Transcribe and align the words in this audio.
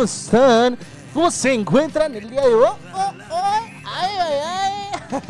¿Cómo 0.00 0.08
están? 0.08 0.78
¿Cómo 1.12 1.30
se 1.30 1.52
encuentran 1.52 2.14
el 2.14 2.30
día 2.30 2.40
de 2.40 2.54
hoy? 2.54 2.64
Oh, 2.64 3.12
oh, 3.30 3.44
ay, 3.84 4.16
ay, 4.18 4.38
ay. 4.46 5.20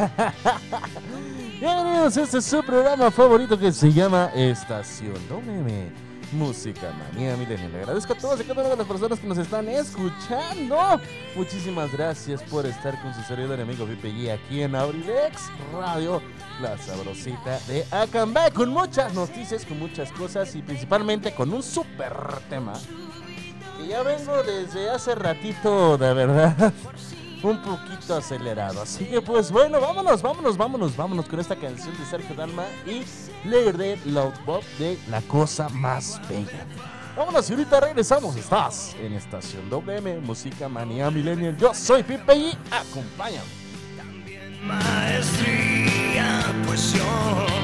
Bienvenidos 1.60 2.16
a 2.16 2.22
este 2.22 2.40
su 2.40 2.62
programa 2.62 3.10
favorito 3.10 3.58
que 3.58 3.72
se 3.72 3.92
llama 3.92 4.30
Estación 4.32 5.16
WM. 5.28 5.90
Música 6.30 6.92
Manía 6.92 7.36
Milenial. 7.36 7.72
Le 7.72 7.78
agradezco 7.80 8.12
a 8.12 8.16
todas 8.16 8.40
y 8.40 8.44
cada 8.44 8.60
una 8.60 8.70
de 8.70 8.76
las 8.76 8.86
personas 8.86 9.18
que 9.18 9.26
nos 9.26 9.38
están 9.38 9.68
escuchando. 9.68 11.00
Muchísimas 11.34 11.90
gracias 11.90 12.40
por 12.44 12.64
estar 12.64 13.02
con 13.02 13.12
su 13.12 13.22
servidor 13.22 13.58
y 13.58 13.62
amigo 13.62 13.84
VPG 13.84 14.30
aquí 14.30 14.62
en 14.62 14.76
Aurilex 14.76 15.50
Radio, 15.72 16.22
la 16.62 16.78
sabrosita 16.78 17.58
de 17.66 17.84
Acambay, 17.90 18.52
con 18.52 18.68
muchas 18.68 19.12
noticias, 19.14 19.66
con 19.66 19.80
muchas 19.80 20.12
cosas 20.12 20.54
y 20.54 20.62
principalmente 20.62 21.34
con 21.34 21.52
un 21.52 21.64
super 21.64 22.12
tema 22.48 22.74
ya 23.90 24.02
vengo 24.04 24.40
desde 24.44 24.88
hace 24.88 25.16
ratito, 25.16 25.98
de 25.98 26.14
verdad, 26.14 26.72
un 27.42 27.60
poquito 27.60 28.16
acelerado. 28.16 28.82
Así 28.82 29.04
que 29.04 29.20
pues 29.20 29.50
bueno, 29.50 29.80
vámonos, 29.80 30.22
vámonos, 30.22 30.56
vámonos, 30.56 30.96
vámonos 30.96 31.26
con 31.26 31.40
esta 31.40 31.56
canción 31.56 31.98
de 31.98 32.06
Sergio 32.06 32.36
Dalma 32.36 32.66
y 32.86 33.04
Leer 33.48 33.98
Loud 34.06 34.34
Bob 34.46 34.62
de 34.78 34.96
La 35.08 35.20
Cosa 35.22 35.68
Más 35.70 36.20
Bella. 36.28 36.64
Vámonos 37.16 37.50
y 37.50 37.52
ahorita 37.52 37.80
regresamos. 37.80 38.36
Estás 38.36 38.94
en 39.00 39.14
Estación 39.14 39.68
WM, 39.68 40.20
Música 40.20 40.68
Manía 40.68 41.10
Millennial. 41.10 41.56
Yo 41.56 41.74
soy 41.74 42.04
Pipe 42.04 42.36
y 42.36 42.58
acompáñame. 42.70 43.60
Maestría, 44.62 46.44
pues 46.64 46.92
yo. 46.92 47.59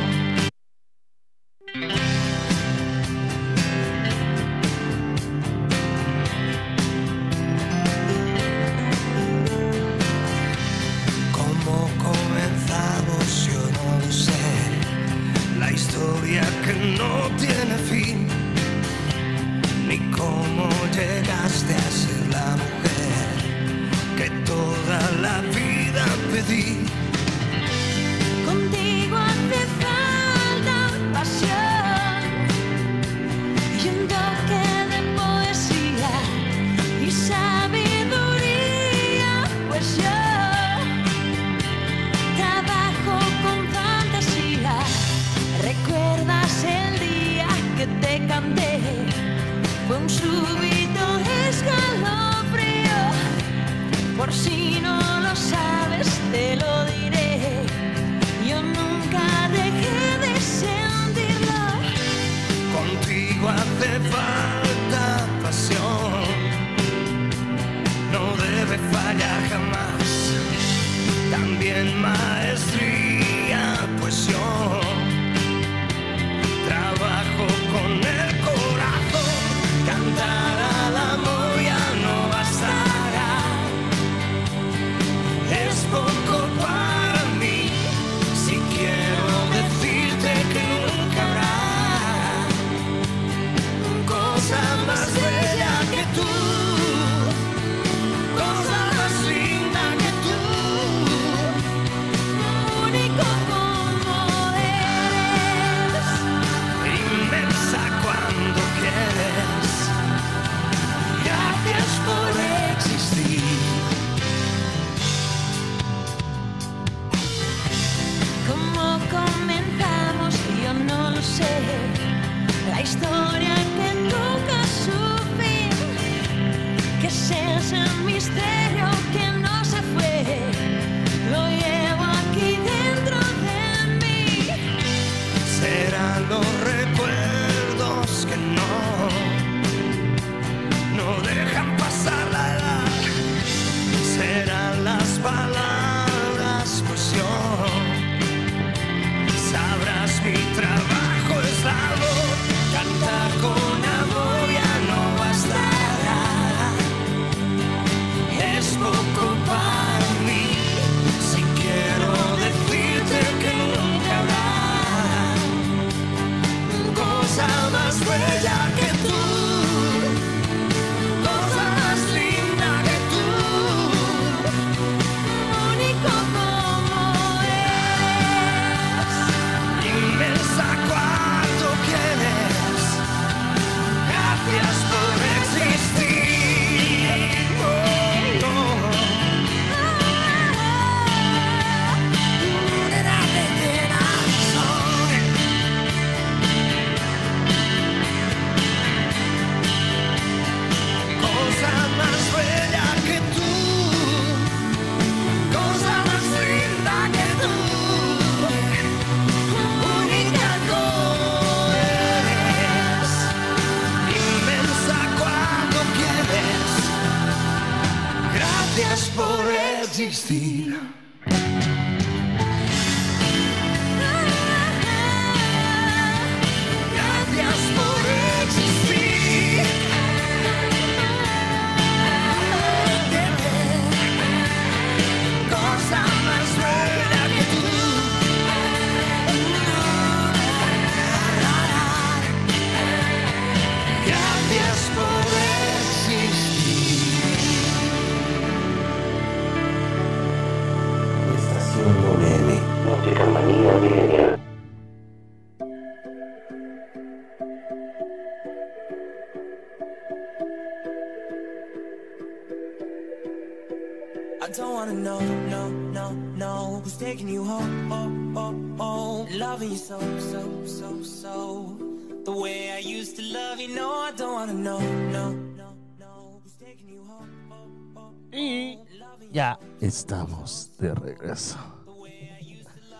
Estamos 279.86 280.72
de 280.78 280.94
regreso. 280.94 281.56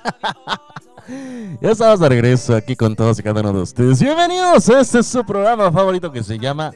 ya 1.61 1.71
estamos 1.71 1.99
de 1.99 2.09
regreso 2.09 2.55
aquí 2.55 2.77
con 2.77 2.95
todos 2.95 3.19
y 3.19 3.23
cada 3.25 3.41
uno 3.41 3.53
de 3.53 3.63
ustedes. 3.63 4.01
Bienvenidos 4.01 4.69
a 4.69 4.81
este 4.81 5.01
es 5.01 5.07
su 5.07 5.25
programa 5.25 5.73
favorito 5.73 6.13
que 6.13 6.23
se 6.23 6.39
llama 6.39 6.73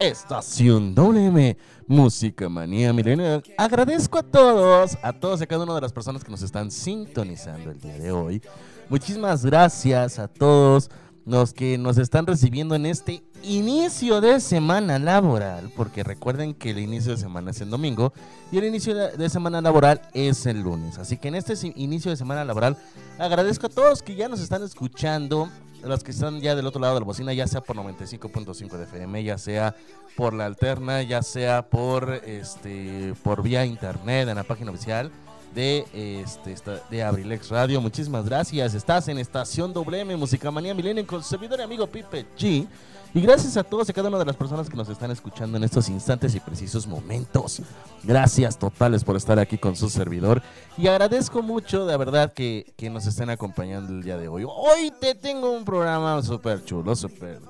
Estación 0.00 0.96
WM 0.96 1.56
Música 1.86 2.48
Manía 2.48 2.92
Milenial. 2.92 3.44
Agradezco 3.56 4.18
a 4.18 4.24
todos, 4.24 4.98
a 5.00 5.12
todos 5.12 5.40
y 5.40 5.44
a 5.44 5.46
cada 5.46 5.62
una 5.62 5.76
de 5.76 5.80
las 5.80 5.92
personas 5.92 6.24
que 6.24 6.32
nos 6.32 6.42
están 6.42 6.72
sintonizando 6.72 7.70
el 7.70 7.80
día 7.80 7.98
de 7.98 8.10
hoy. 8.10 8.42
Muchísimas 8.88 9.44
gracias 9.44 10.18
a 10.18 10.26
todos 10.26 10.90
los 11.24 11.52
que 11.52 11.78
nos 11.78 11.98
están 11.98 12.26
recibiendo 12.26 12.74
en 12.74 12.86
este 12.86 13.22
inicio 13.42 14.20
de 14.20 14.40
semana 14.40 14.98
laboral, 14.98 15.70
porque 15.76 16.02
recuerden 16.02 16.54
que 16.54 16.70
el 16.70 16.78
inicio 16.78 17.12
de 17.12 17.18
semana 17.18 17.50
es 17.50 17.60
el 17.60 17.70
domingo 17.70 18.12
y 18.50 18.58
el 18.58 18.64
inicio 18.64 18.94
de 18.94 19.28
semana 19.28 19.60
laboral 19.60 20.00
es 20.14 20.46
el 20.46 20.60
lunes. 20.60 20.98
Así 20.98 21.16
que 21.16 21.28
en 21.28 21.34
este 21.34 21.54
inicio 21.76 22.10
de 22.10 22.16
semana 22.16 22.44
laboral 22.44 22.76
agradezco 23.18 23.66
a 23.66 23.70
todos 23.70 24.02
que 24.02 24.14
ya 24.14 24.28
nos 24.28 24.40
están 24.40 24.62
escuchando, 24.62 25.48
los 25.82 26.04
que 26.04 26.12
están 26.12 26.40
ya 26.40 26.54
del 26.54 26.66
otro 26.66 26.80
lado 26.80 26.94
de 26.94 27.00
la 27.00 27.06
bocina, 27.06 27.32
ya 27.32 27.46
sea 27.46 27.60
por 27.60 27.76
95.5 27.76 28.76
de 28.76 28.84
FM, 28.84 29.24
ya 29.24 29.38
sea 29.38 29.74
por 30.16 30.34
la 30.34 30.46
alterna, 30.46 31.02
ya 31.02 31.22
sea 31.22 31.68
por 31.68 32.12
este 32.12 33.14
por 33.22 33.42
vía 33.42 33.64
internet 33.64 34.28
en 34.28 34.36
la 34.36 34.44
página 34.44 34.70
oficial 34.70 35.10
de 35.54 35.84
este 35.92 36.54
de 36.90 37.02
Abrilex 37.02 37.50
Radio. 37.50 37.80
Muchísimas 37.80 38.24
gracias. 38.26 38.74
Estás 38.74 39.08
en 39.08 39.18
Estación 39.18 39.72
WM 39.72 40.16
Música 40.16 40.50
Manía 40.50 40.74
Milenio 40.74 41.06
con 41.06 41.22
su 41.22 41.28
servidor 41.28 41.60
y 41.60 41.62
amigo 41.62 41.86
Pipe 41.86 42.26
G. 42.38 42.66
Y 43.14 43.20
gracias 43.20 43.58
a 43.58 43.62
todos 43.62 43.90
y 43.90 43.92
cada 43.92 44.08
una 44.08 44.18
de 44.18 44.24
las 44.24 44.36
personas 44.36 44.70
que 44.70 44.76
nos 44.76 44.88
están 44.88 45.10
escuchando 45.10 45.58
en 45.58 45.64
estos 45.64 45.90
instantes 45.90 46.34
y 46.34 46.40
precisos 46.40 46.86
momentos. 46.86 47.60
Gracias 48.02 48.58
totales 48.58 49.04
por 49.04 49.16
estar 49.16 49.38
aquí 49.38 49.58
con 49.58 49.76
su 49.76 49.90
servidor. 49.90 50.42
Y 50.78 50.86
agradezco 50.86 51.42
mucho, 51.42 51.84
de 51.84 51.94
verdad, 51.98 52.32
que, 52.32 52.72
que 52.74 52.88
nos 52.88 53.06
estén 53.06 53.28
acompañando 53.28 53.92
el 53.92 54.02
día 54.02 54.16
de 54.16 54.28
hoy. 54.28 54.44
Hoy 54.44 54.90
te 54.98 55.14
tengo 55.14 55.50
un 55.50 55.66
programa 55.66 56.22
súper 56.22 56.64
chulo, 56.64 56.96
súper 56.96 57.40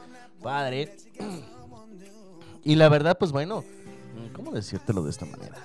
padre. 0.42 0.96
Y 2.64 2.76
la 2.76 2.88
verdad, 2.88 3.18
pues 3.18 3.32
bueno, 3.32 3.64
¿cómo 4.34 4.52
decírtelo 4.52 5.02
de 5.02 5.10
esta 5.10 5.26
manera? 5.26 5.56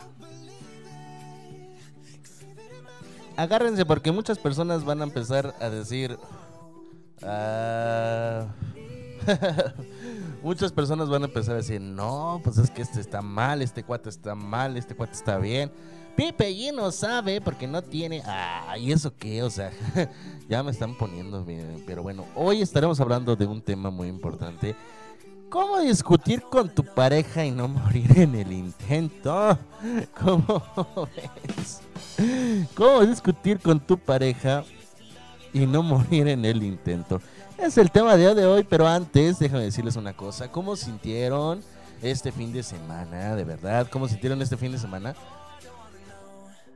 Agárrense 3.35 3.85
porque 3.85 4.11
muchas 4.11 4.39
personas 4.39 4.83
van 4.83 5.01
a 5.01 5.03
empezar 5.03 5.53
a 5.59 5.69
decir... 5.69 6.17
ah, 7.21 8.47
muchas 10.43 10.71
personas 10.71 11.09
van 11.09 11.23
a 11.23 11.25
empezar 11.25 11.55
a 11.55 11.57
decir, 11.57 11.81
no, 11.81 12.41
pues 12.43 12.57
es 12.57 12.69
que 12.69 12.81
este 12.81 12.99
está 12.99 13.21
mal, 13.21 13.61
este 13.61 13.83
cuate 13.83 14.09
está 14.09 14.35
mal, 14.35 14.77
este 14.77 14.95
cuate 14.95 15.13
está 15.13 15.37
bien. 15.37 15.71
Pipe 16.15 16.49
y 16.49 16.71
no 16.71 16.91
sabe 16.91 17.41
porque 17.41 17.67
no 17.67 17.83
tiene... 17.83 18.23
Ah, 18.25 18.75
¿y 18.79 18.91
eso 18.91 19.13
qué? 19.15 19.43
O 19.43 19.51
sea, 19.51 19.71
ya 20.49 20.63
me 20.63 20.71
están 20.71 20.97
poniendo 20.97 21.45
bien. 21.45 21.83
Pero 21.85 22.01
bueno, 22.01 22.25
hoy 22.33 22.61
estaremos 22.61 22.99
hablando 22.99 23.35
de 23.35 23.45
un 23.45 23.61
tema 23.61 23.91
muy 23.91 24.07
importante. 24.07 24.75
¿Cómo 25.49 25.79
discutir 25.79 26.41
con 26.41 26.73
tu 26.73 26.83
pareja 26.83 27.45
y 27.45 27.51
no 27.51 27.67
morir 27.67 28.17
en 28.17 28.33
el 28.33 28.51
intento? 28.51 29.57
¿Cómo 30.19 30.63
ves? 31.15 31.81
¿Cómo 32.75 33.05
discutir 33.05 33.59
con 33.59 33.79
tu 33.79 33.97
pareja 33.97 34.65
y 35.53 35.67
no 35.67 35.83
morir 35.83 36.27
en 36.27 36.43
el 36.45 36.63
intento? 36.63 37.21
Es 37.57 37.77
el 37.77 37.91
tema 37.91 38.15
de 38.15 38.45
hoy, 38.45 38.63
pero 38.63 38.87
antes 38.87 39.39
déjame 39.39 39.63
decirles 39.63 39.95
una 39.95 40.15
cosa. 40.15 40.51
¿Cómo 40.51 40.75
sintieron 40.75 41.63
este 42.01 42.31
fin 42.31 42.53
de 42.53 42.61
semana? 42.61 43.35
De 43.35 43.43
verdad, 43.43 43.87
¿cómo 43.89 44.07
sintieron 44.07 44.41
este 44.41 44.57
fin 44.57 44.71
de 44.71 44.77
semana? 44.77 45.15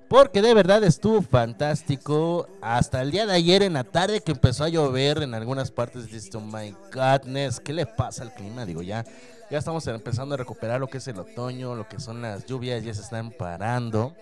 Porque 0.07 0.41
de 0.41 0.53
verdad 0.53 0.83
estuvo 0.83 1.21
fantástico. 1.21 2.47
Hasta 2.61 3.01
el 3.01 3.11
día 3.11 3.25
de 3.25 3.33
ayer 3.33 3.61
en 3.61 3.73
la 3.73 3.83
tarde 3.83 4.21
que 4.21 4.31
empezó 4.31 4.63
a 4.63 4.69
llover 4.69 5.21
en 5.21 5.35
algunas 5.35 5.69
partes. 5.71 6.07
Dices, 6.07 6.33
oh 6.35 6.41
my 6.41 6.75
godness, 6.93 7.59
¿qué 7.59 7.73
le 7.73 7.85
pasa 7.85 8.23
al 8.23 8.33
clima? 8.33 8.65
Digo, 8.65 8.81
ya, 8.81 9.05
ya 9.49 9.59
estamos 9.59 9.85
empezando 9.87 10.33
a 10.33 10.37
recuperar 10.37 10.79
lo 10.79 10.87
que 10.87 10.97
es 10.97 11.07
el 11.07 11.19
otoño, 11.19 11.75
lo 11.75 11.87
que 11.87 11.99
son 11.99 12.23
las 12.23 12.45
lluvias, 12.45 12.83
ya 12.83 12.93
se 12.93 13.01
están 13.01 13.31
parando. 13.31 14.13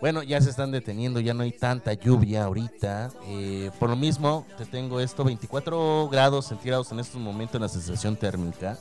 Bueno, 0.00 0.22
ya 0.22 0.40
se 0.40 0.48
están 0.48 0.70
deteniendo, 0.70 1.20
ya 1.20 1.34
no 1.34 1.42
hay 1.42 1.52
tanta 1.52 1.92
lluvia 1.92 2.44
ahorita. 2.44 3.10
Eh, 3.26 3.70
por 3.78 3.90
lo 3.90 3.96
mismo, 3.96 4.46
te 4.56 4.64
tengo 4.64 4.98
esto, 4.98 5.24
24 5.24 6.08
grados 6.08 6.46
centígrados 6.46 6.90
en 6.90 7.00
estos 7.00 7.20
momentos 7.20 7.56
en 7.56 7.62
la 7.62 7.68
sensación 7.68 8.16
térmica. 8.16 8.78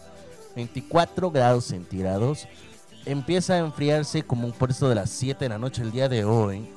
24 0.55 1.29
grados 1.29 1.65
centígrados. 1.65 2.47
Empieza 3.05 3.55
a 3.55 3.57
enfriarse 3.57 4.23
como 4.23 4.49
por 4.53 4.69
esto 4.69 4.87
de 4.87 4.95
las 4.95 5.09
7 5.09 5.43
de 5.43 5.49
la 5.49 5.57
noche 5.57 5.81
el 5.81 5.91
día 5.91 6.07
de 6.07 6.23
hoy. 6.23 6.69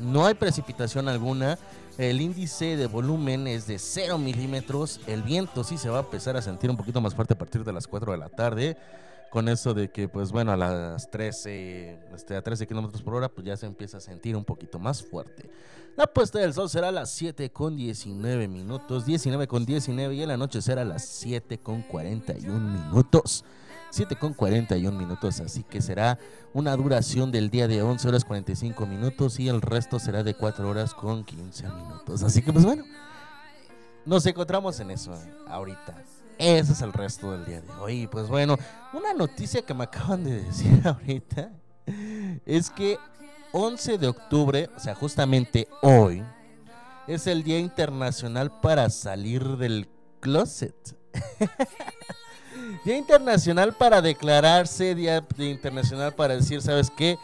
No 0.00 0.26
hay 0.26 0.34
precipitación 0.34 1.08
alguna. 1.08 1.58
El 1.96 2.20
índice 2.20 2.76
de 2.76 2.86
volumen 2.86 3.48
es 3.48 3.66
de 3.66 3.80
0 3.80 4.18
milímetros. 4.18 5.00
El 5.08 5.24
viento 5.24 5.64
sí 5.64 5.78
se 5.78 5.88
va 5.88 5.98
a 5.98 6.02
empezar 6.02 6.36
a 6.36 6.42
sentir 6.42 6.70
un 6.70 6.76
poquito 6.76 7.00
más 7.00 7.12
fuerte 7.12 7.34
a 7.34 7.38
partir 7.38 7.64
de 7.64 7.72
las 7.72 7.88
4 7.88 8.12
de 8.12 8.18
la 8.18 8.28
tarde. 8.28 8.76
Con 9.30 9.48
eso 9.48 9.74
de 9.74 9.90
que, 9.90 10.08
pues 10.08 10.32
bueno, 10.32 10.52
a 10.52 10.56
las 10.56 11.10
13, 11.10 11.98
este, 12.14 12.36
a 12.36 12.42
13 12.42 12.66
kilómetros 12.66 13.02
por 13.02 13.14
hora, 13.14 13.28
pues 13.28 13.46
ya 13.46 13.56
se 13.56 13.66
empieza 13.66 13.98
a 13.98 14.00
sentir 14.00 14.34
un 14.36 14.44
poquito 14.44 14.78
más 14.78 15.02
fuerte. 15.02 15.50
La 15.96 16.06
puesta 16.06 16.38
del 16.38 16.54
sol 16.54 16.70
será 16.70 16.88
a 16.88 16.92
las 16.92 17.10
7 17.10 17.50
con 17.50 17.76
19 17.76 18.48
minutos, 18.48 19.04
19 19.04 19.48
con 19.48 19.66
19 19.66 20.14
y 20.14 20.22
en 20.22 20.28
la 20.28 20.36
noche 20.36 20.62
será 20.62 20.82
a 20.82 20.84
las 20.84 21.04
7 21.04 21.58
con 21.58 21.82
41 21.82 22.58
minutos. 22.58 23.44
7 23.90 24.16
con 24.16 24.34
41 24.34 24.96
minutos, 24.96 25.40
así 25.40 25.62
que 25.62 25.80
será 25.80 26.18
una 26.52 26.76
duración 26.76 27.32
del 27.32 27.50
día 27.50 27.66
de 27.68 27.82
11 27.82 28.08
horas 28.08 28.24
45 28.24 28.86
minutos 28.86 29.40
y 29.40 29.48
el 29.48 29.62
resto 29.62 29.98
será 29.98 30.22
de 30.22 30.34
4 30.34 30.68
horas 30.68 30.94
con 30.94 31.24
15 31.24 31.68
minutos. 31.68 32.22
Así 32.22 32.42
que 32.42 32.52
pues 32.52 32.64
bueno, 32.64 32.84
nos 34.04 34.24
encontramos 34.26 34.78
en 34.80 34.90
eso 34.90 35.14
ahorita. 35.46 36.04
Ese 36.38 36.72
es 36.72 36.82
el 36.82 36.92
resto 36.92 37.32
del 37.32 37.44
día 37.44 37.60
de 37.60 37.72
hoy. 37.80 38.06
Pues 38.06 38.28
bueno, 38.28 38.56
una 38.92 39.12
noticia 39.12 39.62
que 39.62 39.74
me 39.74 39.84
acaban 39.84 40.22
de 40.22 40.42
decir 40.42 40.80
ahorita 40.84 41.50
es 42.46 42.70
que 42.70 42.96
11 43.52 43.98
de 43.98 44.08
octubre, 44.08 44.70
o 44.76 44.78
sea, 44.80 44.94
justamente 44.94 45.66
hoy, 45.82 46.22
es 47.08 47.26
el 47.26 47.42
Día 47.42 47.58
Internacional 47.58 48.52
para 48.60 48.88
salir 48.90 49.56
del 49.56 49.88
closet. 50.20 50.74
Día 52.84 52.96
Internacional 52.96 53.74
para 53.74 54.00
declararse, 54.00 54.94
Día 54.94 55.24
Internacional 55.38 56.14
para 56.14 56.36
decir, 56.36 56.60
¿sabes 56.62 56.90
qué? 56.90 57.18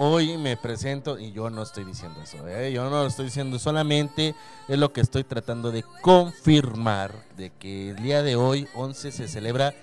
Hoy 0.00 0.38
me 0.38 0.56
presento 0.56 1.18
y 1.18 1.32
yo 1.32 1.50
no 1.50 1.60
estoy 1.60 1.82
diciendo 1.82 2.20
eso, 2.22 2.46
¿eh? 2.46 2.70
yo 2.70 2.84
no 2.84 2.90
lo 2.90 3.06
estoy 3.06 3.24
diciendo, 3.24 3.58
solamente 3.58 4.32
es 4.68 4.78
lo 4.78 4.92
que 4.92 5.00
estoy 5.00 5.24
tratando 5.24 5.72
de 5.72 5.84
confirmar, 6.02 7.12
de 7.36 7.50
que 7.50 7.90
el 7.90 7.96
día 7.96 8.22
de 8.22 8.36
hoy, 8.36 8.68
11, 8.76 9.10
se 9.10 9.26
celebra 9.26 9.74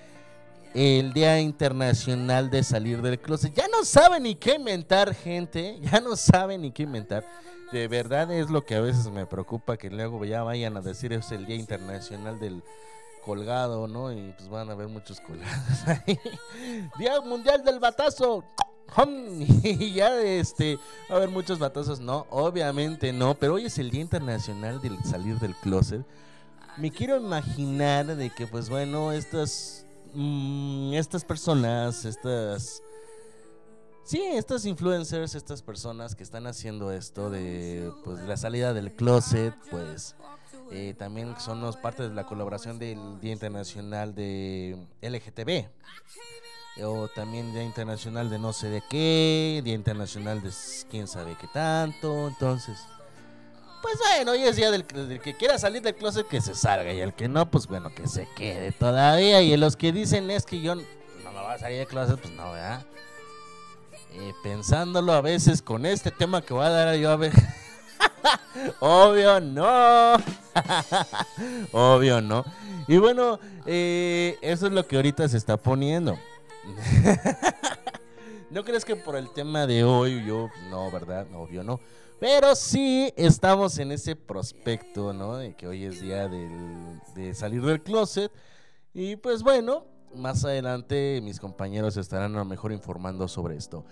el 0.72 1.12
Día 1.12 1.38
Internacional 1.38 2.48
de 2.48 2.64
Salir 2.64 3.02
del 3.02 3.18
Closet. 3.18 3.52
Ya 3.54 3.68
no 3.68 3.84
saben 3.84 4.22
ni 4.22 4.36
qué 4.36 4.54
inventar, 4.54 5.14
gente, 5.14 5.78
ya 5.82 6.00
no 6.00 6.16
saben 6.16 6.62
ni 6.62 6.70
qué 6.70 6.84
inventar. 6.84 7.22
De 7.70 7.86
verdad 7.86 8.32
es 8.32 8.48
lo 8.48 8.64
que 8.64 8.74
a 8.74 8.80
veces 8.80 9.08
me 9.08 9.26
preocupa, 9.26 9.76
que 9.76 9.90
luego 9.90 10.24
ya 10.24 10.42
vayan 10.42 10.78
a 10.78 10.80
decir 10.80 11.12
es 11.12 11.30
el 11.30 11.44
Día 11.44 11.56
Internacional 11.56 12.40
del 12.40 12.62
colgado, 13.22 13.86
¿no? 13.86 14.10
Y 14.12 14.32
pues 14.38 14.48
van 14.48 14.70
a 14.70 14.72
haber 14.72 14.88
muchos 14.88 15.20
colgados 15.20 15.86
ahí. 15.86 16.18
Día 16.98 17.20
Mundial 17.20 17.62
del 17.62 17.80
Batazo. 17.80 18.44
Y 19.62 19.92
ya 19.94 20.20
este, 20.20 20.76
va 21.10 21.14
a 21.14 21.16
haber 21.16 21.28
muchos 21.28 21.58
batazos. 21.58 22.00
No, 22.00 22.26
obviamente 22.30 23.12
no, 23.12 23.34
pero 23.34 23.54
hoy 23.54 23.66
es 23.66 23.78
el 23.78 23.90
Día 23.90 24.00
Internacional 24.00 24.80
del 24.80 25.02
Salir 25.04 25.38
del 25.38 25.54
Closet. 25.56 26.04
Me 26.76 26.90
quiero 26.90 27.16
imaginar 27.16 28.06
de 28.06 28.30
que, 28.30 28.46
pues 28.46 28.68
bueno, 28.68 29.12
estas, 29.12 29.86
mm, 30.14 30.92
estas 30.94 31.24
personas, 31.24 32.04
estas... 32.04 32.82
Sí, 34.04 34.22
estas 34.22 34.64
influencers, 34.66 35.34
estas 35.34 35.62
personas 35.62 36.14
que 36.14 36.22
están 36.22 36.46
haciendo 36.46 36.92
esto 36.92 37.28
de 37.28 37.90
pues 38.04 38.20
la 38.20 38.36
salida 38.36 38.72
del 38.72 38.92
closet, 38.92 39.52
pues 39.68 40.14
eh, 40.70 40.94
también 40.96 41.34
son 41.40 41.60
parte 41.82 42.08
de 42.08 42.14
la 42.14 42.24
colaboración 42.24 42.78
del 42.78 43.18
Día 43.20 43.32
Internacional 43.32 44.14
de 44.14 44.78
LGTB. 45.02 45.68
O 46.82 47.08
también 47.08 47.52
Día 47.52 47.62
Internacional 47.62 48.28
de 48.28 48.38
no 48.38 48.52
sé 48.52 48.68
de 48.68 48.82
qué, 48.88 49.62
Día 49.64 49.74
Internacional 49.74 50.42
de 50.42 50.50
quién 50.90 51.08
sabe 51.08 51.36
qué 51.40 51.46
tanto. 51.46 52.28
Entonces, 52.28 52.78
pues 53.80 53.98
bueno, 53.98 54.32
hoy 54.32 54.42
es 54.42 54.56
día 54.56 54.70
del, 54.70 54.86
del 54.86 55.20
que 55.20 55.34
quiera 55.34 55.58
salir 55.58 55.80
del 55.80 55.94
closet 55.94 56.26
que 56.28 56.40
se 56.40 56.54
salga. 56.54 56.92
Y 56.92 57.00
el 57.00 57.14
que 57.14 57.28
no, 57.28 57.50
pues 57.50 57.66
bueno, 57.66 57.94
que 57.94 58.06
se 58.06 58.28
quede 58.36 58.72
todavía. 58.72 59.40
Y 59.40 59.56
los 59.56 59.76
que 59.76 59.92
dicen 59.92 60.30
es 60.30 60.44
que 60.44 60.60
yo 60.60 60.74
no 60.74 60.82
me 61.32 61.40
voy 61.40 61.52
a 61.54 61.58
salir 61.58 61.78
del 61.78 61.86
closet, 61.86 62.20
pues 62.20 62.34
no, 62.34 62.52
¿verdad? 62.52 62.84
Eh, 64.12 64.32
pensándolo 64.42 65.12
a 65.12 65.20
veces 65.20 65.62
con 65.62 65.86
este 65.86 66.10
tema 66.10 66.42
que 66.42 66.54
voy 66.54 66.64
a 66.64 66.70
dar 66.70 66.96
yo 66.96 67.10
a 67.10 67.16
ver. 67.16 67.32
Obvio 68.80 69.40
no. 69.40 70.14
Obvio 71.72 72.20
no. 72.20 72.44
Y 72.88 72.96
bueno, 72.98 73.38
eh, 73.66 74.38
eso 74.40 74.66
es 74.66 74.72
lo 74.72 74.86
que 74.86 74.96
ahorita 74.96 75.28
se 75.28 75.36
está 75.36 75.56
poniendo. 75.56 76.18
¿No 78.50 78.64
crees 78.64 78.84
que 78.84 78.96
por 78.96 79.16
el 79.16 79.30
tema 79.32 79.66
de 79.66 79.84
hoy 79.84 80.24
yo, 80.24 80.48
no, 80.70 80.90
verdad? 80.90 81.26
Obvio 81.34 81.62
no. 81.64 81.80
Pero 82.20 82.54
sí 82.54 83.12
estamos 83.16 83.78
en 83.78 83.92
ese 83.92 84.16
prospecto, 84.16 85.12
¿no? 85.12 85.36
De 85.36 85.54
que 85.54 85.66
hoy 85.66 85.84
es 85.84 86.00
día 86.00 86.28
del- 86.28 87.00
de 87.14 87.34
salir 87.34 87.62
del 87.62 87.82
closet. 87.82 88.32
Y 88.94 89.16
pues 89.16 89.42
bueno, 89.42 89.84
más 90.14 90.44
adelante 90.44 91.20
mis 91.22 91.38
compañeros 91.40 91.96
estarán 91.96 92.34
a 92.34 92.38
lo 92.38 92.44
mejor 92.44 92.72
informando 92.72 93.28
sobre 93.28 93.56
esto. 93.56 93.84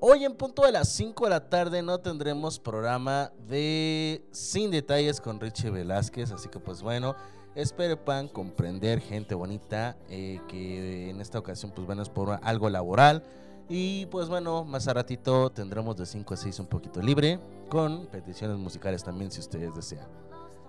Hoy 0.00 0.24
en 0.24 0.34
punto 0.34 0.62
de 0.62 0.72
las 0.72 0.88
5 0.90 1.24
de 1.24 1.30
la 1.30 1.48
tarde 1.50 1.82
no 1.82 1.98
tendremos 1.98 2.58
programa 2.60 3.32
de 3.48 4.24
Sin 4.30 4.70
Detalles 4.70 5.20
con 5.20 5.40
Richie 5.40 5.70
Velázquez, 5.70 6.30
así 6.32 6.48
que 6.48 6.58
pues 6.60 6.80
bueno, 6.82 7.16
espero 7.56 7.96
puedan 7.96 8.28
comprender 8.28 9.00
gente 9.00 9.34
bonita 9.34 9.96
eh, 10.08 10.40
que 10.46 11.10
en 11.10 11.20
esta 11.20 11.38
ocasión 11.38 11.72
pues 11.74 11.86
bueno 11.86 12.02
es 12.02 12.08
por 12.08 12.38
algo 12.42 12.70
laboral 12.70 13.24
y 13.68 14.06
pues 14.06 14.28
bueno, 14.28 14.64
más 14.64 14.86
a 14.86 14.94
ratito 14.94 15.50
tendremos 15.50 15.96
de 15.96 16.06
5 16.06 16.34
a 16.34 16.36
6 16.36 16.60
un 16.60 16.66
poquito 16.66 17.02
libre 17.02 17.40
con 17.68 18.06
peticiones 18.06 18.56
musicales 18.58 19.02
también 19.02 19.32
si 19.32 19.40
ustedes 19.40 19.74
desean. 19.74 20.06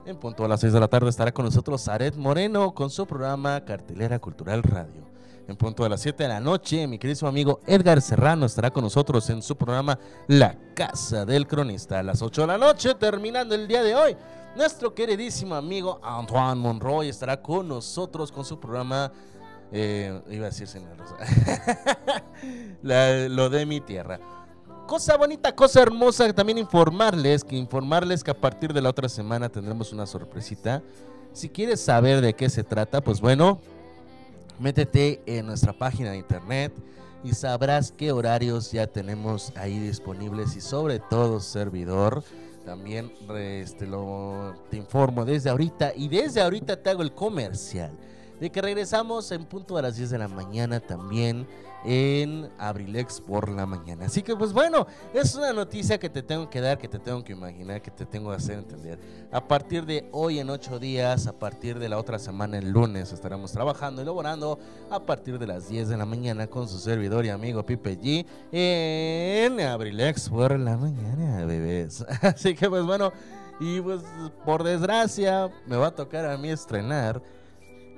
En 0.05 0.17
punto 0.17 0.45
a 0.45 0.47
las 0.47 0.61
6 0.61 0.73
de 0.73 0.79
la 0.79 0.87
tarde 0.87 1.09
estará 1.09 1.31
con 1.31 1.45
nosotros 1.45 1.83
Zaret 1.83 2.15
Moreno 2.15 2.73
con 2.73 2.89
su 2.89 3.05
programa 3.05 3.63
Cartelera 3.65 4.17
Cultural 4.19 4.63
Radio. 4.63 5.16
En 5.47 5.55
punto 5.55 5.83
de 5.83 5.89
las 5.89 6.01
7 6.01 6.23
de 6.23 6.29
la 6.29 6.41
noche, 6.41 6.85
mi 6.87 6.99
querido 6.99 7.25
amigo 7.25 7.61
Edgar 7.65 8.01
Serrano 8.01 8.45
estará 8.45 8.69
con 8.69 8.83
nosotros 8.83 9.29
en 9.29 9.41
su 9.41 9.55
programa 9.55 9.97
La 10.27 10.57
Casa 10.73 11.25
del 11.25 11.47
Cronista. 11.47 11.99
A 11.99 12.03
las 12.03 12.21
8 12.21 12.41
de 12.41 12.47
la 12.47 12.57
noche, 12.57 12.95
terminando 12.95 13.55
el 13.55 13.65
día 13.65 13.81
de 13.81 13.95
hoy, 13.95 14.17
nuestro 14.57 14.93
queridísimo 14.93 15.55
amigo 15.55 16.01
Antoine 16.03 16.55
Monroy 16.55 17.07
estará 17.07 17.41
con 17.41 17.65
nosotros 17.69 18.29
con 18.29 18.43
su 18.43 18.59
programa. 18.59 19.09
eh, 19.71 20.21
iba 20.29 20.47
a 20.47 20.49
decir 20.49 20.67
lo 23.29 23.49
de 23.49 23.65
mi 23.65 23.79
tierra. 23.79 24.19
Cosa 24.85 25.15
bonita, 25.15 25.55
cosa 25.55 25.81
hermosa, 25.81 26.31
también 26.33 26.57
informarles 26.57 27.45
que 27.45 27.55
informarles 27.55 28.21
que 28.21 28.31
a 28.31 28.39
partir 28.39 28.73
de 28.73 28.81
la 28.81 28.89
otra 28.89 29.07
semana 29.07 29.47
tendremos 29.47 29.93
una 29.93 30.05
sorpresita. 30.05 30.83
Si 31.31 31.47
quieres 31.49 31.79
saber 31.79 32.19
de 32.19 32.33
qué 32.33 32.49
se 32.49 32.63
trata, 32.63 33.01
pues 33.01 33.21
bueno, 33.21 33.59
métete 34.59 35.21
en 35.25 35.45
nuestra 35.45 35.73
página 35.73 36.11
de 36.11 36.17
internet 36.17 36.73
y 37.23 37.33
sabrás 37.33 37.91
qué 37.91 38.11
horarios 38.11 38.71
ya 38.71 38.87
tenemos 38.87 39.51
ahí 39.55 39.79
disponibles 39.79 40.55
y 40.55 40.61
sobre 40.61 40.99
todo 40.99 41.39
servidor. 41.39 42.23
También 42.65 43.13
este, 43.37 43.87
te 44.69 44.77
informo 44.77 45.23
desde 45.23 45.49
ahorita 45.49 45.93
y 45.95 46.09
desde 46.09 46.41
ahorita 46.41 46.81
te 46.81 46.89
hago 46.89 47.01
el 47.01 47.13
comercial 47.13 47.91
de 48.39 48.49
que 48.49 48.61
regresamos 48.61 49.31
en 49.31 49.45
punto 49.45 49.77
a 49.77 49.81
las 49.81 49.95
10 49.95 50.11
de 50.11 50.17
la 50.17 50.27
mañana 50.27 50.79
también 50.79 51.47
en 51.87 52.49
Abrilex 52.57 53.21
por 53.21 53.47
la 53.47 53.65
mañana. 53.65 54.07
Así 54.07 54.21
que 54.21 54.35
pues 54.35 54.51
bueno, 54.51 54.85
es 55.13 55.33
una 55.35 55.53
noticia 55.53 55.97
que 55.97 56.09
te 56.09 56.21
tengo 56.21 56.49
que 56.49 56.59
dar, 56.59 56.77
que 56.77 56.89
te 56.89 56.99
tengo 56.99 57.23
que 57.23 57.31
imaginar, 57.31 57.81
que 57.81 57.89
te 57.89 58.05
tengo 58.05 58.29
que 58.29 58.35
hacer 58.35 58.59
entender. 58.59 58.99
A 59.31 59.47
partir 59.47 59.85
de 59.85 60.09
hoy 60.11 60.39
en 60.39 60.49
ocho 60.49 60.79
días, 60.79 61.27
a 61.27 61.39
partir 61.39 61.79
de 61.79 61.87
la 61.87 61.97
otra 61.97 62.19
semana 62.19 62.57
el 62.57 62.71
lunes 62.71 63.13
estaremos 63.13 63.53
trabajando 63.53 64.01
y 64.01 64.05
laborando 64.05 64.59
a 64.91 64.99
partir 64.99 65.39
de 65.39 65.47
las 65.47 65.69
10 65.69 65.87
de 65.87 65.97
la 65.97 66.05
mañana 66.05 66.47
con 66.47 66.67
su 66.67 66.77
servidor 66.77 67.25
y 67.25 67.29
amigo 67.29 67.65
Pipe 67.65 67.97
G 67.97 68.25
en 68.51 69.61
Abrilex 69.61 70.29
por 70.29 70.59
la 70.59 70.75
mañana, 70.75 71.45
bebés. 71.45 72.05
Así 72.21 72.53
que 72.53 72.69
pues 72.69 72.83
bueno, 72.83 73.13
y 73.61 73.79
pues 73.79 74.01
por 74.45 74.63
desgracia 74.63 75.49
me 75.65 75.77
va 75.77 75.87
a 75.87 75.95
tocar 75.95 76.25
a 76.25 76.37
mí 76.37 76.49
estrenar 76.49 77.21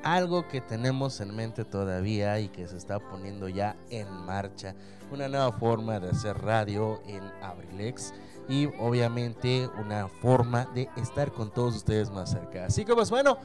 algo 0.03 0.47
que 0.47 0.61
tenemos 0.61 1.19
en 1.21 1.35
mente 1.35 1.65
todavía 1.65 2.39
y 2.39 2.49
que 2.49 2.67
se 2.67 2.77
está 2.77 2.99
poniendo 2.99 3.49
ya 3.49 3.75
en 3.89 4.07
marcha. 4.25 4.75
Una 5.11 5.27
nueva 5.27 5.51
forma 5.51 5.99
de 5.99 6.09
hacer 6.09 6.37
radio 6.37 7.01
en 7.07 7.23
Abrilex 7.41 8.13
y 8.47 8.65
obviamente 8.79 9.69
una 9.79 10.07
forma 10.07 10.65
de 10.73 10.89
estar 10.97 11.31
con 11.31 11.51
todos 11.51 11.75
ustedes 11.75 12.09
más 12.09 12.31
cerca. 12.31 12.65
Así 12.65 12.85
que 12.85 12.93
pues 12.93 13.09
bueno, 13.09 13.37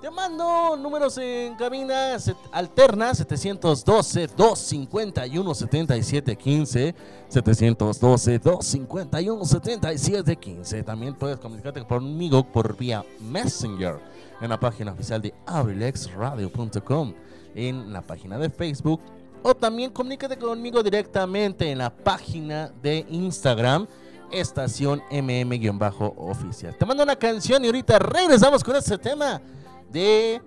te 0.00 0.10
mando 0.10 0.76
números 0.76 1.16
en 1.18 1.54
cabina 1.54 2.16
alterna 2.52 3.14
712 3.14 4.28
251 4.36 5.54
7715 5.54 6.94
712 7.28 8.38
251 8.38 9.44
7715 9.44 10.82
También 10.82 11.14
puedes 11.14 11.38
comunicarte 11.38 11.84
conmigo 11.86 12.44
por 12.44 12.76
vía 12.76 13.04
Messenger 13.20 13.98
en 14.40 14.48
la 14.50 14.60
página 14.60 14.92
oficial 14.92 15.22
de 15.22 15.34
abrilexradio.com, 15.46 17.14
en 17.54 17.92
la 17.92 18.02
página 18.02 18.38
de 18.38 18.50
Facebook 18.50 19.00
o 19.42 19.54
también 19.54 19.90
comunícate 19.90 20.36
conmigo 20.36 20.82
directamente 20.82 21.70
en 21.70 21.78
la 21.78 21.90
página 21.90 22.72
de 22.82 23.06
Instagram 23.08 23.86
estación 24.32 25.00
mm-oficial. 25.08 26.76
Te 26.76 26.84
mando 26.84 27.04
una 27.04 27.14
canción 27.14 27.62
y 27.62 27.66
ahorita 27.66 27.98
regresamos 27.98 28.64
con 28.64 28.74
este 28.74 28.98
tema 28.98 29.40
de 29.88 30.42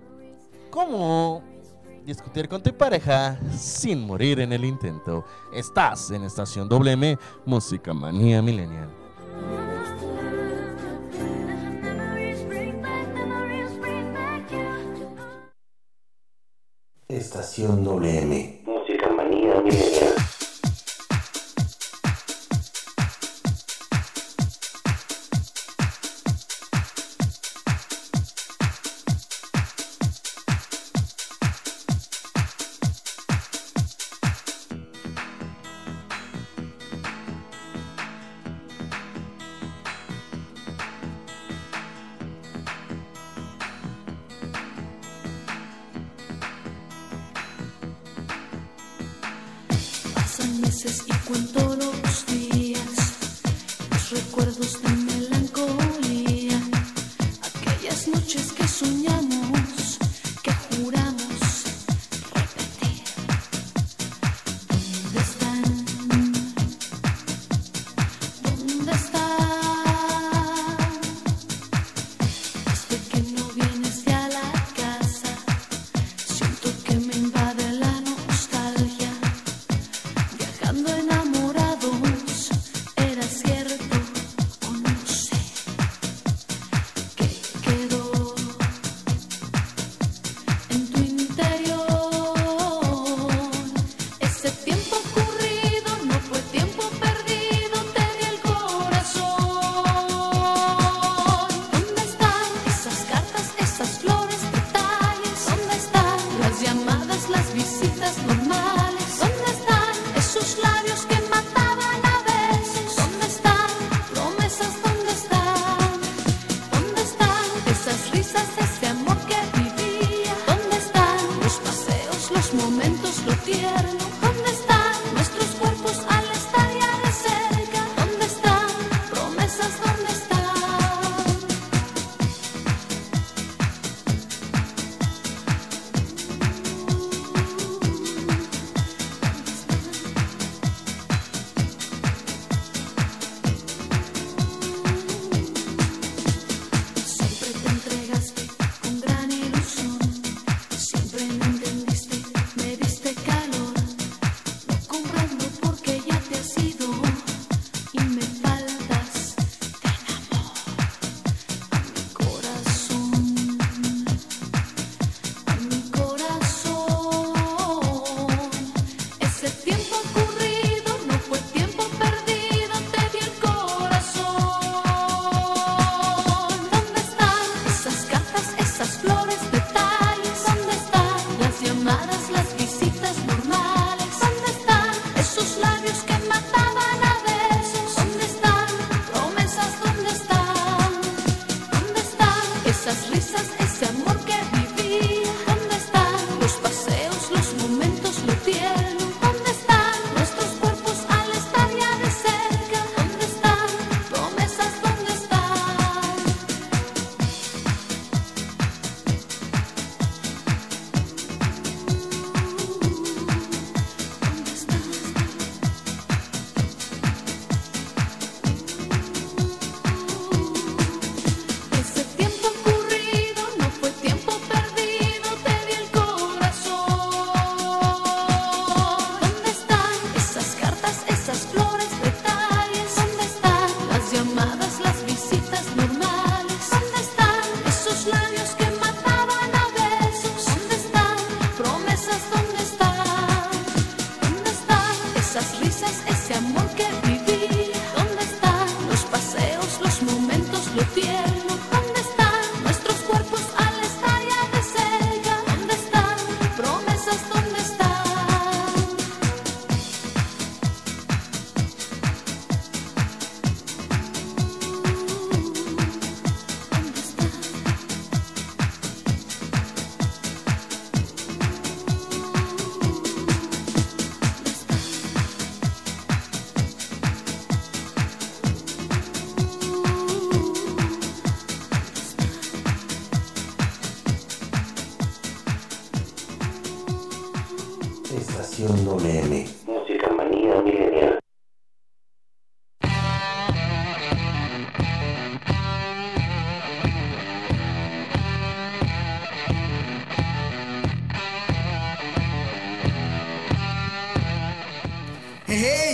cómo 0.70 1.42
discutir 2.04 2.46
con 2.46 2.62
tu 2.62 2.76
pareja 2.76 3.38
sin 3.56 4.06
morir 4.06 4.40
en 4.40 4.52
el 4.52 4.66
intento. 4.66 5.24
Estás 5.50 6.10
en 6.10 6.24
estación 6.24 6.68
WM 6.68 7.16
Música 7.46 7.94
Manía 7.94 8.42
Millennial. 8.42 8.99
Estación 17.50 17.82
WM. 17.82 18.60
Música 18.64 20.09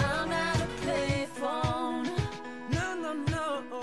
I'm 0.00 0.32
at 0.32 0.56
a 0.56 0.68
payphone. 0.86 2.08
No, 2.70 2.94
no, 2.96 3.14
no. 3.14 3.80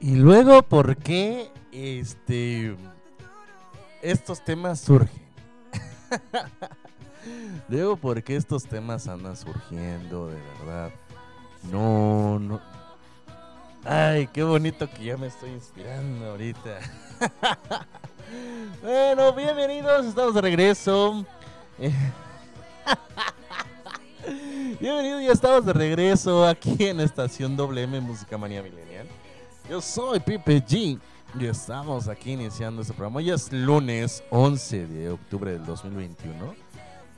Y 0.00 0.14
luego, 0.16 0.62
¿por 0.62 0.96
qué 0.96 1.50
este 1.72 2.74
estos 4.00 4.42
temas 4.42 4.80
surgen? 4.80 5.22
luego, 7.68 7.96
¿por 7.96 8.22
qué 8.22 8.36
estos 8.36 8.64
temas 8.64 9.08
andan 9.08 9.36
surgiendo 9.36 10.28
de 10.28 10.40
verdad? 10.58 10.90
No, 11.70 12.38
no. 12.38 12.73
Ay, 13.86 14.28
qué 14.28 14.42
bonito 14.42 14.88
que 14.88 15.04
ya 15.04 15.18
me 15.18 15.26
estoy 15.26 15.50
inspirando 15.50 16.30
ahorita. 16.30 16.78
bueno, 18.82 19.34
bienvenidos, 19.34 20.06
estamos 20.06 20.34
de 20.34 20.40
regreso. 20.40 21.26
Bienvenidos, 24.80 25.22
ya 25.22 25.32
estamos 25.32 25.66
de 25.66 25.74
regreso 25.74 26.46
aquí 26.46 26.76
en 26.80 27.00
Estación 27.00 27.56
WM 27.58 28.00
Música 28.00 28.38
Manía 28.38 28.62
Milenial. 28.62 29.06
Yo 29.68 29.82
soy 29.82 30.18
Pipe 30.18 30.64
G 30.64 30.98
y 31.38 31.44
estamos 31.44 32.08
aquí 32.08 32.32
iniciando 32.32 32.80
este 32.80 32.94
programa. 32.94 33.18
Hoy 33.18 33.30
es 33.30 33.52
lunes 33.52 34.24
11 34.30 34.86
de 34.86 35.10
octubre 35.10 35.52
del 35.52 35.66
2021. 35.66 36.54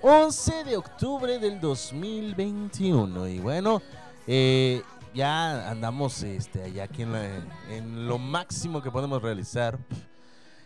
11 0.02 0.64
de 0.64 0.76
octubre 0.76 1.38
del 1.38 1.60
2021. 1.60 3.28
Y 3.28 3.38
bueno, 3.38 3.80
eh, 4.26 4.82
ya 5.16 5.70
andamos 5.70 6.22
este, 6.22 6.62
allá 6.62 6.84
aquí 6.84 7.02
en, 7.02 8.06
lo 8.06 8.18
máximo 8.18 8.82
que 8.82 8.90
podemos 8.90 9.22
realizar. 9.22 9.78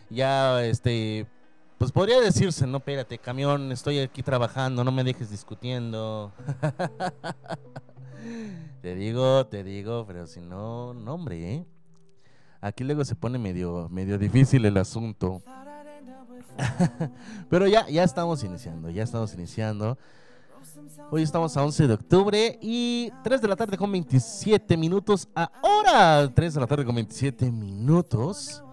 Ya, 0.09 0.61
este, 0.65 1.25
pues 1.77 1.93
podría 1.93 2.19
decirse, 2.19 2.67
no, 2.67 2.79
espérate, 2.79 3.17
camión, 3.17 3.71
estoy 3.71 3.99
aquí 3.99 4.21
trabajando, 4.21 4.83
no 4.83 4.91
me 4.91 5.05
dejes 5.05 5.31
discutiendo. 5.31 6.33
te 8.81 8.95
digo, 8.95 9.47
te 9.47 9.63
digo, 9.63 10.03
pero 10.05 10.27
si 10.27 10.41
no, 10.41 10.93
no, 10.93 11.13
hombre, 11.13 11.55
¿eh? 11.55 11.65
Aquí 12.59 12.83
luego 12.83 13.05
se 13.05 13.15
pone 13.15 13.39
medio, 13.39 13.87
medio 13.89 14.19
difícil 14.19 14.65
el 14.65 14.75
asunto. 14.75 15.41
pero 17.49 17.67
ya, 17.67 17.87
ya 17.87 18.03
estamos 18.03 18.43
iniciando, 18.43 18.89
ya 18.89 19.03
estamos 19.03 19.33
iniciando. 19.33 19.97
Hoy 21.13 21.23
estamos 21.23 21.57
a 21.57 21.65
11 21.65 21.87
de 21.87 21.93
octubre 21.93 22.57
y 22.61 23.11
3 23.25 23.41
de 23.41 23.47
la 23.49 23.57
tarde 23.57 23.75
con 23.75 23.91
27 23.91 24.77
minutos 24.77 25.27
ahora. 25.35 26.31
3 26.33 26.53
de 26.53 26.59
la 26.61 26.65
tarde 26.65 26.85
con 26.85 26.95
27 26.95 27.51
minutos. 27.51 28.63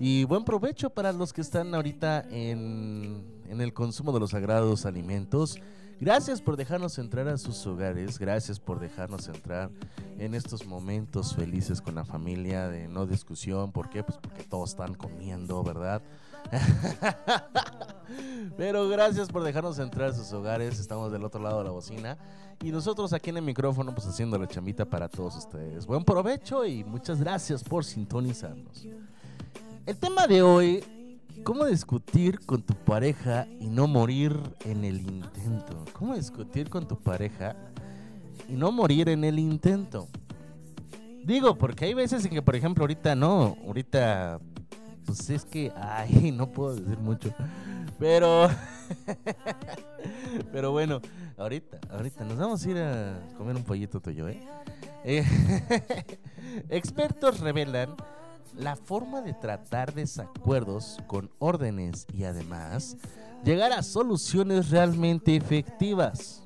Y 0.00 0.24
buen 0.24 0.42
provecho 0.42 0.90
para 0.90 1.12
los 1.12 1.32
que 1.32 1.42
están 1.42 1.72
ahorita 1.72 2.26
en, 2.28 3.24
en 3.48 3.60
el 3.60 3.72
consumo 3.72 4.10
de 4.10 4.18
los 4.18 4.30
sagrados 4.30 4.84
alimentos. 4.84 5.60
Gracias 6.00 6.42
por 6.42 6.56
dejarnos 6.56 6.98
entrar 6.98 7.28
a 7.28 7.38
sus 7.38 7.64
hogares. 7.68 8.18
Gracias 8.18 8.58
por 8.58 8.80
dejarnos 8.80 9.28
entrar 9.28 9.70
en 10.18 10.34
estos 10.34 10.66
momentos 10.66 11.36
felices 11.36 11.80
con 11.80 11.94
la 11.94 12.04
familia 12.04 12.66
de 12.66 12.88
no 12.88 13.06
discusión. 13.06 13.70
¿Por 13.70 13.90
qué? 13.90 14.02
Pues 14.02 14.18
porque 14.18 14.42
todos 14.42 14.70
están 14.70 14.94
comiendo, 14.94 15.62
¿verdad? 15.62 16.02
Pero 18.56 18.88
gracias 18.88 19.28
por 19.28 19.42
dejarnos 19.42 19.78
entrar 19.78 20.10
a 20.10 20.14
sus 20.14 20.32
hogares. 20.32 20.78
Estamos 20.78 21.12
del 21.12 21.24
otro 21.24 21.42
lado 21.42 21.58
de 21.58 21.64
la 21.64 21.70
bocina. 21.70 22.18
Y 22.62 22.70
nosotros 22.70 23.12
aquí 23.12 23.30
en 23.30 23.36
el 23.36 23.42
micrófono, 23.42 23.94
pues 23.94 24.06
haciendo 24.06 24.38
la 24.38 24.48
chamita 24.48 24.84
para 24.84 25.08
todos 25.08 25.36
ustedes. 25.36 25.86
Buen 25.86 26.04
provecho 26.04 26.64
y 26.64 26.84
muchas 26.84 27.20
gracias 27.20 27.62
por 27.62 27.84
sintonizarnos. 27.84 28.86
El 29.84 29.96
tema 29.96 30.26
de 30.26 30.42
hoy, 30.42 31.20
¿cómo 31.44 31.66
discutir 31.66 32.40
con 32.46 32.62
tu 32.62 32.74
pareja 32.74 33.46
y 33.60 33.68
no 33.68 33.86
morir 33.86 34.38
en 34.64 34.84
el 34.84 35.00
intento? 35.02 35.84
¿Cómo 35.92 36.14
discutir 36.16 36.70
con 36.70 36.88
tu 36.88 36.98
pareja 36.98 37.54
y 38.48 38.54
no 38.54 38.72
morir 38.72 39.10
en 39.10 39.22
el 39.24 39.38
intento? 39.38 40.08
Digo, 41.26 41.56
porque 41.56 41.86
hay 41.86 41.94
veces 41.94 42.24
en 42.24 42.30
que, 42.30 42.40
por 42.40 42.54
ejemplo, 42.56 42.84
ahorita 42.84 43.14
no, 43.16 43.56
ahorita, 43.66 44.40
pues 45.04 45.28
es 45.28 45.44
que, 45.44 45.72
ay, 45.76 46.30
no 46.36 46.50
puedo 46.52 46.76
decir 46.76 46.98
mucho, 46.98 47.34
pero, 47.98 48.48
pero 50.52 50.72
bueno, 50.72 51.00
ahorita, 51.36 51.78
ahorita 51.90 52.24
nos 52.24 52.38
vamos 52.38 52.64
a 52.64 52.70
ir 52.70 52.78
a 52.78 53.18
comer 53.36 53.56
un 53.56 53.64
pollito 53.64 54.00
tuyo, 54.00 54.28
¿eh? 54.28 54.40
Eh, 55.04 55.24
expertos 56.70 57.40
revelan 57.40 57.94
la 58.56 58.74
forma 58.76 59.20
de 59.20 59.34
tratar 59.34 59.92
desacuerdos 59.94 60.98
con 61.06 61.30
órdenes 61.38 62.06
y 62.12 62.24
además 62.24 62.96
llegar 63.44 63.72
a 63.72 63.82
soluciones 63.82 64.70
realmente 64.70 65.36
efectivas. 65.36 66.42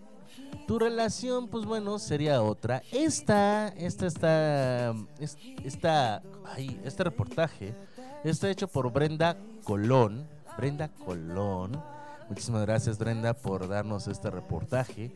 Tu 0.66 0.78
relación, 0.78 1.48
pues 1.48 1.64
bueno, 1.64 1.98
sería 1.98 2.42
otra. 2.42 2.82
Esta, 2.92 3.68
esta, 3.68 4.06
esta, 4.06 4.90
es- 5.18 5.36
esta, 5.64 6.22
ay, 6.46 6.80
este 6.84 7.02
reportaje 7.04 7.74
está 8.22 8.48
hecho 8.50 8.68
por 8.68 8.92
Brenda 8.92 9.36
Colón. 9.64 10.28
Brenda 10.60 10.88
Colón. 10.88 11.82
Muchísimas 12.28 12.60
gracias 12.66 12.98
Brenda 12.98 13.32
por 13.32 13.66
darnos 13.66 14.06
este 14.08 14.30
reportaje. 14.30 15.10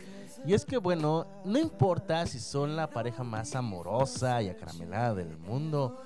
Y 0.47 0.55
es 0.55 0.65
que 0.65 0.79
bueno, 0.79 1.27
no 1.45 1.59
importa 1.59 2.25
si 2.25 2.41
son 2.41 2.77
la 2.77 2.89
pareja 2.89 3.25
más 3.25 3.55
amorosa 3.55 4.41
y 4.41 4.49
acaramelada 4.49 5.13
del 5.13 5.37
mundo, 5.37 6.01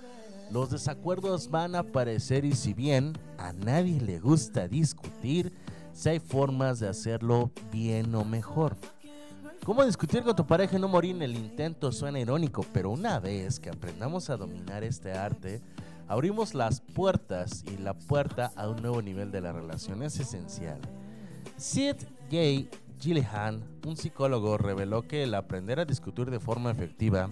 los 0.51 0.71
desacuerdos 0.71 1.53
van 1.53 1.77
a 1.77 1.81
aparecer 1.81 2.45
y 2.45 2.57
si 2.57 2.75
bien 2.75 3.13
a 3.39 3.53
nadie 3.53 4.01
le 4.01 4.19
gusta 4.19 4.67
discutir, 4.67 5.53
si 5.93 6.09
hay 6.09 6.19
formas 6.19 6.81
de 6.81 6.89
hacerlo 6.89 7.53
bien 7.71 8.13
o 8.17 8.25
mejor. 8.25 8.77
¿Cómo 9.65 9.85
discutir 9.85 10.25
con 10.25 10.35
tu 10.35 10.49
pareja 10.49 10.79
y 10.79 10.81
no 10.81 10.89
morir 10.89 11.15
en 11.15 11.23
el 11.23 11.37
intento? 11.37 11.93
Suena 11.93 12.19
irónico, 12.19 12.67
pero 12.73 12.91
una 12.91 13.21
vez 13.21 13.61
que 13.61 13.71
aprendamos 13.71 14.31
a 14.31 14.37
dominar 14.37 14.83
este 14.83 15.13
arte, 15.13 15.63
abrimos 16.09 16.55
las 16.55 16.81
puertas 16.81 17.65
y 17.71 17.77
la 17.77 17.95
puerta 17.95 18.51
a 18.57 18.69
un 18.69 18.81
nuevo 18.83 19.03
nivel 19.03 19.31
de 19.31 19.41
la 19.41 19.53
relación 19.53 20.03
es 20.03 20.19
esencial. 20.19 20.81
Sid 21.57 21.97
J. 22.31 22.77
Gillihan, 22.99 23.63
un 23.87 23.97
psicólogo, 23.97 24.59
reveló 24.59 25.03
que 25.03 25.23
el 25.23 25.35
aprender 25.35 25.79
a 25.79 25.85
discutir 25.85 26.31
de 26.31 26.41
forma 26.41 26.71
efectiva 26.71 27.31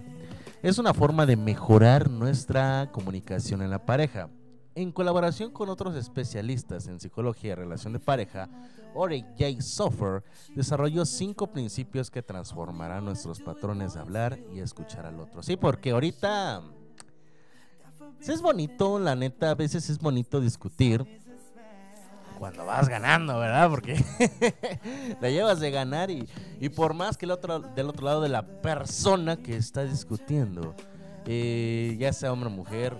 es 0.63 0.77
una 0.77 0.93
forma 0.93 1.25
de 1.25 1.35
mejorar 1.35 2.09
nuestra 2.09 2.89
comunicación 2.91 3.61
en 3.61 3.69
la 3.69 3.85
pareja. 3.85 4.29
En 4.75 4.91
colaboración 4.91 5.51
con 5.51 5.69
otros 5.69 5.95
especialistas 5.95 6.87
en 6.87 6.99
psicología 6.99 7.53
y 7.53 7.55
relación 7.55 7.93
de 7.93 7.99
pareja, 7.99 8.47
Ore 8.93 9.25
J. 9.37 9.61
Sofer 9.61 10.23
desarrolló 10.55 11.03
cinco 11.05 11.47
principios 11.47 12.11
que 12.11 12.21
transformarán 12.21 13.03
nuestros 13.03 13.41
patrones 13.41 13.95
de 13.95 13.99
hablar 13.99 14.39
y 14.53 14.59
escuchar 14.59 15.05
al 15.05 15.19
otro. 15.19 15.41
Sí, 15.41 15.57
porque 15.57 15.91
ahorita 15.91 16.61
sí 18.19 18.31
es 18.31 18.41
bonito, 18.41 18.99
la 18.99 19.15
neta, 19.15 19.51
a 19.51 19.55
veces 19.55 19.89
es 19.89 19.99
bonito 19.99 20.39
discutir 20.39 21.05
cuando 22.37 22.65
vas 22.65 22.87
ganando, 22.87 23.37
¿verdad? 23.39 23.69
Porque 23.69 24.03
la 25.21 25.29
llevas 25.29 25.59
de 25.59 25.71
ganar 25.71 26.11
y, 26.11 26.27
y 26.59 26.69
por 26.69 26.93
más 26.93 27.17
que 27.17 27.25
el 27.25 27.31
otro, 27.31 27.59
del 27.59 27.89
otro 27.89 28.05
lado 28.05 28.21
de 28.21 28.29
la 28.29 28.45
persona 28.45 29.37
que 29.37 29.57
está 29.57 29.83
discutiendo, 29.83 30.75
eh, 31.25 31.95
ya 31.99 32.13
sea 32.13 32.31
hombre 32.31 32.49
o 32.49 32.51
mujer, 32.51 32.95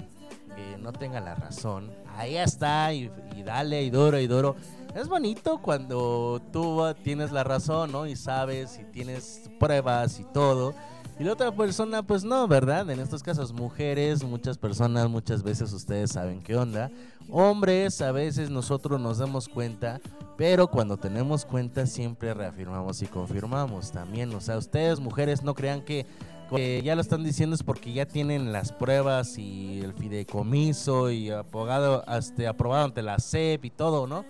que 0.56 0.78
no 0.80 0.92
tenga 0.92 1.20
la 1.20 1.36
razón, 1.36 1.92
ahí 2.16 2.36
está 2.36 2.92
y, 2.94 3.12
y 3.36 3.44
dale 3.44 3.84
y 3.84 3.90
duro 3.90 4.20
y 4.20 4.28
duro. 4.28 4.56
Es 4.96 5.08
bonito 5.08 5.60
cuando 5.62 6.42
tú 6.52 6.82
tienes 7.04 7.32
la 7.32 7.44
razón, 7.44 7.92
¿no? 7.92 8.08
Y 8.08 8.16
sabes 8.16 8.80
y 8.80 8.84
tienes 8.86 9.48
pruebas 9.60 10.20
y 10.20 10.24
todo. 10.24 10.74
Y 11.20 11.24
la 11.24 11.34
otra 11.34 11.52
persona, 11.52 12.04
pues 12.04 12.24
no, 12.24 12.48
¿verdad? 12.48 12.88
En 12.92 13.00
estos 13.00 13.24
casos, 13.24 13.52
mujeres, 13.52 14.24
muchas 14.24 14.56
personas, 14.60 15.10
muchas 15.10 15.42
veces 15.42 15.74
ustedes 15.74 16.12
saben 16.12 16.44
qué 16.44 16.56
onda. 16.56 16.92
Hombres, 17.32 18.04
a 18.04 18.12
veces 18.12 18.52
nosotros 18.52 19.02
nos 19.02 19.18
damos 19.18 19.50
cuenta, 19.50 20.00
pero 20.38 20.68
cuando 20.68 20.96
tenemos 20.98 21.44
cuenta 21.44 21.88
siempre 21.88 22.36
reafirmamos 22.36 23.02
y 23.02 23.08
confirmamos 23.08 23.92
también. 23.92 24.32
O 24.36 24.40
sea, 24.40 24.60
ustedes, 24.60 25.00
mujeres, 25.00 25.42
no 25.42 25.56
crean 25.56 25.82
que, 25.82 26.06
ya 26.84 26.94
lo 26.94 27.02
están 27.02 27.24
diciendo 27.24 27.56
es 27.56 27.64
porque 27.64 27.94
ya 27.94 28.06
tienen 28.06 28.54
las 28.54 28.72
pruebas 28.72 29.40
y 29.40 29.82
el 29.82 29.94
fideicomiso 29.94 31.10
y 31.10 31.32
abogado, 31.32 32.04
este, 32.16 32.46
aprobado 32.48 32.86
ante 32.86 33.02
la 33.02 33.18
CEP 33.18 33.66
y 33.66 33.70
todo, 33.72 34.06
¿no? 34.06 34.24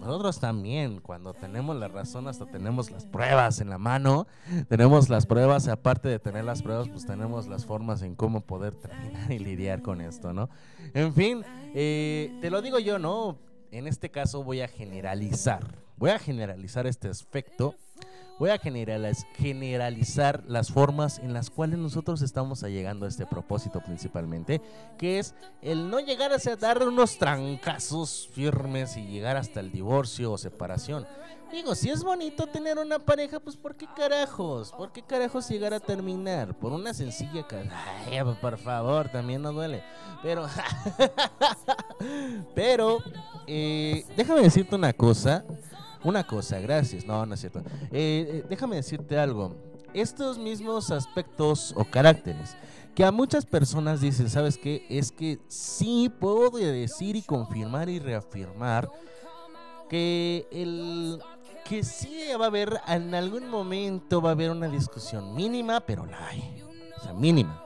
Nosotros 0.00 0.38
también, 0.38 1.00
cuando 1.00 1.34
tenemos 1.34 1.76
la 1.76 1.88
razón, 1.88 2.28
hasta 2.28 2.46
tenemos 2.46 2.90
las 2.90 3.04
pruebas 3.04 3.60
en 3.60 3.68
la 3.68 3.78
mano. 3.78 4.26
Tenemos 4.68 5.08
las 5.08 5.26
pruebas, 5.26 5.66
aparte 5.68 6.08
de 6.08 6.18
tener 6.18 6.44
las 6.44 6.62
pruebas, 6.62 6.88
pues 6.88 7.04
tenemos 7.04 7.48
las 7.48 7.66
formas 7.66 8.02
en 8.02 8.14
cómo 8.14 8.40
poder 8.40 8.74
terminar 8.74 9.30
y 9.32 9.38
lidiar 9.38 9.82
con 9.82 10.00
esto, 10.00 10.32
¿no? 10.32 10.48
En 10.94 11.12
fin, 11.12 11.44
eh, 11.74 12.36
te 12.40 12.50
lo 12.50 12.62
digo 12.62 12.78
yo, 12.78 12.98
¿no? 12.98 13.38
En 13.70 13.86
este 13.86 14.10
caso 14.10 14.44
voy 14.44 14.60
a 14.60 14.68
generalizar. 14.68 15.64
Voy 15.96 16.10
a 16.10 16.18
generalizar 16.18 16.86
este 16.86 17.08
aspecto. 17.08 17.74
Voy 18.38 18.50
a 18.50 18.58
generaliz- 18.60 19.26
generalizar 19.34 20.44
las 20.46 20.70
formas 20.70 21.18
en 21.18 21.32
las 21.32 21.50
cuales 21.50 21.78
nosotros 21.78 22.22
estamos 22.22 22.62
llegando 22.62 23.04
a 23.06 23.08
este 23.08 23.26
propósito 23.26 23.80
principalmente, 23.80 24.60
que 24.96 25.18
es 25.18 25.34
el 25.60 25.90
no 25.90 25.98
llegar 25.98 26.30
a 26.32 26.56
dar 26.56 26.86
unos 26.86 27.18
trancazos 27.18 28.28
firmes 28.32 28.96
y 28.96 29.06
llegar 29.06 29.36
hasta 29.36 29.58
el 29.58 29.72
divorcio 29.72 30.30
o 30.32 30.38
separación. 30.38 31.04
Digo, 31.50 31.74
si 31.74 31.88
es 31.88 32.04
bonito 32.04 32.46
tener 32.46 32.78
una 32.78 32.98
pareja, 32.98 33.40
pues 33.40 33.56
¿por 33.56 33.74
qué 33.74 33.86
carajos? 33.96 34.70
¿Por 34.72 34.92
qué 34.92 35.02
carajos 35.02 35.48
llegar 35.48 35.72
a 35.72 35.80
terminar? 35.80 36.54
Por 36.54 36.72
una 36.72 36.92
sencilla... 36.92 37.46
Ay, 38.06 38.18
por 38.40 38.58
favor, 38.58 39.08
también 39.08 39.40
no 39.40 39.50
duele. 39.52 39.82
Pero... 40.22 40.46
Pero... 42.54 42.98
eh, 43.46 44.04
déjame 44.16 44.42
decirte 44.42 44.74
una 44.74 44.92
cosa. 44.92 45.42
Una 46.04 46.24
cosa, 46.24 46.58
gracias. 46.60 47.04
No, 47.04 47.24
no 47.26 47.34
es 47.34 47.40
cierto. 47.40 47.60
Eh, 47.90 47.90
eh, 47.92 48.44
déjame 48.48 48.76
decirte 48.76 49.18
algo. 49.18 49.56
Estos 49.94 50.38
mismos 50.38 50.90
aspectos 50.90 51.72
o 51.76 51.84
caracteres 51.84 52.56
que 52.94 53.04
a 53.04 53.12
muchas 53.12 53.46
personas 53.46 54.00
dicen, 54.00 54.28
¿sabes 54.28 54.58
qué? 54.58 54.84
Es 54.90 55.12
que 55.12 55.38
sí 55.46 56.10
puedo 56.18 56.50
decir 56.50 57.14
y 57.14 57.22
confirmar 57.22 57.88
y 57.88 58.00
reafirmar 58.00 58.90
que 59.88 60.48
el 60.50 61.20
que 61.64 61.84
sí 61.84 62.24
va 62.38 62.46
a 62.46 62.48
haber 62.48 62.80
en 62.88 63.14
algún 63.14 63.48
momento 63.48 64.20
va 64.20 64.30
a 64.30 64.32
haber 64.32 64.50
una 64.50 64.68
discusión 64.68 65.34
mínima, 65.34 65.80
pero 65.80 66.06
la 66.06 66.26
hay. 66.26 66.64
O 66.96 67.00
sea, 67.00 67.12
mínima. 67.12 67.62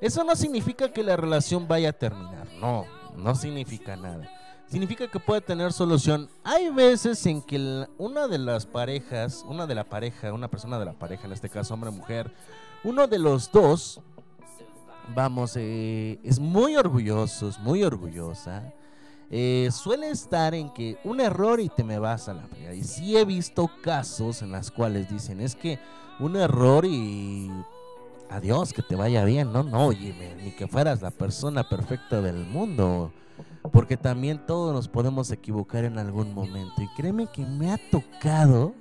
Eso 0.00 0.22
no 0.22 0.36
significa 0.36 0.92
que 0.92 1.02
la 1.02 1.16
relación 1.16 1.66
vaya 1.66 1.88
a 1.88 1.92
terminar, 1.92 2.46
no, 2.60 2.84
no 3.16 3.34
significa 3.34 3.96
nada. 3.96 4.28
Significa 4.72 5.06
que 5.06 5.20
puede 5.20 5.42
tener 5.42 5.70
solución. 5.70 6.30
Hay 6.44 6.70
veces 6.70 7.26
en 7.26 7.42
que 7.42 7.86
una 7.98 8.26
de 8.26 8.38
las 8.38 8.64
parejas, 8.64 9.44
una 9.46 9.66
de 9.66 9.74
la 9.74 9.84
pareja, 9.84 10.32
una 10.32 10.48
persona 10.48 10.78
de 10.78 10.86
la 10.86 10.94
pareja, 10.94 11.26
en 11.26 11.32
este 11.34 11.50
caso 11.50 11.74
hombre 11.74 11.90
o 11.90 11.92
mujer, 11.92 12.32
uno 12.82 13.06
de 13.06 13.18
los 13.18 13.52
dos, 13.52 14.00
vamos, 15.14 15.56
eh, 15.56 16.18
es 16.24 16.40
muy 16.40 16.74
orgulloso, 16.76 17.50
es 17.50 17.58
muy 17.58 17.84
orgullosa. 17.84 18.72
eh, 19.30 19.68
suele 19.70 20.08
estar 20.08 20.54
en 20.54 20.70
que 20.70 20.98
un 21.04 21.20
error 21.20 21.60
y 21.60 21.68
te 21.68 21.84
me 21.84 21.98
vas 21.98 22.30
a 22.30 22.34
la 22.34 22.42
fregada. 22.46 22.74
Y 22.74 22.84
sí 22.84 23.14
he 23.16 23.26
visto 23.26 23.70
casos 23.82 24.40
en 24.40 24.52
las 24.52 24.70
cuales 24.70 25.10
dicen, 25.10 25.40
es 25.42 25.54
que 25.54 25.78
un 26.18 26.34
error 26.36 26.86
y 26.86 27.50
adiós, 28.30 28.72
que 28.72 28.80
te 28.82 28.96
vaya 28.96 29.22
bien, 29.24 29.52
no, 29.52 29.62
no, 29.62 29.86
oye, 29.88 30.14
ni 30.42 30.50
que 30.52 30.66
fueras 30.66 31.02
la 31.02 31.10
persona 31.10 31.68
perfecta 31.68 32.22
del 32.22 32.46
mundo. 32.46 33.12
Porque 33.70 33.96
también 33.96 34.44
todos 34.46 34.74
nos 34.74 34.88
podemos 34.88 35.30
equivocar 35.30 35.84
en 35.84 35.98
algún 35.98 36.34
momento. 36.34 36.82
Y 36.82 36.88
créeme 36.96 37.28
que 37.28 37.46
me 37.46 37.72
ha 37.72 37.78
tocado, 37.90 38.74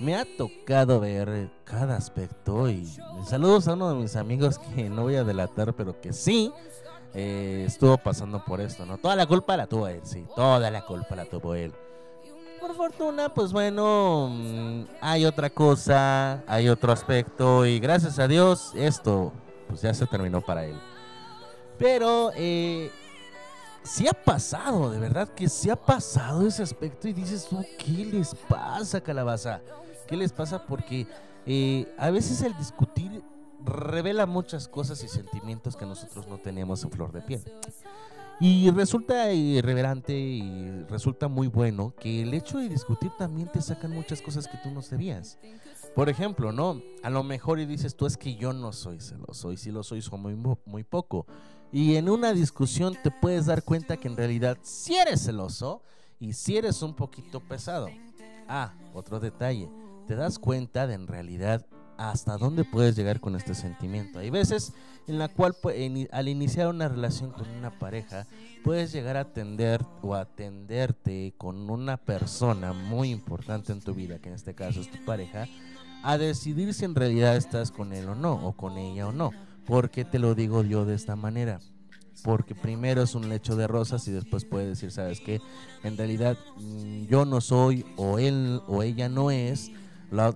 me 0.00 0.16
ha 0.16 0.24
tocado 0.36 1.00
ver 1.00 1.50
cada 1.64 1.96
aspecto. 1.96 2.70
Y 2.70 2.86
saludos 3.26 3.68
a 3.68 3.74
uno 3.74 3.90
de 3.90 3.96
mis 3.96 4.16
amigos 4.16 4.58
que 4.58 4.88
no 4.88 5.02
voy 5.02 5.16
a 5.16 5.24
delatar, 5.24 5.74
pero 5.74 6.00
que 6.00 6.12
sí 6.12 6.52
eh, 7.14 7.64
estuvo 7.66 7.96
pasando 7.96 8.44
por 8.44 8.60
esto, 8.60 8.84
¿no? 8.84 8.98
Toda 8.98 9.14
la 9.14 9.26
culpa 9.26 9.56
la 9.56 9.66
tuvo 9.66 9.86
él, 9.86 10.00
sí, 10.02 10.26
toda 10.34 10.70
la 10.70 10.84
culpa 10.84 11.14
la 11.14 11.24
tuvo 11.26 11.54
él. 11.54 11.72
Por 12.60 12.74
fortuna, 12.74 13.32
pues 13.32 13.52
bueno, 13.52 14.30
mm, 14.32 14.84
hay 15.00 15.24
otra 15.26 15.50
cosa, 15.50 16.42
hay 16.46 16.68
otro 16.68 16.92
aspecto 16.92 17.66
y 17.66 17.78
gracias 17.78 18.18
a 18.18 18.26
Dios 18.26 18.72
esto 18.74 19.32
pues 19.68 19.82
ya 19.82 19.94
se 19.94 20.06
terminó 20.06 20.40
para 20.40 20.64
él. 20.64 20.76
Pero 21.78 22.32
eh, 22.34 22.90
sí 23.84 24.08
ha 24.08 24.12
pasado, 24.12 24.90
de 24.90 24.98
verdad 24.98 25.28
que 25.28 25.48
sí 25.48 25.70
ha 25.70 25.76
pasado 25.76 26.46
ese 26.46 26.62
aspecto 26.62 27.06
y 27.06 27.12
dices 27.12 27.46
tú, 27.48 27.64
¿qué 27.78 28.06
les 28.06 28.34
pasa, 28.34 29.00
calabaza? 29.00 29.60
¿Qué 30.06 30.16
les 30.16 30.32
pasa? 30.32 30.66
Porque 30.66 31.06
eh, 31.46 31.86
a 31.98 32.10
veces 32.10 32.42
el 32.42 32.56
discutir 32.56 33.22
revela 33.64 34.26
muchas 34.26 34.68
cosas 34.68 35.02
y 35.04 35.08
sentimientos 35.08 35.76
que 35.76 35.86
nosotros 35.86 36.26
no 36.28 36.38
tenemos 36.38 36.82
en 36.84 36.90
flor 36.90 37.12
de 37.12 37.22
piel. 37.22 37.42
Y 38.40 38.68
resulta 38.72 39.32
irreverente 39.32 40.12
y 40.12 40.82
resulta 40.88 41.28
muy 41.28 41.46
bueno 41.46 41.94
que 42.00 42.22
el 42.22 42.34
hecho 42.34 42.58
de 42.58 42.68
discutir 42.68 43.12
también 43.16 43.48
te 43.48 43.62
sacan 43.62 43.92
muchas 43.92 44.20
cosas 44.20 44.48
que 44.48 44.58
tú 44.58 44.70
no 44.70 44.82
sabías. 44.82 45.38
Por 45.94 46.08
ejemplo, 46.08 46.50
¿no? 46.50 46.82
A 47.04 47.10
lo 47.10 47.22
mejor 47.22 47.60
y 47.60 47.66
dices 47.66 47.94
tú 47.94 48.06
es 48.06 48.16
que 48.16 48.34
yo 48.34 48.52
no 48.52 48.72
soy 48.72 49.00
celoso 49.00 49.52
y 49.52 49.56
si 49.56 49.70
lo 49.70 49.84
soy 49.84 50.02
soy 50.02 50.18
muy, 50.18 50.56
muy 50.64 50.82
poco. 50.82 51.26
Y 51.74 51.96
en 51.96 52.08
una 52.08 52.32
discusión 52.32 52.96
te 53.02 53.10
puedes 53.10 53.46
dar 53.46 53.64
cuenta 53.64 53.96
que 53.96 54.06
en 54.06 54.16
realidad 54.16 54.56
si 54.62 54.94
eres 54.94 55.24
celoso 55.24 55.82
y 56.20 56.32
si 56.32 56.56
eres 56.56 56.80
un 56.82 56.94
poquito 56.94 57.40
pesado. 57.40 57.88
Ah, 58.48 58.74
otro 58.94 59.18
detalle. 59.18 59.68
Te 60.06 60.14
das 60.14 60.38
cuenta 60.38 60.86
de 60.86 60.94
en 60.94 61.08
realidad 61.08 61.66
hasta 61.98 62.36
dónde 62.36 62.64
puedes 62.64 62.94
llegar 62.94 63.18
con 63.18 63.34
este 63.34 63.56
sentimiento. 63.56 64.20
Hay 64.20 64.30
veces 64.30 64.72
en 65.08 65.18
la 65.18 65.26
cual 65.28 65.56
en- 65.74 66.08
al 66.12 66.28
iniciar 66.28 66.68
una 66.68 66.88
relación 66.88 67.32
con 67.32 67.48
una 67.50 67.76
pareja 67.76 68.26
puedes 68.62 68.92
llegar 68.92 69.16
a 69.16 69.20
atender 69.22 69.84
o 70.00 70.14
atenderte 70.14 71.34
con 71.38 71.68
una 71.70 71.96
persona 71.96 72.72
muy 72.72 73.10
importante 73.10 73.72
en 73.72 73.80
tu 73.80 73.94
vida, 73.94 74.20
que 74.20 74.28
en 74.28 74.36
este 74.36 74.54
caso 74.54 74.80
es 74.80 74.90
tu 74.90 75.04
pareja, 75.04 75.48
a 76.04 76.18
decidir 76.18 76.72
si 76.72 76.84
en 76.84 76.94
realidad 76.94 77.36
estás 77.36 77.72
con 77.72 77.92
él 77.92 78.08
o 78.08 78.14
no, 78.14 78.34
o 78.46 78.52
con 78.52 78.78
ella 78.78 79.08
o 79.08 79.12
no. 79.12 79.32
¿Por 79.66 79.90
qué 79.90 80.04
te 80.04 80.18
lo 80.18 80.34
digo 80.34 80.62
yo 80.62 80.84
de 80.84 80.94
esta 80.94 81.16
manera? 81.16 81.60
Porque 82.22 82.54
primero 82.54 83.02
es 83.02 83.14
un 83.14 83.28
lecho 83.28 83.56
de 83.56 83.66
rosas 83.66 84.06
y 84.08 84.12
después 84.12 84.44
puedes 84.44 84.68
decir, 84.68 84.90
¿sabes 84.90 85.20
qué? 85.20 85.40
En 85.82 85.96
realidad 85.96 86.36
mm, 86.56 87.06
yo 87.06 87.24
no 87.24 87.40
soy 87.40 87.84
o 87.96 88.18
él 88.18 88.60
o 88.66 88.82
ella 88.82 89.08
no 89.08 89.30
es 89.30 89.70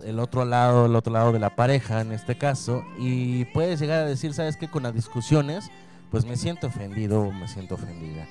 el 0.05 0.19
otro 0.19 0.45
lado, 0.45 0.87
el 0.87 0.97
otro 0.97 1.13
lado 1.13 1.33
de 1.33 1.39
la 1.39 1.55
pareja 1.55 2.01
en 2.01 2.13
este 2.13 2.37
caso 2.37 2.85
y 2.99 3.45
puedes 3.47 3.81
llegar 3.81 4.01
a 4.01 4.07
decir, 4.07 4.35
¿sabes 4.35 4.57
qué? 4.57 4.69
Con 4.69 4.83
las 4.83 4.95
discusiones, 4.95 5.71
pues 6.11 6.25
me 6.25 6.37
siento 6.37 6.67
ofendido 6.67 7.21
o 7.21 7.33
me 7.33 7.47
siento 7.49 7.75
ofendida. 7.75 8.27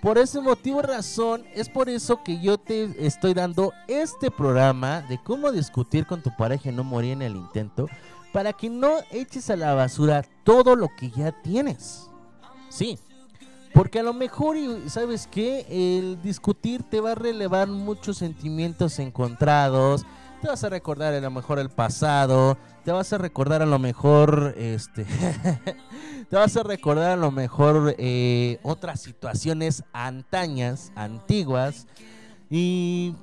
Por 0.00 0.18
ese 0.18 0.40
motivo, 0.40 0.82
razón, 0.82 1.44
es 1.54 1.68
por 1.68 1.88
eso 1.88 2.22
que 2.22 2.40
yo 2.40 2.58
te 2.58 3.04
estoy 3.04 3.34
dando 3.34 3.72
este 3.88 4.30
programa 4.30 5.02
de 5.02 5.18
cómo 5.18 5.50
discutir 5.50 6.06
con 6.06 6.22
tu 6.22 6.30
pareja 6.36 6.70
y 6.70 6.72
no 6.72 6.84
morir 6.84 7.12
en 7.12 7.22
el 7.22 7.34
intento, 7.34 7.88
para 8.36 8.52
que 8.52 8.68
no 8.68 8.98
eches 9.10 9.48
a 9.48 9.56
la 9.56 9.72
basura 9.72 10.22
todo 10.44 10.76
lo 10.76 10.90
que 10.94 11.10
ya 11.10 11.32
tienes. 11.40 12.10
Sí, 12.68 12.98
Porque 13.72 14.00
a 14.00 14.02
lo 14.02 14.12
mejor, 14.12 14.58
¿sabes 14.88 15.26
qué? 15.26 15.64
El 15.70 16.20
discutir 16.20 16.82
te 16.82 17.00
va 17.00 17.12
a 17.12 17.14
relevar 17.14 17.66
muchos 17.66 18.18
sentimientos 18.18 18.98
encontrados. 18.98 20.04
Te 20.42 20.48
vas 20.48 20.62
a 20.64 20.68
recordar 20.68 21.14
a 21.14 21.20
lo 21.20 21.30
mejor 21.30 21.58
el 21.58 21.70
pasado. 21.70 22.58
Te 22.84 22.92
vas 22.92 23.10
a 23.14 23.16
recordar 23.16 23.62
a 23.62 23.66
lo 23.66 23.78
mejor, 23.78 24.54
este... 24.58 25.06
te 26.28 26.36
vas 26.36 26.58
a 26.58 26.62
recordar 26.62 27.12
a 27.12 27.16
lo 27.16 27.30
mejor 27.30 27.94
eh, 27.96 28.60
otras 28.62 29.00
situaciones 29.00 29.82
antañas, 29.94 30.92
antiguas. 30.94 31.86
Y, 32.50 33.14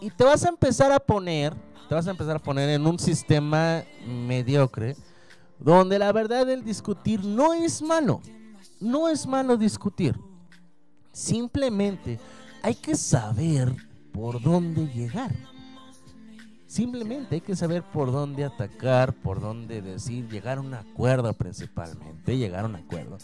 y 0.00 0.10
te 0.10 0.24
vas 0.24 0.44
a 0.44 0.48
empezar 0.48 0.90
a 0.90 0.98
poner, 0.98 1.54
te 1.88 1.94
vas 1.94 2.06
a 2.06 2.10
empezar 2.10 2.36
a 2.36 2.42
poner 2.42 2.68
en 2.70 2.86
un 2.86 2.98
sistema 2.98 3.82
mediocre. 4.06 4.96
Donde 5.58 5.98
la 5.98 6.12
verdad 6.12 6.48
el 6.48 6.64
discutir 6.64 7.24
no 7.24 7.52
es 7.52 7.82
malo 7.82 8.20
no 8.80 9.08
es 9.08 9.26
malo 9.26 9.56
discutir. 9.56 10.18
Simplemente 11.12 12.18
hay 12.62 12.74
que 12.74 12.94
saber 12.94 13.74
por 14.12 14.40
dónde 14.40 14.86
llegar. 14.86 15.34
Simplemente 16.66 17.36
hay 17.36 17.40
que 17.40 17.56
saber 17.56 17.82
por 17.82 18.12
dónde 18.12 18.44
atacar, 18.44 19.14
por 19.14 19.40
dónde 19.40 19.80
decir, 19.80 20.28
llegar 20.28 20.58
a 20.58 20.60
un 20.60 20.74
acuerdo 20.74 21.32
principalmente, 21.32 22.36
llegar 22.36 22.64
a 22.64 22.68
un 22.68 22.76
acuerdo. 22.76 23.16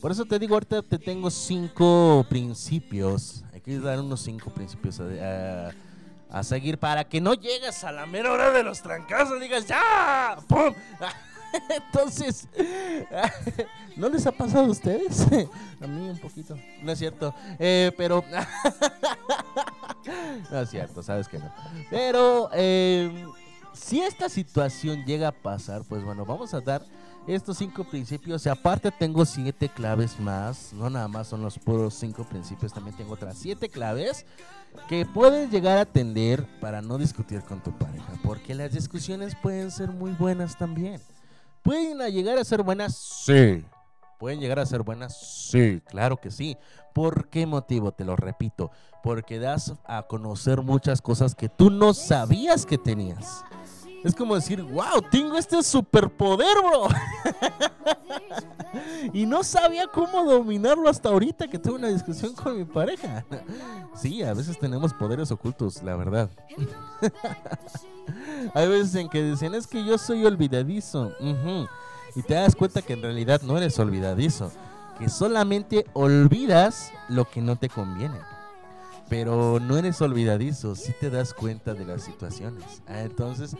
Por 0.00 0.12
eso 0.12 0.24
te 0.24 0.38
digo, 0.38 0.54
ahorita 0.54 0.82
te 0.82 0.98
tengo 0.98 1.30
cinco 1.30 2.24
principios. 2.28 3.44
Hay 3.52 3.60
que 3.60 3.78
dar 3.78 4.00
unos 4.00 4.20
cinco 4.20 4.50
principios 4.50 5.00
a, 5.00 5.04
a 5.68 5.72
seguir 6.42 6.78
para 6.78 7.04
que 7.04 7.20
no 7.20 7.34
llegues 7.34 7.84
a 7.84 7.92
la 7.92 8.06
mera 8.06 8.32
hora 8.32 8.50
de 8.50 8.62
los 8.62 8.82
trancazos 8.82 9.40
digas, 9.40 9.66
¡ya! 9.66 10.36
¡Pum! 10.48 10.74
Entonces, 11.70 12.48
¿no 13.96 14.08
les 14.08 14.26
ha 14.26 14.32
pasado 14.32 14.64
a 14.64 14.68
ustedes? 14.70 15.26
A 15.80 15.86
mí 15.86 16.08
un 16.08 16.18
poquito, 16.18 16.58
no 16.82 16.92
es 16.92 16.98
cierto, 16.98 17.34
eh, 17.58 17.92
pero... 17.96 18.24
No 20.50 20.60
es 20.60 20.70
cierto, 20.70 21.02
sabes 21.02 21.28
que 21.28 21.38
no. 21.38 21.52
Pero, 21.90 22.50
eh, 22.52 23.26
si 23.72 24.00
esta 24.00 24.28
situación 24.28 25.04
llega 25.04 25.28
a 25.28 25.32
pasar, 25.32 25.82
pues 25.88 26.04
bueno, 26.04 26.24
vamos 26.24 26.54
a 26.54 26.60
dar 26.60 26.82
estos 27.26 27.58
cinco 27.58 27.84
principios. 27.84 28.44
Y 28.46 28.48
aparte 28.48 28.90
tengo 28.90 29.24
siete 29.24 29.68
claves 29.68 30.18
más. 30.20 30.72
No 30.72 30.90
nada 30.90 31.08
más 31.08 31.28
son 31.28 31.42
los 31.42 31.58
puros 31.58 31.94
cinco 31.94 32.24
principios. 32.24 32.72
También 32.72 32.96
tengo 32.96 33.14
otras 33.14 33.36
siete 33.38 33.68
claves 33.68 34.26
que 34.88 35.06
puedes 35.06 35.50
llegar 35.50 35.78
a 35.78 35.82
atender 35.82 36.46
para 36.60 36.82
no 36.82 36.98
discutir 36.98 37.42
con 37.42 37.62
tu 37.62 37.76
pareja. 37.76 38.12
Porque 38.22 38.54
las 38.54 38.72
discusiones 38.72 39.34
pueden 39.34 39.70
ser 39.70 39.90
muy 39.90 40.12
buenas 40.12 40.56
también. 40.56 41.00
¿Pueden 41.62 41.98
llegar 42.12 42.38
a 42.38 42.44
ser 42.44 42.62
buenas? 42.62 42.94
Sí. 42.96 43.64
¿Pueden 44.18 44.40
llegar 44.40 44.58
a 44.58 44.66
ser 44.66 44.82
buenas? 44.82 45.16
Sí, 45.16 45.80
claro 45.86 46.18
que 46.18 46.30
sí. 46.30 46.56
¿Por 46.92 47.28
qué 47.28 47.46
motivo? 47.46 47.92
Te 47.92 48.04
lo 48.04 48.16
repito. 48.16 48.70
Porque 49.02 49.38
das 49.38 49.74
a 49.84 50.02
conocer 50.04 50.62
muchas 50.62 51.02
cosas 51.02 51.34
que 51.34 51.48
tú 51.48 51.70
no 51.70 51.94
sabías 51.94 52.64
que 52.64 52.78
tenías. 52.78 53.44
Es 54.04 54.14
como 54.14 54.34
decir, 54.34 54.62
wow, 54.62 55.00
tengo 55.10 55.38
este 55.38 55.62
superpoder, 55.62 56.54
bro. 56.58 56.88
y 59.14 59.24
no 59.24 59.42
sabía 59.42 59.86
cómo 59.86 60.24
dominarlo 60.24 60.90
hasta 60.90 61.08
ahorita 61.08 61.48
que 61.48 61.58
tuve 61.58 61.76
una 61.76 61.88
discusión 61.88 62.34
con 62.34 62.58
mi 62.58 62.66
pareja. 62.66 63.24
sí, 63.96 64.22
a 64.22 64.34
veces 64.34 64.58
tenemos 64.58 64.92
poderes 64.92 65.30
ocultos, 65.30 65.82
la 65.82 65.96
verdad. 65.96 66.28
Hay 68.54 68.68
veces 68.68 68.94
en 68.96 69.08
que 69.08 69.22
dicen, 69.22 69.54
es 69.54 69.66
que 69.66 69.82
yo 69.82 69.96
soy 69.96 70.26
olvidadizo. 70.26 71.12
Y 72.14 72.22
te 72.22 72.34
das 72.34 72.54
cuenta 72.54 72.82
que 72.82 72.92
en 72.92 73.02
realidad 73.02 73.40
no 73.42 73.56
eres 73.56 73.78
olvidadizo. 73.78 74.52
Que 74.98 75.08
solamente 75.08 75.86
olvidas 75.94 76.92
lo 77.08 77.24
que 77.24 77.40
no 77.40 77.56
te 77.56 77.70
conviene. 77.70 78.18
Pero 79.08 79.60
no 79.60 79.76
eres 79.76 80.00
olvidadizo, 80.00 80.76
si 80.76 80.92
te 80.92 81.10
das 81.10 81.34
cuenta 81.34 81.74
de 81.74 81.84
las 81.84 82.02
situaciones. 82.02 82.82
Ah, 82.86 83.00
entonces, 83.00 83.56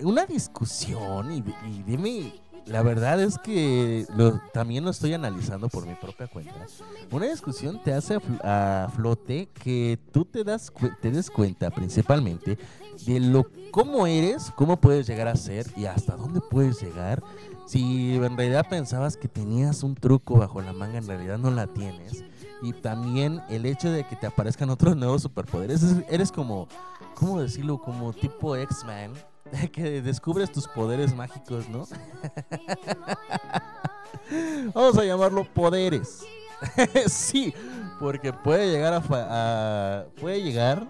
una 0.00 0.26
discusión, 0.26 1.32
y, 1.32 1.42
dime 1.86 2.32
la 2.66 2.82
verdad 2.82 3.20
es 3.20 3.38
que 3.38 4.06
también 4.52 4.84
lo 4.84 4.90
estoy 4.90 5.14
analizando 5.14 5.68
por 5.68 5.86
mi 5.86 5.94
propia 5.94 6.26
cuenta. 6.26 6.66
Una 7.12 7.26
discusión 7.26 7.80
te 7.82 7.92
hace 7.92 8.18
a, 8.42 8.88
flote 8.94 9.48
que 9.54 10.00
tú 10.10 10.24
te 10.24 10.42
das 10.42 10.72
te 11.00 11.12
des 11.12 11.30
cuenta 11.30 11.70
principalmente 11.70 12.58
de 13.06 13.20
lo 13.20 13.46
cómo 13.70 14.06
eres, 14.08 14.50
cómo 14.56 14.80
puedes 14.80 15.06
llegar 15.06 15.28
a 15.28 15.36
ser 15.36 15.66
y 15.76 15.86
hasta 15.86 16.16
dónde 16.16 16.40
puedes 16.40 16.82
llegar. 16.82 17.22
Si 17.66 18.16
en 18.16 18.36
realidad 18.36 18.66
pensabas 18.68 19.16
que 19.16 19.28
tenías 19.28 19.84
un 19.84 19.94
truco 19.94 20.36
bajo 20.36 20.60
la 20.60 20.72
manga, 20.72 20.98
en 20.98 21.06
realidad 21.06 21.38
no 21.38 21.52
la 21.52 21.68
tienes. 21.68 22.24
Y 22.62 22.72
también 22.72 23.42
el 23.48 23.66
hecho 23.66 23.90
de 23.90 24.04
que 24.06 24.16
te 24.16 24.26
aparezcan 24.26 24.70
otros 24.70 24.96
nuevos 24.96 25.22
superpoderes. 25.22 25.84
Eres 26.08 26.32
como, 26.32 26.68
¿cómo 27.16 27.40
decirlo? 27.40 27.78
Como 27.78 28.12
tipo 28.12 28.54
X-Men 28.54 29.12
que 29.72 30.02
descubres 30.02 30.52
tus 30.52 30.68
poderes 30.68 31.12
mágicos, 31.14 31.68
¿no? 31.68 31.88
Vamos 34.74 34.98
a 34.98 35.04
llamarlo 35.04 35.44
poderes. 35.44 36.24
sí, 37.06 37.54
porque 37.98 38.32
puede 38.32 38.70
llegar 38.70 38.94
a, 38.94 40.04
puede 40.20 40.42
llegar 40.42 40.86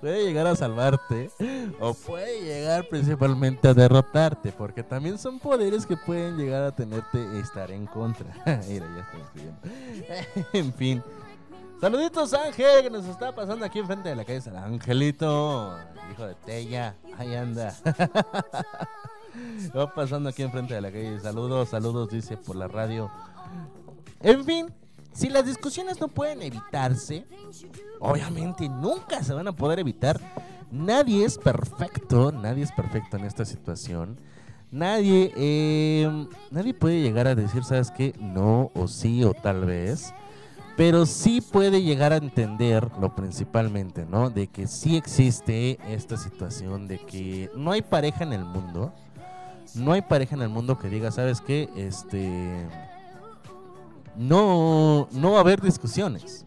puede 0.00 0.24
llegar 0.24 0.46
a 0.46 0.54
salvarte 0.54 1.30
o 1.80 1.92
puede 1.94 2.42
llegar 2.42 2.86
principalmente 2.88 3.66
a 3.68 3.74
derrotarte, 3.74 4.52
porque 4.52 4.84
también 4.84 5.18
son 5.18 5.40
poderes 5.40 5.86
que 5.86 5.96
pueden 5.96 6.36
llegar 6.36 6.62
a 6.62 6.70
tenerte 6.74 7.40
estar 7.40 7.70
en 7.70 7.86
contra. 7.86 8.26
Mira, 8.68 8.86
ya 8.94 9.00
estoy 9.02 9.20
en 10.52 10.72
fin. 10.72 11.02
Saluditos 11.80 12.34
Ángel, 12.34 12.82
que 12.82 12.90
nos 12.90 13.06
está 13.06 13.34
pasando 13.34 13.64
aquí 13.64 13.78
enfrente 13.78 14.10
de 14.10 14.14
la 14.14 14.26
calle. 14.26 14.42
Angelito, 14.54 15.78
hijo 16.12 16.26
de 16.26 16.34
Tella, 16.34 16.94
ahí 17.16 17.34
anda. 17.34 17.74
Va 19.74 19.94
pasando 19.94 20.28
aquí 20.28 20.42
enfrente 20.42 20.74
de 20.74 20.82
la 20.82 20.92
calle. 20.92 21.18
Saludos, 21.20 21.70
saludos, 21.70 22.10
dice 22.10 22.36
por 22.36 22.56
la 22.56 22.68
radio. 22.68 23.10
En 24.20 24.44
fin, 24.44 24.66
si 25.14 25.30
las 25.30 25.46
discusiones 25.46 25.98
no 26.02 26.08
pueden 26.08 26.42
evitarse, 26.42 27.26
obviamente 27.98 28.68
nunca 28.68 29.22
se 29.22 29.32
van 29.32 29.48
a 29.48 29.52
poder 29.52 29.78
evitar. 29.78 30.20
Nadie 30.70 31.24
es 31.24 31.38
perfecto, 31.38 32.30
nadie 32.30 32.64
es 32.64 32.72
perfecto 32.72 33.16
en 33.16 33.24
esta 33.24 33.46
situación. 33.46 34.20
Nadie, 34.70 35.32
eh, 35.34 36.26
nadie 36.50 36.74
puede 36.74 37.00
llegar 37.00 37.26
a 37.26 37.34
decir, 37.34 37.64
¿sabes 37.64 37.90
qué? 37.90 38.14
No, 38.20 38.70
o 38.74 38.86
sí, 38.86 39.24
o 39.24 39.32
tal 39.32 39.64
vez 39.64 40.12
pero 40.80 41.04
sí 41.04 41.42
puede 41.42 41.82
llegar 41.82 42.14
a 42.14 42.16
entender 42.16 42.90
lo 42.98 43.14
principalmente, 43.14 44.06
¿no? 44.06 44.30
De 44.30 44.46
que 44.46 44.66
sí 44.66 44.96
existe 44.96 45.78
esta 45.86 46.16
situación 46.16 46.88
de 46.88 46.98
que 46.98 47.50
no 47.54 47.72
hay 47.72 47.82
pareja 47.82 48.24
en 48.24 48.32
el 48.32 48.46
mundo, 48.46 48.90
no 49.74 49.92
hay 49.92 50.00
pareja 50.00 50.36
en 50.36 50.40
el 50.40 50.48
mundo 50.48 50.78
que 50.78 50.88
diga, 50.88 51.10
¿sabes 51.10 51.42
qué? 51.42 51.68
Este 51.76 52.66
no 54.16 55.06
no 55.12 55.32
va 55.32 55.36
a 55.36 55.40
haber 55.42 55.60
discusiones. 55.60 56.46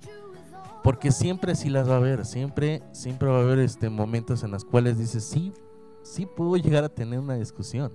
Porque 0.83 1.11
siempre 1.11 1.53
sí 1.53 1.69
las 1.69 1.87
va 1.87 1.93
a 1.93 1.97
haber, 1.97 2.25
siempre 2.25 2.81
siempre 2.91 3.29
va 3.29 3.37
a 3.37 3.41
haber 3.41 3.59
este 3.59 3.91
momentos 3.91 4.41
en 4.41 4.49
los 4.49 4.65
cuales 4.65 4.97
dices, 4.97 5.23
"Sí, 5.23 5.53
sí 6.01 6.25
puedo 6.25 6.57
llegar 6.57 6.83
a 6.83 6.89
tener 6.89 7.19
una 7.19 7.35
discusión." 7.35 7.93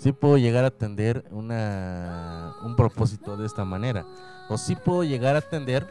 Sí 0.00 0.12
puedo 0.12 0.38
llegar 0.38 0.64
a 0.64 0.68
atender 0.68 1.26
una, 1.30 2.54
un 2.62 2.74
propósito 2.74 3.36
de 3.36 3.44
esta 3.46 3.66
manera 3.66 4.06
o 4.48 4.56
si 4.56 4.74
puedo 4.74 5.04
llegar 5.04 5.36
a 5.36 5.40
atender 5.40 5.86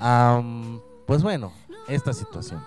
a, 0.00 0.42
pues 1.06 1.22
bueno, 1.22 1.52
esta 1.86 2.14
situación. 2.14 2.64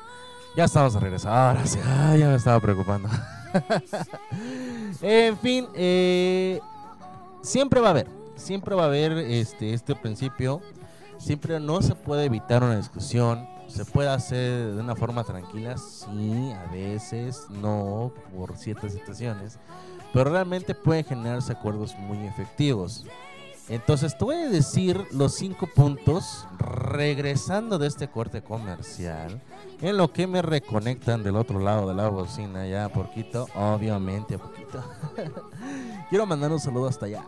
Ya 0.56 0.65
estamos 0.65 0.95
a 0.95 0.99
regresar. 0.99 1.34
Ahora 1.34 1.65
sí, 1.65 1.80
ya 1.84 2.30
me 2.30 2.36
estaba 2.36 2.60
preocupando. 2.60 3.10
en 5.02 5.38
fin, 5.39 5.67
eh, 5.73 6.60
siempre 7.41 7.82
va 7.82 7.88
a 7.88 7.89
haber, 7.89 8.08
siempre 8.36 8.76
va 8.76 8.84
a 8.84 8.86
haber 8.86 9.13
este, 9.13 9.73
este 9.73 9.95
principio. 9.95 10.62
Siempre 11.17 11.60
no 11.60 11.82
se 11.82 11.95
puede 11.95 12.26
evitar 12.26 12.63
una 12.63 12.78
discusión. 12.78 13.47
Se 13.67 13.84
puede 13.84 14.10
hacer 14.10 14.76
de 14.76 14.80
una 14.80 14.95
forma 14.95 15.23
tranquila, 15.23 15.76
sí, 15.78 16.52
a 16.52 16.71
veces, 16.71 17.47
no, 17.49 18.12
por 18.38 18.56
ciertas 18.56 18.93
situaciones. 18.93 19.58
Pero 20.13 20.30
realmente 20.30 20.76
pueden 20.76 21.04
generarse 21.04 21.52
acuerdos 21.52 21.95
muy 21.97 22.26
efectivos. 22.28 23.04
Entonces, 23.69 24.17
te 24.17 24.26
voy 24.26 24.36
a 24.36 24.49
decir 24.49 25.08
los 25.12 25.36
cinco 25.36 25.67
puntos 25.67 26.45
regresando 26.60 27.80
de 27.80 27.88
este 27.88 28.10
corte 28.10 28.43
comercial. 28.43 29.41
En 29.82 29.97
lo 29.97 30.12
que 30.12 30.28
me 30.28 30.41
reconectan 30.41 31.23
del 31.23 31.38
otro 31.38 31.60
lado 31.60 31.88
de 31.88 31.95
la 31.95 32.10
bocina, 32.10 32.67
ya 32.67 32.89
poquito, 32.89 33.47
obviamente, 33.56 34.38
poquito. 34.38 34.84
Quiero 36.10 36.26
mandar 36.26 36.52
un 36.52 36.60
saludo 36.60 36.88
hasta 36.88 37.06
allá. 37.06 37.26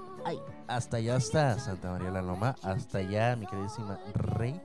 Hasta 0.68 0.98
allá 0.98 1.16
está 1.16 1.58
Santa 1.58 1.92
María 1.92 2.12
la 2.12 2.22
Loma. 2.22 2.56
Hasta 2.64 2.98
allá, 2.98 3.36
mi 3.36 3.46
queridísima 3.46 4.00
Rey. 4.14 4.60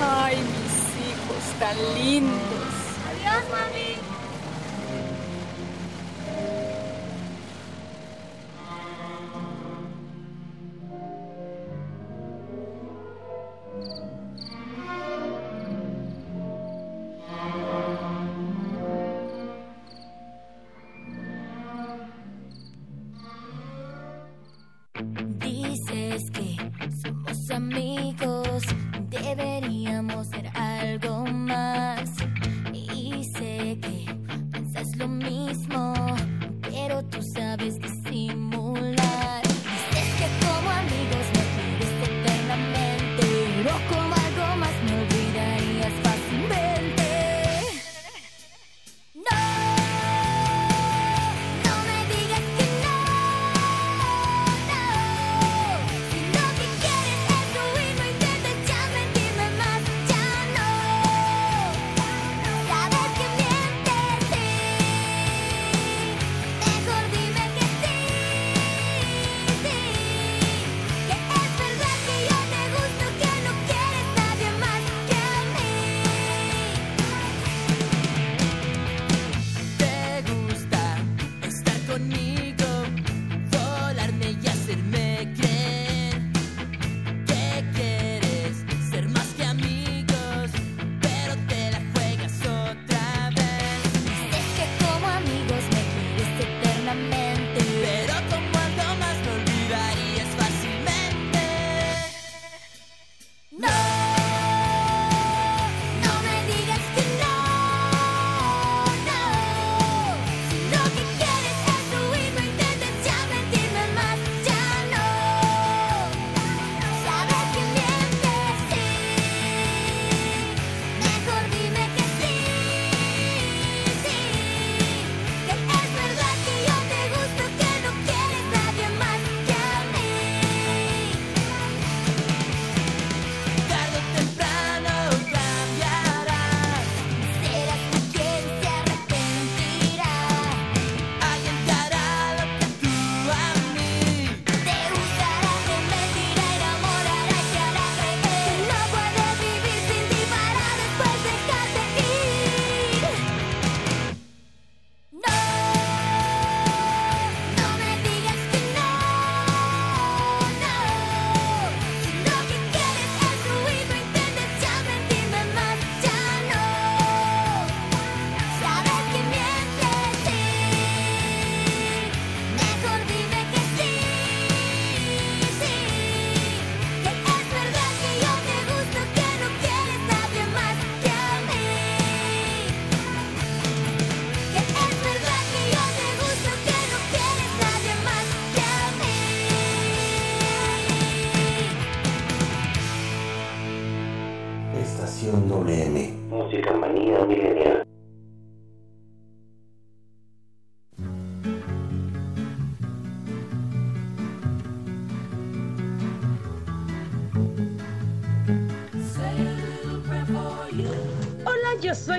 Ay, 0.00 0.36
mis 0.36 0.78
hijos 1.06 1.58
tan 1.58 1.76
lindos. 1.94 2.74
Adiós, 3.10 3.44
mami. 3.50 4.09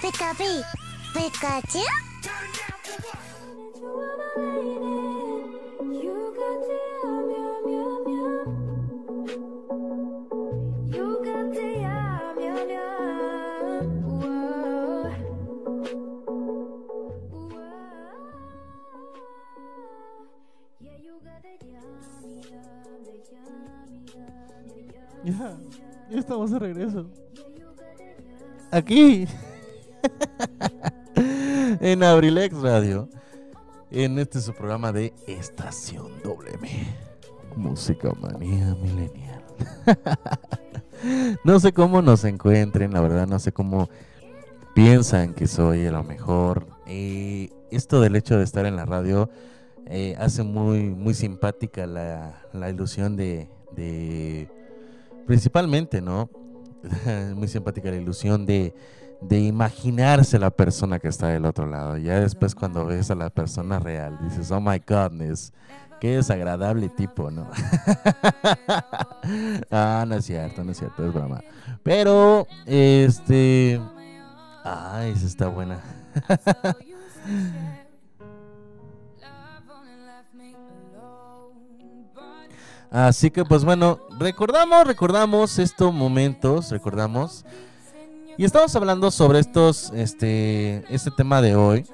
Pika 0.00 0.34
Pi, 0.38 0.62
Pikachu. 1.14 2.07
Regreso. 26.58 27.06
Aquí. 28.70 29.26
en 31.80 32.02
Abrilex 32.02 32.56
Radio. 32.60 33.08
En 33.90 34.18
este 34.18 34.40
su 34.40 34.52
programa 34.52 34.92
de 34.92 35.14
Estación 35.26 36.12
WM. 36.22 36.68
Música 37.56 38.12
manía 38.20 38.74
milenial. 38.74 39.42
no 41.44 41.58
sé 41.58 41.72
cómo 41.72 42.02
nos 42.02 42.24
encuentren, 42.24 42.92
la 42.92 43.00
verdad, 43.00 43.26
no 43.26 43.38
sé 43.38 43.52
cómo 43.52 43.88
piensan 44.74 45.32
que 45.32 45.46
soy 45.46 45.86
a 45.86 45.92
lo 45.92 46.04
mejor. 46.04 46.66
Eh, 46.86 47.50
esto 47.70 48.00
del 48.00 48.16
hecho 48.16 48.36
de 48.36 48.44
estar 48.44 48.66
en 48.66 48.76
la 48.76 48.84
radio 48.84 49.30
eh, 49.86 50.14
hace 50.18 50.42
muy, 50.42 50.90
muy 50.90 51.14
simpática 51.14 51.86
la, 51.86 52.42
la 52.52 52.68
ilusión 52.68 53.16
de 53.16 53.48
principalmente, 55.28 56.00
¿no? 56.00 56.30
Muy 57.34 57.48
simpática 57.48 57.90
la 57.90 57.96
ilusión 57.96 58.46
de, 58.46 58.74
de 59.20 59.40
imaginarse 59.40 60.38
la 60.38 60.50
persona 60.50 60.98
que 60.98 61.08
está 61.08 61.28
del 61.28 61.44
otro 61.44 61.66
lado. 61.66 61.96
Ya 61.96 62.20
después 62.20 62.54
cuando 62.54 62.86
ves 62.86 63.10
a 63.10 63.14
la 63.14 63.30
persona 63.30 63.78
real, 63.78 64.18
dices, 64.22 64.50
oh 64.50 64.60
my 64.60 64.82
godness, 64.86 65.52
qué 66.00 66.16
desagradable 66.16 66.88
tipo, 66.88 67.30
¿no? 67.30 67.48
ah, 69.70 70.04
no 70.06 70.14
es 70.14 70.24
cierto, 70.24 70.64
no 70.64 70.72
es 70.72 70.78
cierto, 70.78 71.06
es 71.06 71.12
broma. 71.12 71.42
Pero, 71.82 72.46
este... 72.66 73.80
Ay, 74.64 75.12
esa 75.12 75.26
está 75.26 75.48
buena. 75.48 75.80
Así 82.90 83.30
que 83.30 83.44
pues 83.44 83.64
bueno, 83.64 83.98
recordamos, 84.18 84.86
recordamos 84.86 85.58
estos 85.58 85.92
momentos, 85.92 86.70
recordamos. 86.70 87.44
Y 88.38 88.44
estamos 88.44 88.74
hablando 88.76 89.10
sobre 89.10 89.40
estos, 89.40 89.90
este, 89.94 90.84
este 90.94 91.10
tema 91.10 91.42
de 91.42 91.56
hoy. 91.56 91.86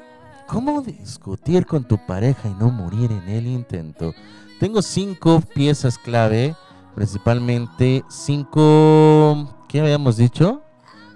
¿Cómo 0.46 0.82
discutir 0.82 1.66
con 1.66 1.84
tu 1.84 1.98
pareja 2.06 2.48
y 2.48 2.54
no 2.54 2.70
morir 2.70 3.10
en 3.10 3.28
el 3.28 3.46
intento? 3.46 4.14
Tengo 4.60 4.82
cinco 4.82 5.40
piezas 5.40 5.98
clave, 5.98 6.54
principalmente 6.94 8.04
cinco, 8.08 9.56
¿qué 9.68 9.80
habíamos 9.80 10.16
dicho? 10.16 10.62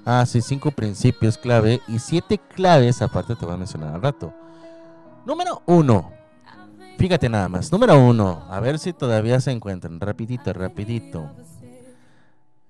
Ah, 0.04 0.24
sí, 0.26 0.40
cinco 0.40 0.70
principios 0.70 1.36
clave 1.36 1.82
y 1.86 1.98
siete 1.98 2.38
claves, 2.38 3.02
aparte 3.02 3.36
te 3.36 3.44
voy 3.44 3.54
a 3.54 3.58
mencionar 3.58 3.94
al 3.94 4.02
rato. 4.02 4.32
Número 5.26 5.62
uno, 5.66 6.10
Fíjate 6.98 7.28
nada 7.28 7.48
más. 7.48 7.70
Número 7.72 7.98
uno, 7.98 8.44
a 8.50 8.60
ver 8.60 8.78
si 8.78 8.92
todavía 8.92 9.40
se 9.40 9.52
encuentran. 9.52 10.00
Rapidito, 10.00 10.52
rapidito. 10.52 11.30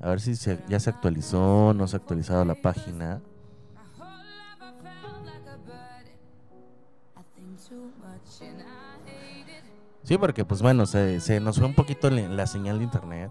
A 0.00 0.10
ver 0.10 0.20
si 0.20 0.36
se- 0.36 0.60
ya 0.68 0.78
se 0.78 0.90
actualizó, 0.90 1.72
no 1.74 1.88
se 1.88 1.96
ha 1.96 1.98
actualizado 1.98 2.44
la 2.44 2.54
página. 2.54 3.20
Sí, 10.02 10.16
porque 10.16 10.44
pues 10.44 10.62
bueno, 10.62 10.86
se, 10.86 11.40
nos 11.40 11.58
fue 11.58 11.66
un 11.66 11.74
poquito 11.74 12.08
la 12.10 12.46
señal 12.46 12.78
de 12.78 12.84
internet. 12.84 13.30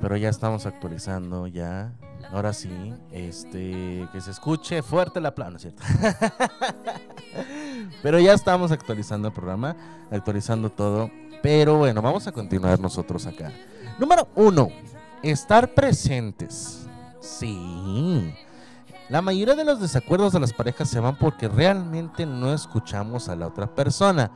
Pero 0.00 0.16
ya 0.16 0.28
estamos 0.28 0.66
actualizando, 0.66 1.46
ya. 1.46 1.92
Ahora 2.30 2.52
sí, 2.52 2.94
este, 3.10 4.08
que 4.12 4.20
se 4.20 4.30
escuche 4.30 4.82
fuerte 4.82 5.20
la 5.20 5.34
plana, 5.34 5.58
¿cierto? 5.58 5.82
Pero 8.02 8.18
ya 8.18 8.32
estamos 8.32 8.72
actualizando 8.72 9.28
el 9.28 9.34
programa, 9.34 9.76
actualizando 10.10 10.70
todo. 10.70 11.10
Pero 11.42 11.78
bueno, 11.78 12.00
vamos 12.00 12.26
a 12.26 12.32
continuar 12.32 12.78
nosotros 12.78 13.26
acá. 13.26 13.52
Número 13.98 14.28
uno, 14.34 14.68
estar 15.22 15.74
presentes. 15.74 16.86
Sí. 17.20 18.32
La 19.08 19.20
mayoría 19.20 19.54
de 19.54 19.64
los 19.64 19.80
desacuerdos 19.80 20.32
de 20.32 20.40
las 20.40 20.52
parejas 20.52 20.88
se 20.88 21.00
van 21.00 21.16
porque 21.16 21.48
realmente 21.48 22.24
no 22.24 22.54
escuchamos 22.54 23.28
a 23.28 23.36
la 23.36 23.48
otra 23.48 23.74
persona. 23.74 24.30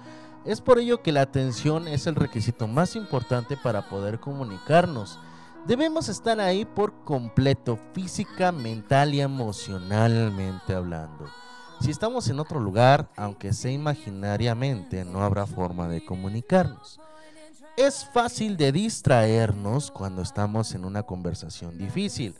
Es 0.44 0.60
por 0.60 0.78
ello 0.78 1.02
que 1.02 1.12
la 1.12 1.22
atención 1.22 1.88
es 1.88 2.06
el 2.06 2.14
requisito 2.14 2.68
más 2.68 2.94
importante 2.94 3.56
para 3.56 3.88
poder 3.88 4.20
comunicarnos. 4.20 5.18
Debemos 5.66 6.08
estar 6.08 6.38
ahí 6.40 6.64
por 6.64 7.04
completo, 7.04 7.78
física, 7.92 8.52
mental 8.52 9.14
y 9.14 9.20
emocionalmente 9.20 10.74
hablando. 10.74 11.26
Si 11.80 11.90
estamos 11.90 12.28
en 12.28 12.38
otro 12.38 12.60
lugar, 12.60 13.08
aunque 13.16 13.52
sea 13.52 13.72
imaginariamente, 13.72 15.04
no 15.04 15.22
habrá 15.22 15.46
forma 15.46 15.88
de 15.88 16.04
comunicarnos. 16.04 17.00
Es 17.76 18.08
fácil 18.14 18.56
de 18.56 18.70
distraernos 18.70 19.90
cuando 19.90 20.22
estamos 20.22 20.72
en 20.74 20.84
una 20.84 21.02
conversación 21.02 21.76
difícil. 21.76 22.34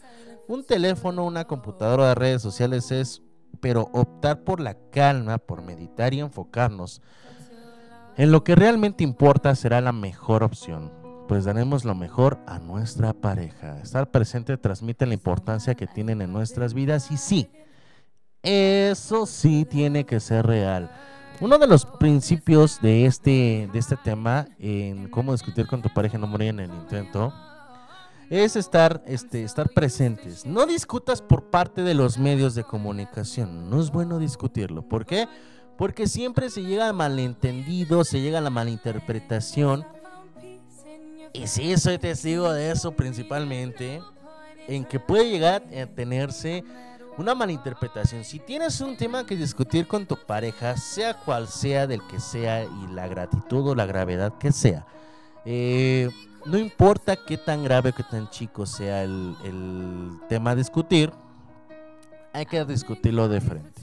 Un 0.47 0.64
teléfono, 0.64 1.24
una 1.24 1.47
computadora 1.47 2.09
de 2.09 2.14
redes 2.14 2.43
sociales 2.43 2.93
es, 2.93 3.22
pero 3.61 3.91
optar 3.93 4.45
por 4.45 4.61
la 4.61 4.74
calma, 4.91 5.39
por 5.39 5.62
meditar 5.62 6.14
y 6.14 6.20
enfocarnos 6.20 7.03
en 8.16 8.31
lo 8.31 8.45
que 8.45 8.55
realmente 8.55 9.05
importa 9.05 9.55
será 9.55 9.81
la 9.81 9.93
mejor 9.93 10.43
opción, 10.43 10.91
pues 11.27 11.45
daremos 11.45 11.85
lo 11.85 11.95
mejor 11.95 12.39
a 12.47 12.59
nuestra 12.59 13.12
pareja. 13.12 13.81
Estar 13.81 14.11
presente 14.11 14.57
transmite 14.57 15.07
la 15.07 15.14
importancia 15.14 15.74
que 15.74 15.87
tienen 15.87 16.22
en 16.22 16.33
nuestras 16.33 16.74
vidas 16.74 17.11
y 17.11 17.16
sí, 17.16 17.49
eso 18.43 19.27
sí 19.27 19.66
tiene 19.68 20.05
que 20.05 20.20
ser 20.20 20.47
real. 20.47 20.91
Uno 21.41 21.59
de 21.59 21.66
los 21.66 21.85
principios 21.85 22.81
de 22.81 23.07
este, 23.07 23.68
de 23.72 23.79
este 23.79 23.97
tema 23.97 24.47
en 24.59 25.09
cómo 25.09 25.33
discutir 25.33 25.66
con 25.66 25.83
tu 25.83 25.93
pareja 25.93 26.16
no 26.16 26.27
morir 26.27 26.49
en 26.49 26.61
el 26.61 26.70
intento 26.70 27.33
es 28.31 28.57
estar, 28.57 29.03
este, 29.07 29.43
estar 29.45 29.68
presentes. 29.70 30.47
No 30.47 30.66
discutas 30.66 31.22
por 31.22 31.51
parte 31.51 31.83
de 31.83 31.95
los 31.95 32.18
medios 32.18 32.55
de 32.55 32.64
comunicación. 32.64 33.70
No 33.70 33.81
es 33.81 33.91
bueno 33.91 34.18
discutirlo. 34.18 34.83
¿Por 34.83 35.07
qué? 35.07 35.29
Porque 35.77 36.07
siempre 36.07 36.51
se 36.51 36.62
llega 36.62 36.89
a 36.89 36.93
malentendido, 36.93 38.05
se 38.05 38.20
llega 38.20 38.39
a 38.39 38.43
la 38.43 38.51
malinterpretación. 38.51 39.85
Y 41.37 41.47
sí, 41.47 41.76
soy 41.76 41.99
testigo 41.99 42.51
de 42.51 42.70
eso 42.70 42.93
principalmente. 42.93 44.01
En 44.68 44.84
que 44.84 44.99
puede 44.99 45.28
llegar 45.28 45.62
a 45.62 45.87
tenerse 45.87 46.64
una 47.18 47.34
malinterpretación. 47.34 48.24
Si 48.24 48.39
tienes 48.39 48.80
un 48.80 48.97
tema 48.97 49.24
que 49.24 49.37
discutir 49.37 49.87
con 49.87 50.07
tu 50.07 50.16
pareja, 50.16 50.76
sea 50.76 51.14
cual 51.14 51.47
sea 51.47 51.87
del 51.87 52.05
que 52.07 52.18
sea 52.20 52.64
y 52.64 52.87
la 52.93 53.07
gratitud 53.07 53.68
o 53.68 53.74
la 53.74 53.87
gravedad 53.87 54.32
que 54.39 54.51
sea, 54.51 54.87
eh, 55.45 56.09
no 56.47 56.59
importa 56.59 57.16
qué 57.16 57.39
tan 57.39 57.62
grave 57.62 57.91
o 57.91 57.95
qué 57.95 58.03
tan 58.03 58.28
chico 58.30 58.66
sea 58.66 59.05
el, 59.05 59.37
el 59.45 60.18
tema 60.28 60.51
a 60.51 60.55
discutir, 60.57 61.12
hay 62.32 62.47
que 62.47 62.64
discutirlo 62.64 63.28
de 63.28 63.41
frente. 63.41 63.82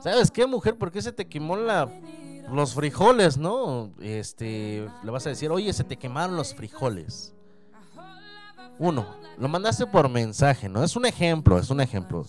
¿Sabes 0.00 0.30
qué, 0.30 0.46
mujer? 0.46 0.76
¿Por 0.76 0.90
qué 0.90 1.02
se 1.02 1.12
te 1.12 1.28
quemó 1.28 1.56
la, 1.56 1.88
los 2.50 2.74
frijoles, 2.74 3.36
no? 3.36 3.92
Este, 4.00 4.88
le 5.02 5.10
vas 5.10 5.26
a 5.26 5.30
decir, 5.30 5.50
oye, 5.50 5.72
se 5.72 5.84
te 5.84 5.96
quemaron 5.96 6.36
los 6.36 6.54
frijoles. 6.54 7.34
Uno, 8.78 9.06
lo 9.38 9.48
mandaste 9.48 9.86
por 9.86 10.08
mensaje, 10.08 10.68
¿no? 10.68 10.82
Es 10.82 10.96
un 10.96 11.06
ejemplo, 11.06 11.58
es 11.58 11.70
un 11.70 11.80
ejemplo. 11.80 12.24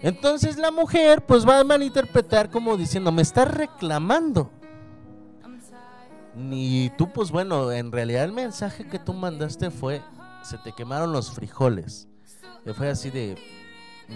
Entonces 0.00 0.56
la 0.56 0.70
mujer 0.70 1.24
pues 1.26 1.46
va 1.46 1.58
a 1.58 1.64
malinterpretar 1.64 2.50
como 2.50 2.76
diciendo, 2.76 3.12
me 3.12 3.22
estás 3.22 3.52
reclamando. 3.52 4.50
Ni 6.34 6.90
tú 6.96 7.12
pues 7.12 7.30
bueno, 7.30 7.72
en 7.72 7.90
realidad 7.90 8.24
el 8.24 8.32
mensaje 8.32 8.86
que 8.86 8.98
tú 8.98 9.12
mandaste 9.12 9.70
fue, 9.70 10.02
se 10.42 10.56
te 10.58 10.72
quemaron 10.72 11.12
los 11.12 11.32
frijoles. 11.32 12.08
Y 12.64 12.72
fue 12.72 12.90
así 12.90 13.10
de, 13.10 13.36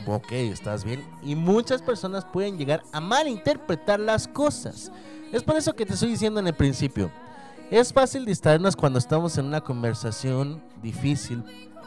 ok, 0.07 0.32
estás 0.32 0.84
bien. 0.84 1.05
Y 1.22 1.34
muchas 1.34 1.82
personas 1.82 2.24
pueden 2.24 2.59
llegar 2.59 2.82
a 2.93 3.01
malinterpretar 3.01 4.01
las 4.01 4.28
cosas. 4.28 4.93
Es 5.32 5.43
por 5.43 5.57
eso 5.57 5.74
que 5.74 5.86
te 5.86 5.95
estoy 5.95 6.11
diciendo 6.11 6.40
en 6.40 6.47
el 6.47 6.55
principio. 6.55 7.11
Es 7.70 7.93
fácil 7.93 8.26
distraernos 8.26 8.76
cuando 8.76 8.99
estamos 8.99 9.38
en 9.38 9.47
una 9.47 9.62
conversación 9.62 10.62
difícil 10.82 11.43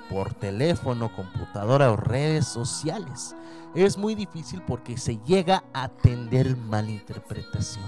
por 0.10 0.34
teléfono, 0.34 1.16
computadora 1.16 1.92
o 1.92 1.96
redes 1.96 2.48
sociales. 2.48 3.36
Es 3.76 3.98
muy 3.98 4.16
difícil 4.16 4.62
porque 4.66 4.98
se 4.98 5.20
llega 5.26 5.64
a 5.74 5.84
atender 5.84 6.56
malinterpretación. 6.56 7.86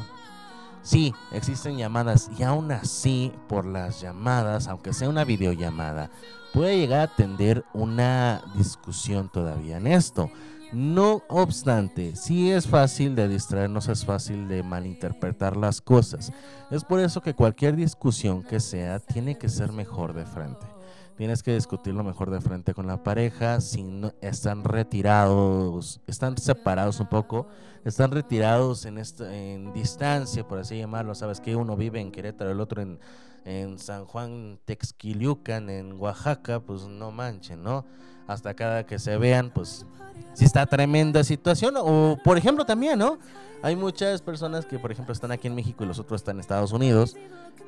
Sí, 0.88 1.14
existen 1.34 1.76
llamadas 1.76 2.32
y 2.40 2.44
aún 2.44 2.72
así 2.72 3.34
por 3.50 3.66
las 3.66 4.00
llamadas, 4.00 4.70
aunque 4.70 4.94
sea 4.94 5.10
una 5.10 5.26
videollamada, 5.26 6.10
puede 6.54 6.78
llegar 6.78 7.02
a 7.02 7.14
tender 7.14 7.66
una 7.74 8.42
discusión 8.56 9.28
todavía 9.28 9.80
en 9.80 9.88
esto. 9.88 10.32
No 10.72 11.24
obstante, 11.28 12.16
sí 12.16 12.52
es 12.52 12.68
fácil 12.68 13.16
de 13.16 13.28
distraernos, 13.28 13.90
es 13.90 14.06
fácil 14.06 14.48
de 14.48 14.64
malinterpretar 14.64 15.58
las 15.58 15.82
cosas. 15.82 16.32
Es 16.72 16.86
por 16.86 17.02
eso 17.02 17.20
que 17.20 17.34
cualquier 17.34 17.76
discusión 17.76 18.42
que 18.42 18.62
sea 18.62 19.00
tiene 19.00 19.38
que 19.38 19.50
ser 19.50 19.74
mejor 19.74 20.14
de 20.14 20.26
frente. 20.26 20.77
Tienes 21.18 21.42
que 21.42 21.54
discutirlo 21.54 22.04
mejor 22.04 22.30
de 22.30 22.40
frente 22.42 22.76
con 22.76 22.86
la 22.86 23.02
pareja, 23.02 23.60
si 23.60 23.84
no, 23.84 24.14
están 24.22 24.64
retirados, 24.64 26.00
están 26.06 26.38
separados 26.38 27.00
un 27.00 27.08
poco, 27.08 27.48
están 27.84 28.12
retirados 28.12 28.86
en, 28.86 29.00
esta, 29.00 29.36
en 29.36 29.74
distancia, 29.74 30.48
por 30.48 30.60
así 30.60 30.78
llamarlo. 30.78 31.16
Sabes 31.16 31.42
que 31.42 31.56
uno 31.56 31.76
vive 31.76 32.00
en 32.00 32.12
Querétaro, 32.12 32.52
el 32.52 32.62
otro 32.62 32.84
en, 32.84 33.00
en 33.46 33.80
San 33.80 34.06
Juan 34.06 34.60
Texquiliucan, 34.66 35.72
en 35.72 35.94
Oaxaca, 35.94 36.60
pues 36.60 36.84
no 36.84 37.12
manchen, 37.12 37.64
¿no? 37.64 37.84
Hasta 38.28 38.54
cada 38.54 38.86
que 38.86 39.00
se 39.00 39.18
vean, 39.18 39.50
pues 39.50 39.88
si 40.34 40.46
está 40.46 40.68
tremenda 40.68 41.24
situación. 41.24 41.76
O 41.78 42.20
por 42.24 42.38
ejemplo 42.38 42.64
también, 42.64 43.00
¿no? 43.00 43.18
Hay 43.64 43.76
muchas 43.76 44.22
personas 44.22 44.68
que 44.68 44.78
por 44.78 44.92
ejemplo 44.92 45.14
están 45.14 45.32
aquí 45.32 45.48
en 45.48 45.56
México 45.56 45.84
y 45.84 45.88
los 45.88 45.98
otros 45.98 46.22
están 46.22 46.36
en 46.36 46.42
Estados 46.42 46.74
Unidos. 46.74 47.16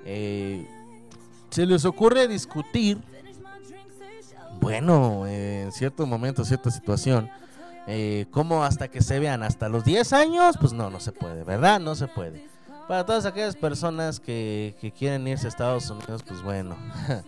Eh, 0.05 0.67
se 1.49 1.65
les 1.65 1.85
ocurre 1.85 2.27
discutir, 2.27 2.99
bueno, 4.59 5.27
en 5.27 5.71
cierto 5.71 6.05
momento, 6.05 6.45
cierta 6.45 6.71
situación, 6.71 7.29
eh, 7.87 8.25
como 8.31 8.63
hasta 8.63 8.87
que 8.87 9.01
se 9.01 9.19
vean 9.19 9.43
hasta 9.43 9.69
los 9.69 9.83
10 9.83 10.13
años, 10.13 10.57
pues 10.59 10.73
no, 10.73 10.89
no 10.89 10.99
se 10.99 11.11
puede, 11.11 11.43
¿verdad? 11.43 11.79
No 11.79 11.95
se 11.95 12.07
puede. 12.07 12.47
Para 12.87 13.05
todas 13.05 13.25
aquellas 13.25 13.55
personas 13.55 14.19
que, 14.19 14.75
que 14.81 14.91
quieren 14.91 15.27
irse 15.27 15.47
a 15.47 15.49
Estados 15.49 15.89
Unidos, 15.89 16.23
pues 16.27 16.41
bueno. 16.41 16.75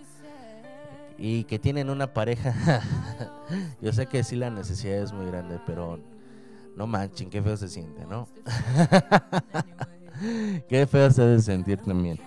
y 1.18 1.44
que 1.44 1.60
tienen 1.60 1.90
una 1.90 2.14
pareja. 2.14 2.82
Yo 3.82 3.94
sé 3.94 4.08
que 4.08 4.24
sí 4.24 4.36
la 4.36 4.50
necesidad 4.50 4.98
es 4.98 5.14
muy 5.14 5.28
grande, 5.28 5.60
pero 5.66 6.00
no 6.76 6.88
manchen, 6.88 7.30
qué 7.30 7.42
feo 7.42 7.58
se 7.58 7.68
siente, 7.68 8.06
¿no? 8.06 8.28
qué 10.68 10.88
feo 10.88 11.12
se 11.12 11.22
debe 11.22 11.42
sentir 11.42 11.78
también. 11.78 12.20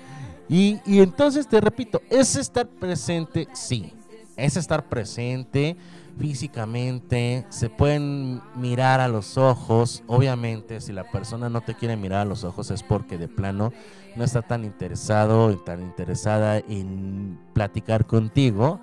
Y, 0.49 0.79
y 0.87 1.01
entonces 1.01 1.49
te 1.49 1.61
repito, 1.61 2.01
es 2.09 2.37
estar 2.37 2.69
presente, 2.69 3.49
sí, 3.53 3.93
es 4.37 4.57
estar 4.57 4.89
presente 4.89 5.77
físicamente, 6.19 7.45
se 7.49 7.69
pueden 7.69 8.41
mirar 8.55 9.01
a 9.01 9.09
los 9.09 9.37
ojos, 9.37 10.03
obviamente 10.07 10.81
si 10.81 10.93
la 10.93 11.11
persona 11.11 11.49
no 11.49 11.61
te 11.61 11.75
quiere 11.75 11.97
mirar 11.97 12.21
a 12.21 12.25
los 12.25 12.45
ojos 12.45 12.71
es 12.71 12.83
porque 12.83 13.19
de 13.19 13.27
plano 13.27 13.73
no 14.15 14.25
está 14.25 14.43
tan 14.43 14.65
interesado, 14.65 15.57
tan 15.59 15.83
interesada 15.83 16.59
en 16.59 17.39
platicar 17.53 18.07
contigo, 18.07 18.81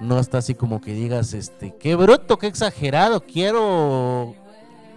no 0.00 0.18
está 0.18 0.38
así 0.38 0.54
como 0.54 0.80
que 0.80 0.92
digas, 0.92 1.32
este, 1.32 1.74
qué 1.74 1.94
bruto, 1.94 2.38
qué 2.38 2.48
exagerado, 2.48 3.22
quiero 3.22 4.34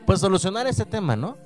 pues 0.06 0.20
solucionar 0.20 0.68
ese 0.68 0.86
tema, 0.86 1.16
¿no? 1.16 1.38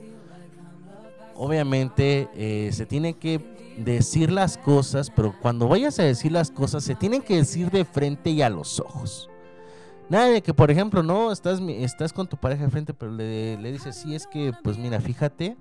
Obviamente 1.35 2.29
eh, 2.35 2.69
se 2.73 2.85
tiene 2.85 3.13
que 3.13 3.39
decir 3.83 4.31
las 4.31 4.57
cosas, 4.57 5.09
pero 5.09 5.35
cuando 5.41 5.67
vayas 5.67 5.99
a 5.99 6.03
decir 6.03 6.31
las 6.31 6.51
cosas 6.51 6.83
se 6.83 6.95
tienen 6.95 7.21
que 7.21 7.37
decir 7.37 7.69
de 7.71 7.85
frente 7.85 8.29
y 8.29 8.41
a 8.41 8.49
los 8.49 8.79
ojos. 8.79 9.29
Nada 10.09 10.27
de 10.27 10.41
que, 10.41 10.53
por 10.53 10.69
ejemplo, 10.69 11.03
no, 11.03 11.31
estás, 11.31 11.61
estás 11.61 12.11
con 12.11 12.27
tu 12.27 12.35
pareja 12.35 12.65
de 12.65 12.69
frente, 12.69 12.93
pero 12.93 13.13
le, 13.13 13.57
le 13.57 13.71
dices, 13.71 13.95
sí, 13.95 14.13
es 14.13 14.27
que, 14.27 14.51
pues 14.61 14.77
mira, 14.77 14.99
fíjate 14.99 15.55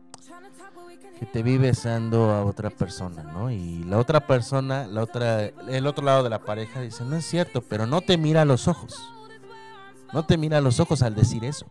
que 1.21 1.27
te 1.27 1.43
vi 1.43 1.59
besando 1.59 2.31
a 2.31 2.45
otra 2.45 2.71
persona, 2.71 3.23
¿no? 3.23 3.51
Y 3.51 3.85
la 3.85 3.99
otra 3.99 4.27
persona, 4.27 4.87
la 4.87 5.03
otra, 5.03 5.45
el 5.45 5.87
otro 5.87 6.05
lado 6.05 6.25
de 6.25 6.31
la 6.31 6.41
pareja 6.41 6.81
dice, 6.81 7.05
no 7.05 7.15
es 7.15 7.27
cierto, 7.27 7.63
pero 7.63 7.87
no 7.87 8.01
te 8.01 8.17
mira 8.17 8.43
a 8.43 8.45
los 8.47 8.69
ojos. 8.69 8.99
No 10.13 10.25
te 10.25 10.37
mira 10.37 10.59
a 10.59 10.61
los 10.61 10.81
ojos 10.81 11.03
al 11.03 11.15
decir 11.15 11.45
eso. 11.45 11.67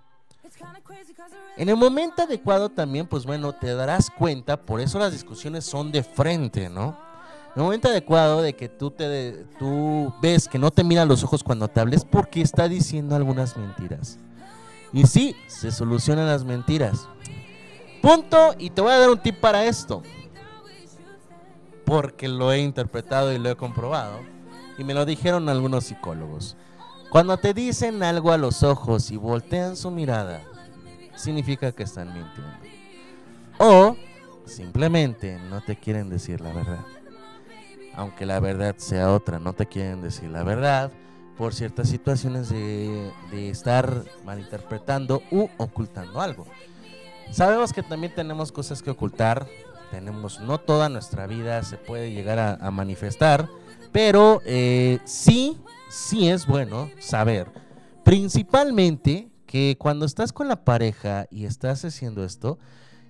En 1.59 1.67
el 1.67 1.75
momento 1.75 2.21
adecuado 2.21 2.69
también, 2.69 3.05
pues 3.05 3.25
bueno, 3.25 3.51
te 3.51 3.75
darás 3.75 4.09
cuenta, 4.09 4.55
por 4.55 4.79
eso 4.79 4.97
las 4.97 5.11
discusiones 5.11 5.65
son 5.65 5.91
de 5.91 6.03
frente, 6.03 6.69
¿no? 6.69 6.97
En 7.47 7.57
el 7.57 7.63
momento 7.63 7.89
adecuado 7.89 8.41
de 8.41 8.53
que 8.53 8.69
tú, 8.69 8.91
te, 8.91 9.45
tú 9.59 10.13
ves 10.21 10.47
que 10.47 10.57
no 10.57 10.71
te 10.71 10.85
mira 10.85 11.01
a 11.01 11.05
los 11.05 11.21
ojos 11.21 11.43
cuando 11.43 11.67
te 11.67 11.81
hables 11.81 12.05
porque 12.05 12.39
está 12.39 12.69
diciendo 12.69 13.13
algunas 13.13 13.57
mentiras. 13.57 14.17
Y 14.93 15.05
sí, 15.05 15.35
se 15.47 15.69
solucionan 15.69 16.27
las 16.27 16.45
mentiras. 16.45 17.09
Punto, 18.01 18.55
y 18.57 18.69
te 18.69 18.79
voy 18.79 18.93
a 18.93 18.99
dar 18.99 19.09
un 19.09 19.19
tip 19.19 19.35
para 19.41 19.65
esto. 19.65 20.01
Porque 21.83 22.29
lo 22.29 22.53
he 22.53 22.59
interpretado 22.59 23.33
y 23.33 23.37
lo 23.37 23.49
he 23.49 23.57
comprobado. 23.57 24.21
Y 24.77 24.85
me 24.85 24.93
lo 24.93 25.05
dijeron 25.05 25.49
algunos 25.49 25.83
psicólogos. 25.83 26.55
Cuando 27.09 27.35
te 27.35 27.53
dicen 27.53 28.01
algo 28.01 28.31
a 28.31 28.37
los 28.37 28.63
ojos 28.63 29.11
y 29.11 29.17
voltean 29.17 29.75
su 29.75 29.91
mirada, 29.91 30.41
significa 31.19 31.71
que 31.71 31.83
están 31.83 32.13
mintiendo. 32.13 32.53
O 33.57 33.95
simplemente 34.45 35.37
no 35.49 35.61
te 35.61 35.75
quieren 35.75 36.09
decir 36.09 36.41
la 36.41 36.53
verdad. 36.53 36.85
Aunque 37.93 38.25
la 38.25 38.39
verdad 38.39 38.75
sea 38.77 39.11
otra, 39.11 39.39
no 39.39 39.53
te 39.53 39.65
quieren 39.65 40.01
decir 40.01 40.29
la 40.29 40.43
verdad 40.43 40.91
por 41.37 41.53
ciertas 41.53 41.89
situaciones 41.89 42.49
de, 42.49 43.11
de 43.31 43.49
estar 43.49 44.03
malinterpretando 44.25 45.21
u 45.31 45.47
ocultando 45.57 46.21
algo. 46.21 46.45
Sabemos 47.31 47.71
que 47.73 47.83
también 47.83 48.13
tenemos 48.13 48.51
cosas 48.51 48.81
que 48.81 48.89
ocultar, 48.89 49.47
tenemos, 49.91 50.39
no 50.39 50.59
toda 50.59 50.89
nuestra 50.89 51.27
vida 51.27 51.63
se 51.63 51.77
puede 51.77 52.11
llegar 52.11 52.39
a, 52.39 52.71
manifestar, 52.71 53.47
pero 53.91 54.41
eh, 54.45 54.99
sí, 55.05 55.57
sí 55.89 56.29
es 56.29 56.45
bueno 56.45 56.89
saber, 56.99 57.47
principalmente 58.03 59.29
que 59.49 59.77
cuando 59.79 60.05
estás 60.05 60.31
con 60.31 60.47
la 60.47 60.63
pareja 60.63 61.25
y 61.31 61.45
estás 61.45 61.83
haciendo 61.83 62.23
esto, 62.23 62.59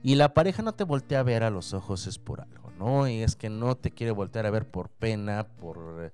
y 0.02 0.16
la 0.16 0.34
pareja 0.34 0.64
no 0.64 0.72
te 0.72 0.86
voltea 0.86 1.20
a 1.20 1.24
ver 1.24 1.44
a 1.44 1.50
los 1.50 1.74
ojos 1.74 2.08
es 2.08 2.18
por 2.18 2.40
algo, 2.40 2.72
¿no? 2.80 3.10
Y 3.10 3.22
es 3.24 3.36
que 3.36 3.50
no 3.50 3.76
te 3.76 3.92
quiere 3.92 4.14
voltear 4.14 4.46
a 4.46 4.50
ver 4.50 4.66
por 4.66 4.88
pena, 4.88 5.48
por 5.60 6.14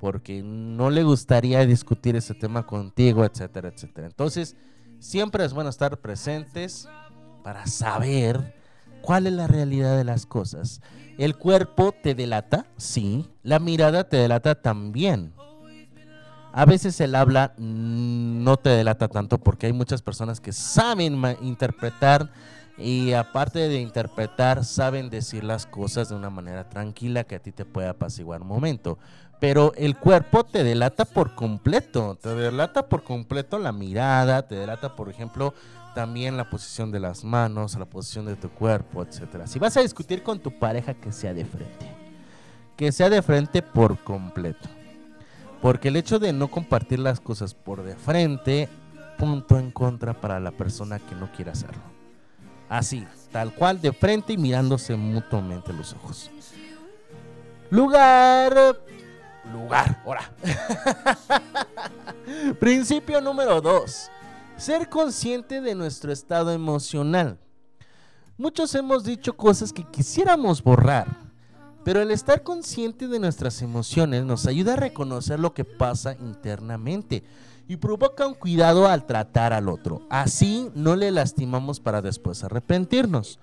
porque 0.00 0.42
no 0.42 0.88
le 0.88 1.02
gustaría 1.02 1.66
discutir 1.66 2.16
ese 2.16 2.32
tema 2.32 2.66
contigo, 2.66 3.22
etcétera, 3.26 3.68
etcétera. 3.68 4.06
Entonces, 4.06 4.56
siempre 4.98 5.44
es 5.44 5.52
bueno 5.52 5.68
estar 5.68 5.98
presentes 5.98 6.88
para 7.44 7.66
saber 7.66 8.54
cuál 9.02 9.26
es 9.26 9.34
la 9.34 9.46
realidad 9.46 9.94
de 9.94 10.04
las 10.04 10.24
cosas. 10.24 10.80
El 11.18 11.36
cuerpo 11.36 11.92
te 12.02 12.14
delata, 12.14 12.64
sí. 12.78 13.28
La 13.42 13.58
mirada 13.58 14.08
te 14.08 14.16
delata 14.16 14.54
también. 14.54 15.34
A 16.56 16.64
veces 16.64 16.98
el 17.02 17.14
habla 17.14 17.52
no 17.58 18.56
te 18.56 18.70
delata 18.70 19.08
tanto 19.08 19.36
porque 19.36 19.66
hay 19.66 19.74
muchas 19.74 20.00
personas 20.00 20.40
que 20.40 20.52
saben 20.52 21.22
interpretar 21.42 22.30
y 22.78 23.12
aparte 23.12 23.68
de 23.68 23.78
interpretar, 23.78 24.64
saben 24.64 25.10
decir 25.10 25.44
las 25.44 25.66
cosas 25.66 26.08
de 26.08 26.14
una 26.14 26.30
manera 26.30 26.66
tranquila 26.66 27.24
que 27.24 27.34
a 27.34 27.40
ti 27.40 27.52
te 27.52 27.66
pueda 27.66 27.90
apaciguar 27.90 28.40
un 28.40 28.48
momento. 28.48 28.96
Pero 29.38 29.74
el 29.76 29.98
cuerpo 29.98 30.44
te 30.44 30.64
delata 30.64 31.04
por 31.04 31.34
completo, 31.34 32.16
te 32.22 32.34
delata 32.34 32.88
por 32.88 33.02
completo 33.02 33.58
la 33.58 33.72
mirada, 33.72 34.48
te 34.48 34.54
delata, 34.54 34.96
por 34.96 35.10
ejemplo, 35.10 35.52
también 35.94 36.38
la 36.38 36.48
posición 36.48 36.90
de 36.90 37.00
las 37.00 37.22
manos, 37.22 37.74
la 37.78 37.84
posición 37.84 38.24
de 38.24 38.36
tu 38.36 38.48
cuerpo, 38.48 39.02
etcétera. 39.02 39.46
Si 39.46 39.58
vas 39.58 39.76
a 39.76 39.82
discutir 39.82 40.22
con 40.22 40.38
tu 40.38 40.58
pareja, 40.58 40.94
que 40.94 41.12
sea 41.12 41.34
de 41.34 41.44
frente. 41.44 41.94
Que 42.78 42.92
sea 42.92 43.10
de 43.10 43.20
frente 43.20 43.60
por 43.60 44.02
completo. 44.02 44.70
Porque 45.62 45.88
el 45.88 45.96
hecho 45.96 46.18
de 46.18 46.32
no 46.32 46.48
compartir 46.48 46.98
las 46.98 47.20
cosas 47.20 47.54
por 47.54 47.82
de 47.82 47.96
frente, 47.96 48.68
punto 49.18 49.58
en 49.58 49.70
contra 49.70 50.20
para 50.20 50.40
la 50.40 50.50
persona 50.50 50.98
que 50.98 51.14
no 51.14 51.30
quiere 51.32 51.50
hacerlo. 51.50 51.82
Así, 52.68 53.06
tal 53.32 53.54
cual, 53.54 53.80
de 53.80 53.92
frente 53.92 54.32
y 54.32 54.36
mirándose 54.36 54.96
mutuamente 54.96 55.72
los 55.72 55.92
ojos. 55.94 56.30
Lugar. 57.70 58.80
Lugar, 59.52 60.02
ahora. 60.04 60.32
Principio 62.60 63.20
número 63.20 63.60
2. 63.60 64.10
Ser 64.56 64.88
consciente 64.88 65.60
de 65.60 65.74
nuestro 65.74 66.12
estado 66.12 66.52
emocional. 66.52 67.38
Muchos 68.38 68.74
hemos 68.74 69.04
dicho 69.04 69.36
cosas 69.36 69.72
que 69.72 69.84
quisiéramos 69.84 70.62
borrar, 70.62 71.06
pero 71.86 72.02
el 72.02 72.10
estar 72.10 72.42
consciente 72.42 73.06
de 73.06 73.20
nuestras 73.20 73.62
emociones 73.62 74.24
nos 74.24 74.48
ayuda 74.48 74.72
a 74.72 74.76
reconocer 74.76 75.38
lo 75.38 75.54
que 75.54 75.64
pasa 75.64 76.16
internamente 76.18 77.22
y 77.68 77.76
provoca 77.76 78.26
un 78.26 78.34
cuidado 78.34 78.88
al 78.88 79.06
tratar 79.06 79.52
al 79.52 79.68
otro. 79.68 80.02
Así 80.10 80.68
no 80.74 80.96
le 80.96 81.12
lastimamos 81.12 81.78
para 81.78 82.02
después 82.02 82.42
arrepentirnos. 82.42 83.38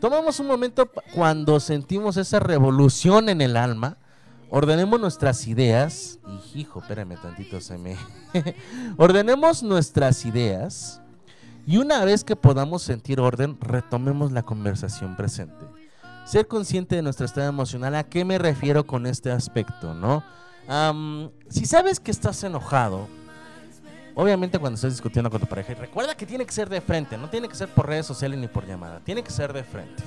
Tomamos 0.00 0.38
un 0.38 0.46
momento 0.46 0.88
cuando 1.12 1.58
sentimos 1.58 2.16
esa 2.18 2.38
revolución 2.38 3.28
en 3.28 3.40
el 3.40 3.56
alma, 3.56 3.96
ordenemos 4.48 5.00
nuestras 5.00 5.48
ideas. 5.48 6.20
Y 6.54 6.60
hijo, 6.60 6.78
espérame 6.78 7.20
tantito, 7.20 7.60
se 7.60 7.78
me. 7.78 7.96
ordenemos 8.96 9.64
nuestras 9.64 10.24
ideas. 10.24 11.00
Y 11.66 11.78
una 11.78 12.04
vez 12.04 12.22
que 12.22 12.36
podamos 12.36 12.82
sentir 12.82 13.18
orden, 13.18 13.58
retomemos 13.60 14.30
la 14.30 14.44
conversación 14.44 15.16
presente. 15.16 15.66
Ser 16.28 16.46
consciente 16.46 16.94
de 16.94 17.02
nuestro 17.02 17.24
estado 17.24 17.48
emocional, 17.48 17.94
¿a 17.94 18.04
qué 18.04 18.22
me 18.22 18.36
refiero 18.36 18.86
con 18.86 19.06
este 19.06 19.30
aspecto, 19.30 19.94
no? 19.94 20.22
Am, 20.68 21.30
si 21.48 21.64
sabes 21.64 21.98
que 22.00 22.10
estás 22.10 22.44
enojado, 22.44 23.08
obviamente 24.14 24.58
cuando 24.58 24.74
estás 24.74 24.92
discutiendo 24.92 25.30
con 25.30 25.40
tu 25.40 25.46
pareja, 25.46 25.72
recuerda 25.72 26.14
que 26.14 26.26
tiene 26.26 26.44
que 26.44 26.52
ser 26.52 26.68
de 26.68 26.82
frente, 26.82 27.16
no 27.16 27.30
tiene 27.30 27.48
que 27.48 27.54
ser 27.54 27.68
por 27.68 27.86
redes 27.86 28.04
sociales 28.04 28.38
ni 28.38 28.46
por 28.46 28.66
llamada, 28.66 29.00
tiene 29.00 29.22
que 29.22 29.30
ser 29.30 29.54
de 29.54 29.64
frente. 29.64 30.02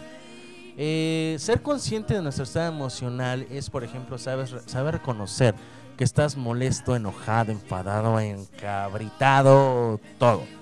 Eh, 0.78 1.38
ser 1.40 1.64
consciente 1.64 2.14
de 2.14 2.22
nuestro 2.22 2.44
estado 2.44 2.72
emocional 2.72 3.48
es, 3.50 3.72
por 3.72 3.84
ejemplo, 3.84 4.20
sabes, 4.20 4.54
saber 4.68 4.96
reconocer 4.96 5.56
que 5.98 6.04
estás 6.04 6.38
molesto, 6.38 6.96
enojado, 6.96 7.52
enfadado, 7.52 8.20
encabritado, 8.20 10.00
todo. 10.20 10.61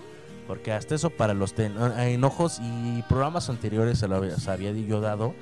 Porque 0.49 0.71
hasta 0.71 0.95
eso 0.95 1.11
para 1.11 1.35
los 1.35 1.53
ten- 1.53 1.75
enojos 1.99 2.59
y 2.59 3.03
programas 3.03 3.51
anteriores 3.51 3.99
se 3.99 4.07
lo 4.07 4.15
había, 4.15 4.71
yo 4.71 4.99
dado, 4.99 5.35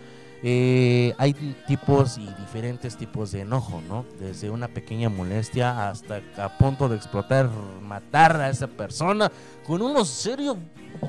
eh, 0.43 1.15
hay 1.17 1.31
tipos 1.65 2.17
y 2.17 2.25
diferentes 2.41 2.97
tipos 2.97 3.31
de 3.31 3.39
enojo, 3.39 3.81
¿no? 3.87 4.03
Desde 4.19 4.49
una 4.49 4.67
pequeña 4.67 5.07
molestia 5.07 5.87
hasta 5.87 6.19
a 6.37 6.57
punto 6.57 6.89
de 6.89 6.97
explotar, 6.97 7.49
matar 7.81 8.35
a 8.35 8.49
esa 8.49 8.67
persona 8.67 9.31
con 9.65 9.81
unos 9.81 10.09
serios 10.09 10.57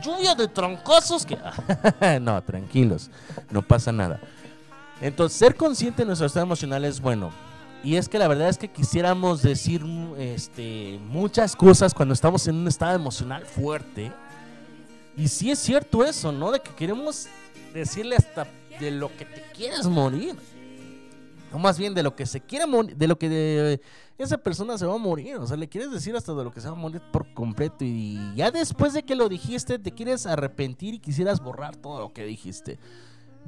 lluvia 0.01 0.37
de 0.37 0.47
troncazos 0.47 1.27
que... 1.27 1.37
no, 2.21 2.41
tranquilos, 2.45 3.11
no 3.51 3.63
pasa 3.63 3.91
nada. 3.91 4.21
Entonces, 5.01 5.37
ser 5.37 5.57
consciente 5.57 6.03
de 6.03 6.07
nuestro 6.07 6.29
estado 6.29 6.47
emocional 6.47 6.85
es 6.85 7.01
bueno. 7.01 7.33
Y 7.85 7.97
es 7.97 8.09
que 8.09 8.19
la 8.19 8.27
verdad 8.29 8.49
es 8.49 8.59
que 8.59 8.69
quisiéramos 8.69 9.43
decir 9.43 9.85
este, 10.19 10.99
muchas 11.09 11.55
cosas 11.55 11.95
cuando 11.95 12.13
estamos 12.13 12.47
en 12.49 12.57
un 12.57 12.69
estado 12.69 12.95
emocional 12.97 13.45
fuerte. 13.47 14.13
Y 15.17 15.29
sí 15.29 15.51
es 15.51 15.59
cierto 15.59 16.05
eso, 16.05 16.33
¿no? 16.33 16.51
De 16.51 16.61
que 16.61 16.71
queremos 16.75 17.29
decirle 17.73 18.17
hasta 18.17 18.47
de 18.81 18.91
lo 18.91 19.09
que 19.17 19.25
te 19.25 19.43
quieres 19.55 19.87
morir. 19.87 20.35
O 21.53 21.59
más 21.59 21.79
bien 21.79 21.95
de 21.95 22.03
lo 22.03 22.15
que 22.15 22.27
se 22.27 22.41
quiere 22.41 22.67
morir, 22.67 22.97
de 22.97 23.07
lo 23.09 23.19
que 23.19 23.29
de- 23.29 23.81
esa 24.19 24.37
persona 24.37 24.77
se 24.77 24.85
va 24.85 24.95
a 24.95 24.99
morir. 24.99 25.37
O 25.37 25.47
sea, 25.47 25.57
le 25.57 25.69
quieres 25.69 25.91
decir 25.91 26.15
hasta 26.17 26.35
de 26.35 26.45
lo 26.45 26.53
que 26.53 26.61
se 26.61 26.67
va 26.69 26.75
a 26.75 26.77
morir 26.79 27.01
por 27.13 27.33
completo. 27.33 27.85
Y 27.85 28.19
ya 28.35 28.51
después 28.51 28.93
de 28.93 29.03
que 29.05 29.15
lo 29.15 29.29
dijiste, 29.29 29.79
te 29.79 29.93
quieres 29.93 30.27
arrepentir 30.27 30.95
y 30.95 30.99
quisieras 30.99 31.41
borrar 31.41 31.77
todo 31.77 32.01
lo 32.01 32.13
que 32.13 32.25
dijiste. 32.25 32.79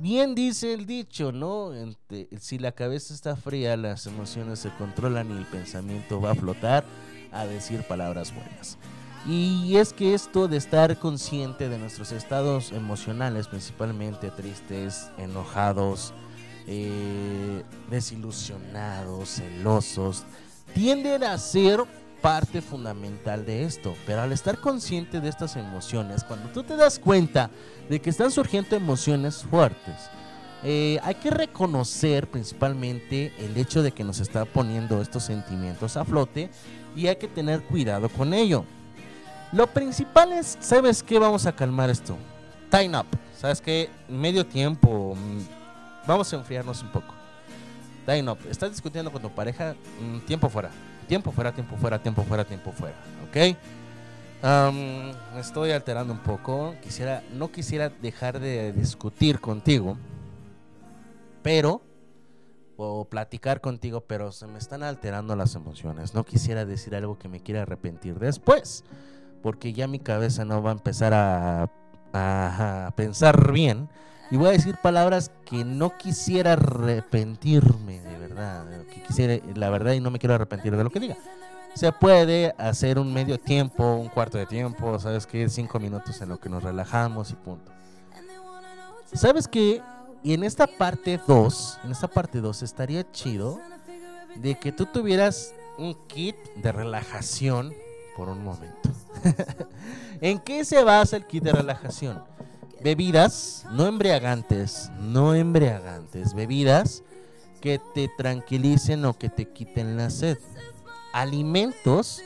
Bien 0.01 0.35
dice 0.35 0.73
el 0.73 0.87
dicho, 0.87 1.31
¿no? 1.31 1.73
Si 2.41 2.59
la 2.59 2.73
cabeza 2.73 3.13
está 3.13 3.37
fría, 3.37 3.77
las 3.77 4.07
emociones 4.07 4.59
se 4.59 4.71
controlan 4.71 5.31
y 5.31 5.37
el 5.37 5.45
pensamiento 5.45 6.23
va 6.23 6.31
a 6.31 6.35
flotar 6.35 6.87
a 7.31 7.45
decir 7.45 7.83
palabras 7.83 8.35
buenas. 8.35 8.79
Y 9.27 9.77
es 9.77 9.93
que 9.93 10.15
esto 10.15 10.49
de 10.49 10.57
estar 10.57 10.99
consciente 10.99 11.69
de 11.69 11.77
nuestros 11.77 12.13
estados 12.13 12.73
emocionales, 12.73 13.47
principalmente 13.47 14.31
tristes, 14.31 15.11
enojados, 15.19 16.15
eh, 16.67 17.63
desilusionados, 17.91 19.29
celosos, 19.29 20.25
tienden 20.73 21.25
a 21.25 21.37
ser 21.37 21.85
parte 22.23 22.63
fundamental 22.63 23.45
de 23.45 23.65
esto. 23.65 23.95
Pero 24.07 24.23
al 24.23 24.33
estar 24.33 24.61
consciente 24.61 25.21
de 25.21 25.29
estas 25.29 25.57
emociones, 25.57 26.25
cuando 26.25 26.49
tú 26.49 26.63
te 26.63 26.77
das 26.77 26.99
cuenta 26.99 27.51
de 27.91 28.01
que 28.01 28.09
están 28.09 28.31
surgiendo 28.31 28.75
emociones 28.77 29.43
fuertes, 29.43 30.09
eh, 30.63 30.99
hay 31.03 31.17
que 31.17 31.31
reconocer 31.31 32.31
principalmente 32.31 33.33
el 33.39 33.57
hecho 33.57 33.83
de 33.83 33.93
que 33.93 34.05
nos 34.05 34.21
está 34.21 34.45
poniendo 34.45 35.03
estos 35.03 35.25
sentimientos 35.25 35.97
a 35.97 36.05
flote 36.05 36.51
y 36.95 37.09
hay 37.09 37.17
que 37.17 37.29
tener 37.29 37.63
cuidado 37.65 38.09
con 38.09 38.33
ello. 38.33 38.65
Lo 39.53 39.67
principal 39.67 40.33
es, 40.33 40.57
¿sabes 40.61 41.03
qué? 41.03 41.19
Vamos 41.19 41.47
a 41.47 41.53
calmar 41.57 41.91
esto. 41.91 42.17
Time 42.71 42.97
up. 42.97 43.07
¿Sabes 43.37 43.61
qué? 43.61 43.91
Medio 44.09 44.47
tiempo. 44.47 45.17
mm, 45.17 46.07
Vamos 46.07 46.33
a 46.33 46.37
enfriarnos 46.37 46.83
un 46.83 46.93
poco. 46.93 47.13
Time 48.07 48.31
up. 48.31 48.39
Estás 48.49 48.71
discutiendo 48.71 49.11
con 49.11 49.21
tu 49.21 49.31
pareja. 49.31 49.75
mm, 50.01 50.21
Tiempo 50.21 50.49
fuera. 50.49 50.71
Tiempo 51.09 51.33
fuera, 51.33 51.53
tiempo 51.53 51.77
fuera, 51.77 51.99
tiempo 52.01 52.23
fuera, 52.23 52.45
tiempo 52.45 52.71
fuera. 52.71 52.95
¿Ok? 53.29 53.57
Am, 54.43 55.13
me 55.35 55.41
estoy 55.41 55.71
alterando 55.73 56.13
un 56.13 56.21
poco. 56.21 56.75
Quisiera, 56.83 57.23
no 57.33 57.53
quisiera 57.53 57.89
dejar 57.89 58.41
de 58.41 58.73
discutir 58.73 59.41
contigo. 59.41 59.97
Pero 61.43 61.83
o 62.83 63.05
platicar 63.05 63.61
contigo, 63.61 64.01
pero 64.03 64.33
se 64.33 64.47
me 64.47 64.59
están 64.59 64.83
alterando 64.83 65.37
las 65.37 65.55
emociones. 65.55 66.15
No 66.15 66.25
quisiera 66.25 66.65
decir 66.65 66.95
algo 66.95 67.19
que 67.19 67.29
me 67.29 67.41
quiera 67.41 67.63
arrepentir 67.63 68.19
después, 68.19 68.85
porque 69.43 69.75
ya 69.75 69.87
mi 69.87 69.99
cabeza 69.99 70.45
no 70.45 70.63
va 70.63 70.71
a 70.71 70.75
empezar 70.75 71.13
a, 71.15 71.69
pensar 72.97 73.53
bien 73.53 73.89
y 74.33 74.37
voy 74.37 74.49
a 74.49 74.53
decir 74.53 74.77
palabras 74.83 75.31
que 75.45 75.65
no 75.65 75.97
quisiera 75.97 76.55
arrepentirme 76.55 78.01
de 78.01 78.19
verdad, 78.19 78.67
quisiera 79.07 79.41
la 79.55 79.71
verdad 79.71 79.93
y 79.93 80.01
no 80.01 80.11
me 80.11 80.19
quiero 80.19 80.35
arrepentir 80.35 80.77
de 80.77 80.83
lo 80.83 80.91
que 80.91 81.01
diga. 81.01 81.17
Se 81.75 81.93
puede 81.93 82.55
hacer 82.59 82.99
un 82.99 83.13
medio 83.13 83.39
tiempo, 83.39 83.95
un 83.95 84.09
cuarto 84.09 84.39
de 84.39 84.47
tiempo, 84.47 84.99
sabes 84.99 85.27
que 85.27 85.49
cinco 85.49 85.79
minutos 85.79 86.21
en 86.21 86.29
lo 86.29 86.39
que 86.39 86.49
nos 86.49 86.63
relajamos 86.63 87.31
y 87.31 87.35
punto. 87.35 87.73
¿Sabes 89.13 89.49
qué? 89.49 89.83
Y 90.23 90.35
en 90.35 90.45
esta 90.45 90.67
parte 90.67 91.19
2, 91.27 91.81
en 91.85 91.91
esta 91.93 92.09
parte 92.09 92.41
2 92.41 92.63
estaría 92.63 93.11
chido 93.11 93.61
de 94.37 94.59
que 94.59 94.73
tú 94.73 94.87
tuvieras 94.87 95.55
un 95.79 95.95
kit 96.07 96.37
de 96.57 96.73
relajación 96.73 97.73
por 98.17 98.29
un 98.29 98.45
momento. 98.45 98.91
¿En 100.21 100.39
qué 100.39 100.65
se 100.65 100.85
basa 100.85 101.17
el 101.17 101.27
kit 101.27 101.43
de 101.43 101.53
relajación? 101.53 102.23
Bebidas 102.83 103.67
no 103.73 103.87
embriagantes, 103.87 104.91
no 104.99 105.35
embriagantes, 105.35 106.35
bebidas 106.35 107.03
que 107.61 107.81
te 107.95 108.09
tranquilicen 108.17 109.05
o 109.05 109.17
que 109.19 109.29
te 109.29 109.49
quiten 109.49 109.97
la 109.97 110.11
sed. 110.11 110.39
Alimentos 111.13 112.23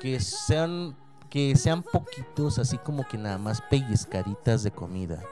que 0.00 0.20
sean 0.20 0.96
que 1.30 1.54
sean 1.56 1.82
poquitos, 1.82 2.58
así 2.58 2.76
como 2.76 3.06
que 3.06 3.16
nada 3.16 3.38
más 3.38 3.62
pellizcaditas 3.70 4.64
de 4.64 4.72
comida. 4.72 5.22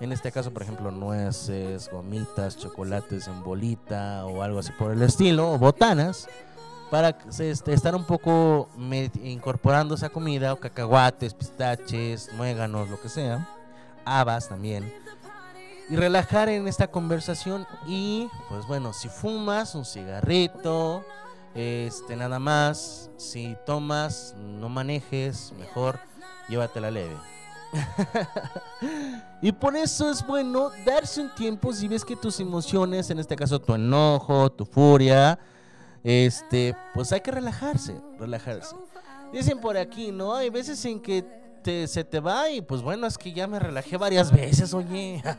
En 0.00 0.12
este 0.12 0.30
caso, 0.30 0.52
por 0.52 0.62
ejemplo, 0.62 0.90
nueces, 0.90 1.88
gomitas, 1.90 2.56
chocolates 2.56 3.28
en 3.28 3.42
bolita 3.42 4.26
o 4.26 4.42
algo 4.42 4.58
así 4.58 4.72
por 4.72 4.92
el 4.92 5.02
estilo, 5.02 5.52
o 5.52 5.58
botanas, 5.58 6.28
para 6.90 7.16
este, 7.38 7.72
estar 7.72 7.94
un 7.94 8.04
poco 8.04 8.68
incorporando 9.22 9.94
esa 9.94 10.08
comida, 10.08 10.52
o 10.52 10.56
cacahuates, 10.56 11.34
pistaches, 11.34 12.30
muéganos, 12.34 12.88
lo 12.88 13.00
que 13.00 13.08
sea, 13.08 13.48
habas 14.04 14.48
también, 14.48 14.92
y 15.88 15.96
relajar 15.96 16.48
en 16.48 16.68
esta 16.68 16.88
conversación. 16.88 17.66
Y 17.86 18.28
pues 18.48 18.66
bueno, 18.66 18.92
si 18.92 19.08
fumas, 19.08 19.74
un 19.74 19.84
cigarrito, 19.84 21.04
este, 21.54 22.16
nada 22.16 22.38
más, 22.38 23.10
si 23.16 23.56
tomas, 23.66 24.34
no 24.38 24.68
manejes, 24.68 25.52
mejor 25.58 25.98
llévatela 26.48 26.90
leve. 26.90 27.16
y 29.42 29.52
por 29.52 29.76
eso 29.76 30.10
es 30.10 30.26
bueno 30.26 30.70
darse 30.86 31.20
un 31.20 31.34
tiempo 31.34 31.72
si 31.72 31.86
ves 31.88 32.04
que 32.04 32.16
tus 32.16 32.40
emociones, 32.40 33.10
en 33.10 33.18
este 33.18 33.36
caso 33.36 33.58
tu 33.60 33.74
enojo, 33.74 34.50
tu 34.50 34.64
furia, 34.64 35.38
este, 36.02 36.74
pues 36.94 37.12
hay 37.12 37.20
que 37.20 37.30
relajarse, 37.30 38.00
relajarse. 38.18 38.74
Dicen 39.32 39.60
por 39.60 39.76
aquí, 39.76 40.10
¿no? 40.10 40.34
Hay 40.34 40.48
veces 40.48 40.82
en 40.86 41.00
que 41.00 41.22
te- 41.62 41.86
se 41.86 42.04
te 42.04 42.20
va 42.20 42.48
y 42.50 42.62
pues 42.62 42.80
bueno, 42.80 43.06
es 43.06 43.18
que 43.18 43.32
ya 43.32 43.46
me 43.46 43.58
relajé 43.58 43.96
varias 43.98 44.32
veces, 44.32 44.72
oye. 44.72 45.22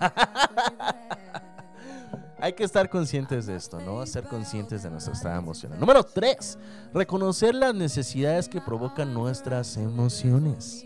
Hay 2.42 2.54
que 2.54 2.64
estar 2.64 2.90
conscientes 2.90 3.48
de 3.48 3.56
esto, 3.56 3.80
¿no? 3.82 4.06
Ser 4.06 4.24
conscientes 4.24 4.84
de 4.84 4.90
nuestro 4.90 5.14
estado 5.14 5.38
emocional. 5.38 5.80
Número 5.80 6.04
3. 6.04 6.58
Reconocer 6.94 7.54
las 7.54 7.76
necesidades 7.76 8.48
que 8.48 8.62
provocan 8.62 9.14
nuestras 9.14 9.76
emociones. 9.76 10.86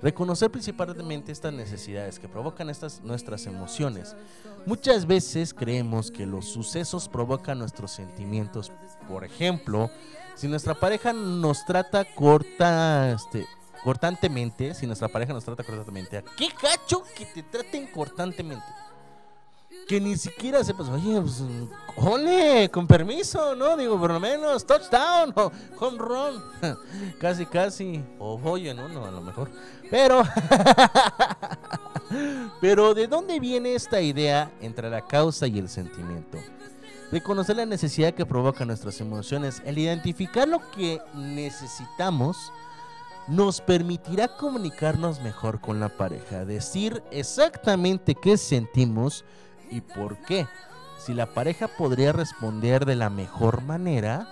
Reconocer 0.00 0.50
principalmente 0.50 1.32
estas 1.32 1.52
necesidades 1.52 2.18
que 2.18 2.28
provocan 2.28 2.70
estas 2.70 3.02
nuestras 3.02 3.46
emociones. 3.46 4.16
Muchas 4.64 5.06
veces 5.06 5.52
creemos 5.54 6.10
que 6.10 6.26
los 6.26 6.46
sucesos 6.46 7.08
provocan 7.08 7.58
nuestros 7.58 7.90
sentimientos. 7.90 8.70
Por 9.08 9.24
ejemplo, 9.24 9.90
si 10.36 10.46
nuestra 10.46 10.74
pareja 10.74 11.12
nos 11.12 11.64
trata 11.64 12.04
corta, 12.04 13.12
este, 13.12 13.46
cortantemente, 13.82 14.74
si 14.74 14.86
nuestra 14.86 15.08
pareja 15.08 15.32
nos 15.32 15.44
trata 15.44 15.64
cortantemente, 15.64 16.24
¿qué 16.36 16.48
gacho 16.62 17.02
que 17.16 17.26
te 17.26 17.42
traten 17.42 17.88
cortantemente? 17.88 18.64
Que 19.86 20.00
ni 20.00 20.16
siquiera 20.16 20.62
sepas, 20.64 20.88
oye, 20.88 21.20
pues, 21.20 21.42
con 22.70 22.86
permiso, 22.86 23.54
¿no? 23.54 23.76
Digo, 23.76 23.98
por 23.98 24.12
lo 24.12 24.20
menos, 24.20 24.66
touchdown 24.66 25.32
o 25.36 25.52
home 25.78 25.98
run. 25.98 26.42
casi, 27.20 27.46
casi. 27.46 28.02
O 28.18 28.40
oye, 28.44 28.74
¿no? 28.74 28.88
No, 28.88 29.04
a 29.04 29.10
lo 29.10 29.20
mejor. 29.20 29.50
Pero, 29.90 30.22
pero, 32.60 32.94
¿de 32.94 33.06
dónde 33.06 33.38
viene 33.40 33.74
esta 33.74 34.00
idea 34.00 34.50
entre 34.60 34.88
la 34.88 35.06
causa 35.06 35.46
y 35.46 35.58
el 35.58 35.68
sentimiento? 35.68 36.38
Reconocer 37.10 37.56
la 37.56 37.66
necesidad 37.66 38.14
que 38.14 38.24
provocan 38.24 38.68
nuestras 38.68 39.00
emociones, 39.00 39.62
el 39.66 39.76
identificar 39.76 40.48
lo 40.48 40.70
que 40.70 40.98
necesitamos, 41.14 42.52
nos 43.28 43.60
permitirá 43.60 44.36
comunicarnos 44.36 45.20
mejor 45.20 45.60
con 45.60 45.78
la 45.78 45.90
pareja, 45.90 46.44
decir 46.44 47.02
exactamente 47.10 48.14
qué 48.14 48.36
sentimos 48.36 49.24
y 49.72 49.80
por 49.80 50.18
qué. 50.18 50.46
Si 50.98 51.14
la 51.14 51.26
pareja 51.26 51.66
podría 51.66 52.12
responder 52.12 52.84
de 52.84 52.94
la 52.94 53.10
mejor 53.10 53.62
manera, 53.62 54.28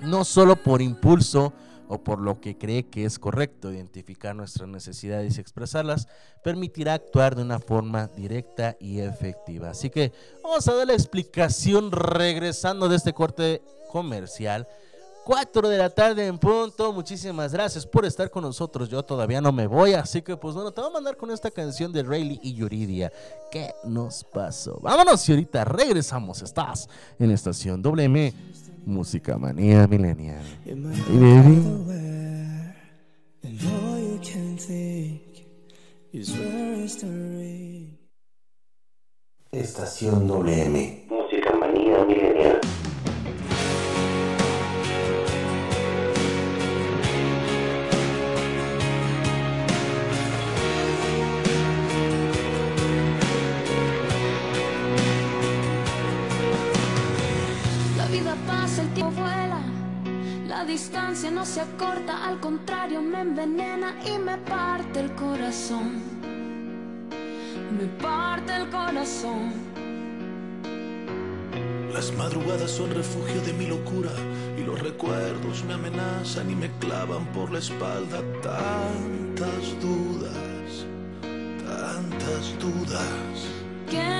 no 0.00 0.24
solo 0.24 0.56
por 0.56 0.82
impulso 0.82 1.52
o 1.86 1.98
por 1.98 2.20
lo 2.20 2.40
que 2.40 2.56
cree 2.56 2.86
que 2.86 3.04
es 3.04 3.18
correcto 3.18 3.72
identificar 3.72 4.34
nuestras 4.34 4.68
necesidades 4.68 5.36
y 5.36 5.40
expresarlas, 5.40 6.08
permitirá 6.42 6.94
actuar 6.94 7.34
de 7.34 7.42
una 7.42 7.58
forma 7.58 8.06
directa 8.08 8.76
y 8.80 9.00
efectiva. 9.00 9.70
Así 9.70 9.90
que 9.90 10.12
vamos 10.42 10.66
a 10.68 10.74
dar 10.74 10.86
la 10.86 10.94
explicación 10.94 11.90
regresando 11.90 12.88
de 12.88 12.96
este 12.96 13.12
corte 13.12 13.62
comercial. 13.90 14.68
4 15.24 15.68
de 15.68 15.78
la 15.78 15.90
tarde 15.90 16.26
en 16.26 16.38
punto. 16.38 16.92
Muchísimas 16.92 17.52
gracias 17.52 17.86
por 17.86 18.04
estar 18.04 18.30
con 18.30 18.42
nosotros. 18.42 18.88
Yo 18.88 19.02
todavía 19.02 19.40
no 19.40 19.52
me 19.52 19.66
voy, 19.66 19.94
así 19.94 20.22
que 20.22 20.36
pues 20.36 20.54
bueno, 20.54 20.72
te 20.72 20.80
voy 20.80 20.90
a 20.90 20.92
mandar 20.92 21.16
con 21.16 21.30
esta 21.30 21.50
canción 21.50 21.92
de 21.92 22.02
Rayleigh 22.02 22.40
y 22.42 22.54
Yuridia. 22.54 23.12
¿Qué 23.50 23.74
nos 23.84 24.24
pasó? 24.24 24.78
Vámonos 24.80 25.28
y 25.28 25.32
ahorita 25.32 25.64
regresamos. 25.64 26.42
Estás 26.42 26.88
en 27.18 27.30
estación 27.30 27.82
WM 27.82 28.32
Música 28.86 29.36
Manía 29.36 29.86
Millennial. 29.86 30.44
And 33.42 33.58
all 33.64 34.00
no 61.40 61.46
se 61.46 61.62
acorta, 61.62 62.28
al 62.28 62.38
contrario 62.38 63.00
me 63.00 63.22
envenena 63.22 63.94
y 64.04 64.18
me 64.18 64.36
parte 64.36 65.00
el 65.00 65.10
corazón. 65.14 66.02
Me 67.78 67.86
parte 68.02 68.54
el 68.56 68.68
corazón. 68.68 69.50
Las 71.94 72.12
madrugadas 72.12 72.70
son 72.70 72.90
refugio 72.90 73.40
de 73.40 73.54
mi 73.54 73.66
locura 73.66 74.10
y 74.58 74.64
los 74.64 74.78
recuerdos 74.80 75.64
me 75.64 75.72
amenazan 75.72 76.50
y 76.50 76.54
me 76.54 76.70
clavan 76.72 77.24
por 77.32 77.50
la 77.50 77.60
espalda 77.60 78.20
tantas 78.42 79.80
dudas, 79.80 80.84
tantas 81.64 82.58
dudas. 82.58 83.32
¿Qué 83.88 84.19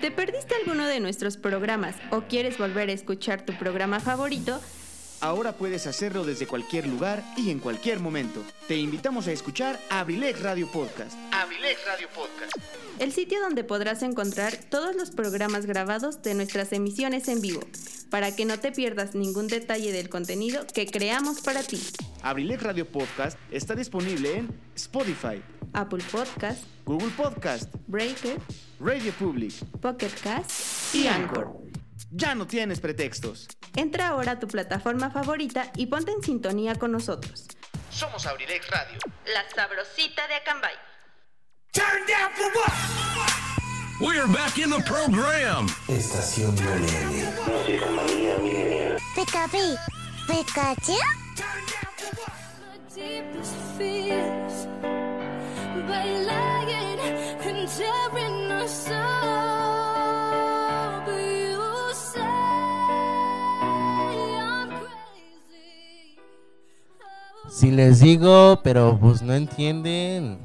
¿Te 0.00 0.12
perdiste 0.12 0.54
alguno 0.54 0.86
de 0.86 1.00
nuestros 1.00 1.36
programas 1.36 1.96
o 2.12 2.20
quieres 2.20 2.56
volver 2.56 2.88
a 2.88 2.92
escuchar 2.92 3.44
tu 3.44 3.52
programa 3.54 3.98
favorito? 3.98 4.60
Ahora 5.20 5.52
puedes 5.52 5.88
hacerlo 5.88 6.24
desde 6.24 6.46
cualquier 6.46 6.86
lugar 6.86 7.24
y 7.36 7.50
en 7.50 7.58
cualquier 7.58 7.98
momento. 7.98 8.44
Te 8.68 8.76
invitamos 8.76 9.26
a 9.26 9.32
escuchar 9.32 9.80
Abrilex 9.90 10.42
Radio 10.42 10.70
Podcast. 10.70 11.18
Abrilex 11.32 11.84
Radio 11.86 12.08
Podcast. 12.14 12.52
El 13.00 13.12
sitio 13.12 13.40
donde 13.40 13.64
podrás 13.64 14.02
encontrar 14.02 14.56
todos 14.70 14.94
los 14.94 15.10
programas 15.10 15.66
grabados 15.66 16.22
de 16.22 16.34
nuestras 16.34 16.72
emisiones 16.72 17.26
en 17.26 17.40
vivo, 17.40 17.60
para 18.10 18.34
que 18.36 18.44
no 18.44 18.60
te 18.60 18.70
pierdas 18.70 19.16
ningún 19.16 19.48
detalle 19.48 19.90
del 19.90 20.08
contenido 20.08 20.64
que 20.72 20.86
creamos 20.86 21.40
para 21.40 21.64
ti. 21.64 21.80
Abrilex 22.22 22.62
Radio 22.62 22.86
Podcast 22.86 23.36
está 23.50 23.74
disponible 23.74 24.38
en 24.38 24.60
Spotify, 24.76 25.42
Apple 25.72 26.04
Podcast, 26.12 26.62
Google 26.84 27.10
Podcast, 27.16 27.74
Breaker, 27.88 28.38
Radio 28.78 29.12
Public, 29.18 29.52
Pocket 29.80 30.12
Cast 30.22 30.94
y 30.94 31.08
Anchor. 31.08 31.67
Ya 32.10 32.34
no 32.34 32.46
tienes 32.46 32.80
pretextos. 32.80 33.48
Entra 33.76 34.08
ahora 34.08 34.32
a 34.32 34.38
tu 34.38 34.48
plataforma 34.48 35.10
favorita 35.10 35.70
y 35.76 35.86
ponte 35.86 36.12
en 36.12 36.22
sintonía 36.22 36.74
con 36.74 36.92
nosotros. 36.92 37.46
Somos 37.90 38.26
Abrilex 38.26 38.68
Radio. 38.70 38.98
La 39.26 39.44
sabrosita 39.54 40.26
de 40.28 40.34
Acambay. 40.34 40.74
Turn 41.72 42.06
down 42.06 42.30
for 42.34 42.50
what? 42.54 42.72
We're 44.00 44.26
back 44.28 44.58
in 44.58 44.70
the 44.70 44.82
program. 44.84 45.66
Estación 45.88 46.54
Millennial. 46.54 47.32
Música 47.46 47.86
millennial. 47.90 48.98
Pikachu. 49.14 50.96
deepest 52.98 53.54
fears 53.76 54.66
by 55.86 56.04
lying 56.26 56.98
and 57.00 57.68
tearing 57.68 58.50
us 58.52 58.90
up. 58.90 59.77
Si 67.58 67.72
les 67.72 67.98
digo, 67.98 68.60
pero 68.62 68.96
pues 69.00 69.20
no 69.20 69.34
entienden. 69.34 70.38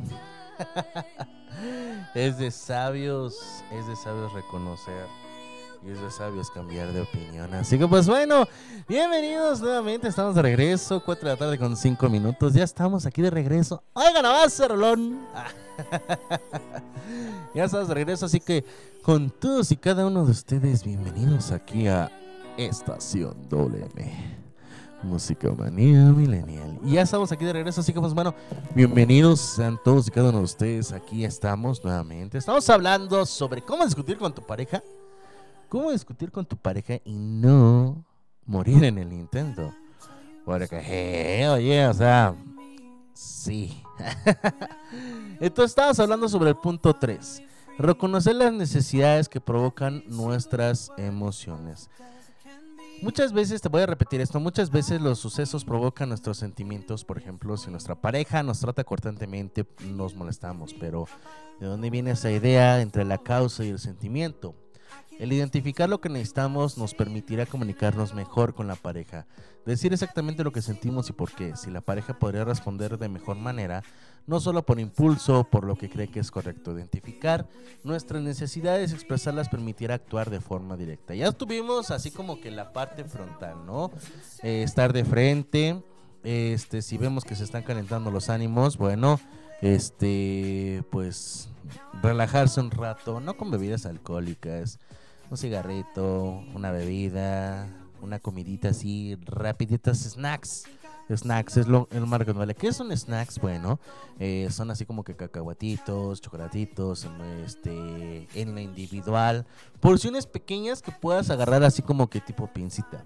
es 2.15 2.39
de 2.39 2.49
sabios, 2.49 3.63
es 3.71 3.85
de 3.85 3.95
sabios 3.95 4.33
reconocer. 4.33 5.05
Y 5.85 5.91
es 5.91 6.01
de 6.01 6.09
sabios 6.09 6.49
cambiar 6.49 6.91
de 6.91 7.01
opinión. 7.01 7.53
Así 7.53 7.77
que 7.77 7.87
pues 7.87 8.07
bueno, 8.07 8.47
bienvenidos 8.87 9.61
nuevamente. 9.61 10.07
Estamos 10.07 10.33
de 10.33 10.41
regreso, 10.41 11.03
4 11.05 11.23
de 11.23 11.33
la 11.35 11.37
tarde 11.37 11.59
con 11.59 11.77
5 11.77 12.09
minutos. 12.09 12.55
Ya 12.55 12.63
estamos 12.63 13.05
aquí 13.05 13.21
de 13.21 13.29
regreso. 13.29 13.83
Oigan, 13.93 14.25
avance, 14.25 14.67
Rolón. 14.67 15.19
ya 17.53 17.65
estamos 17.65 17.89
de 17.89 17.93
regreso, 17.93 18.25
así 18.25 18.39
que 18.39 18.65
con 19.03 19.29
todos 19.29 19.71
y 19.71 19.77
cada 19.77 20.07
uno 20.07 20.25
de 20.25 20.31
ustedes, 20.31 20.83
bienvenidos 20.83 21.51
aquí 21.51 21.87
a 21.87 22.11
Estación 22.57 23.35
WM. 23.49 24.42
Música 25.03 25.51
Manía 25.51 26.05
Millennial. 26.05 26.79
Y 26.83 26.93
ya 26.93 27.01
estamos 27.01 27.31
aquí 27.31 27.45
de 27.45 27.53
regreso, 27.53 27.81
así 27.81 27.93
que 27.93 27.99
pues 27.99 28.13
bueno, 28.13 28.33
bienvenidos 28.73 29.39
sean 29.39 29.77
todos 29.83 30.07
y 30.07 30.11
cada 30.11 30.29
uno 30.29 30.39
de 30.39 30.43
ustedes. 30.45 30.91
Aquí 30.91 31.25
estamos 31.25 31.83
nuevamente. 31.83 32.37
Estamos 32.37 32.69
hablando 32.69 33.25
sobre 33.25 33.61
cómo 33.61 33.85
discutir 33.85 34.17
con 34.17 34.33
tu 34.33 34.41
pareja. 34.41 34.81
Cómo 35.69 35.91
discutir 35.91 36.31
con 36.31 36.45
tu 36.45 36.55
pareja 36.55 36.95
y 37.03 37.13
no 37.13 38.05
morir 38.45 38.83
en 38.83 38.97
el 38.97 39.11
intento. 39.11 39.73
Porque, 40.45 40.81
eh, 41.41 41.47
oye, 41.49 41.87
o 41.87 41.93
sea, 41.93 42.35
sí. 43.13 43.83
Entonces 45.39 45.71
estábamos 45.71 45.99
hablando 45.99 46.29
sobre 46.29 46.49
el 46.49 46.55
punto 46.55 46.93
3. 46.93 47.43
Reconocer 47.77 48.35
las 48.35 48.53
necesidades 48.53 49.27
que 49.27 49.41
provocan 49.41 50.03
nuestras 50.07 50.91
emociones. 50.97 51.89
Muchas 53.03 53.33
veces, 53.33 53.61
te 53.61 53.67
voy 53.67 53.81
a 53.81 53.85
repetir 53.85 54.21
esto, 54.21 54.39
muchas 54.39 54.71
veces 54.71 55.01
los 55.01 55.19
sucesos 55.19 55.65
provocan 55.65 56.07
nuestros 56.07 56.37
sentimientos. 56.37 57.03
Por 57.03 57.17
ejemplo, 57.17 57.57
si 57.57 57.69
nuestra 57.69 57.95
pareja 57.95 58.43
nos 58.43 58.61
trata 58.61 58.85
cortantemente, 58.85 59.65
nos 59.89 60.15
molestamos. 60.15 60.73
Pero, 60.73 61.09
¿de 61.59 61.67
dónde 61.67 61.89
viene 61.89 62.11
esa 62.11 62.31
idea 62.31 62.79
entre 62.79 63.03
la 63.03 63.17
causa 63.17 63.65
y 63.65 63.69
el 63.71 63.79
sentimiento? 63.79 64.55
El 65.19 65.33
identificar 65.33 65.89
lo 65.89 65.99
que 65.99 66.07
necesitamos 66.07 66.77
nos 66.77 66.93
permitirá 66.93 67.45
comunicarnos 67.45 68.13
mejor 68.13 68.53
con 68.53 68.67
la 68.67 68.75
pareja, 68.77 69.27
decir 69.65 69.91
exactamente 69.91 70.45
lo 70.45 70.53
que 70.53 70.61
sentimos 70.61 71.09
y 71.09 71.13
por 71.13 71.29
qué. 71.33 71.57
Si 71.57 71.69
la 71.71 71.81
pareja 71.81 72.17
podría 72.17 72.45
responder 72.45 72.97
de 72.97 73.09
mejor 73.09 73.35
manera, 73.35 73.83
no 74.25 74.39
solo 74.39 74.63
por 74.63 74.79
impulso 74.79 75.43
por 75.43 75.65
lo 75.65 75.75
que 75.75 75.89
cree 75.89 76.07
que 76.07 76.19
es 76.19 76.31
correcto. 76.31 76.73
Identificar 76.73 77.47
nuestras 77.83 78.21
necesidades 78.21 78.93
expresarlas 78.93 79.49
permitirá 79.49 79.95
actuar 79.95 80.29
de 80.29 80.39
forma 80.39 80.77
directa. 80.77 81.13
Ya 81.15 81.31
tuvimos 81.31 81.91
así 81.91 82.11
como 82.11 82.39
que 82.39 82.51
la 82.51 82.73
parte 82.73 83.03
frontal, 83.03 83.65
¿no? 83.65 83.91
Eh, 84.41 84.63
estar 84.63 84.93
de 84.93 85.05
frente, 85.05 85.83
este, 86.23 86.81
si 86.81 86.97
vemos 86.97 87.25
que 87.25 87.35
se 87.35 87.43
están 87.43 87.63
calentando 87.63 88.11
los 88.11 88.29
ánimos, 88.29 88.77
bueno, 88.77 89.19
este, 89.61 90.83
pues 90.89 91.49
relajarse 92.01 92.59
un 92.59 92.71
rato, 92.71 93.19
no 93.19 93.35
con 93.35 93.51
bebidas 93.51 93.85
alcohólicas, 93.85 94.79
un 95.29 95.37
cigarrito, 95.37 96.43
una 96.53 96.71
bebida, 96.71 97.67
una 98.01 98.19
comidita 98.19 98.69
así, 98.69 99.17
rapiditas, 99.25 99.99
snacks. 99.99 100.65
Snacks 101.15 101.57
es 101.57 101.67
lo, 101.67 101.87
el 101.91 102.05
marco 102.05 102.33
vale. 102.33 102.55
¿Qué 102.55 102.71
son 102.73 102.95
snacks? 102.95 103.39
Bueno, 103.39 103.79
eh, 104.19 104.47
son 104.51 104.71
así 104.71 104.85
como 104.85 105.03
que 105.03 105.15
cacahuatitos, 105.15 106.21
chocolatitos, 106.21 107.07
este, 107.45 108.27
en 108.33 108.55
la 108.55 108.61
individual. 108.61 109.45
Porciones 109.79 110.25
pequeñas 110.25 110.81
que 110.81 110.91
puedas 110.91 111.29
agarrar 111.29 111.63
así 111.63 111.81
como 111.81 112.09
que 112.09 112.21
tipo 112.21 112.47
pincita. 112.47 113.03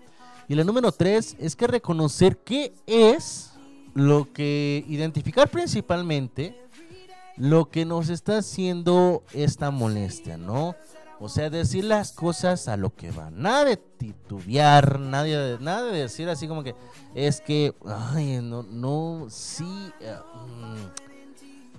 Y 0.47 0.55
la 0.55 0.63
número 0.63 0.91
tres 0.91 1.35
es 1.39 1.55
que 1.55 1.67
reconocer 1.67 2.37
qué 2.37 2.73
es 2.85 3.51
lo 3.93 4.31
que 4.31 4.85
identificar 4.87 5.49
principalmente 5.49 6.55
lo 7.35 7.69
que 7.69 7.85
nos 7.85 8.09
está 8.09 8.37
haciendo 8.37 9.23
esta 9.33 9.71
molestia, 9.71 10.37
¿no? 10.37 10.75
O 11.19 11.29
sea, 11.29 11.49
decir 11.49 11.83
las 11.83 12.11
cosas 12.11 12.67
a 12.67 12.77
lo 12.77 12.95
que 12.95 13.11
va. 13.11 13.29
Nada 13.31 13.65
de 13.65 13.77
titubear, 13.77 14.99
nadie 14.99 15.37
de, 15.37 15.59
nada 15.59 15.91
de 15.91 16.01
decir 16.01 16.29
así 16.29 16.47
como 16.47 16.63
que 16.63 16.75
es 17.15 17.41
que, 17.41 17.75
ay, 17.85 18.39
no, 18.41 18.63
no, 18.63 19.25
sí. 19.29 19.91
eh, 19.99 20.15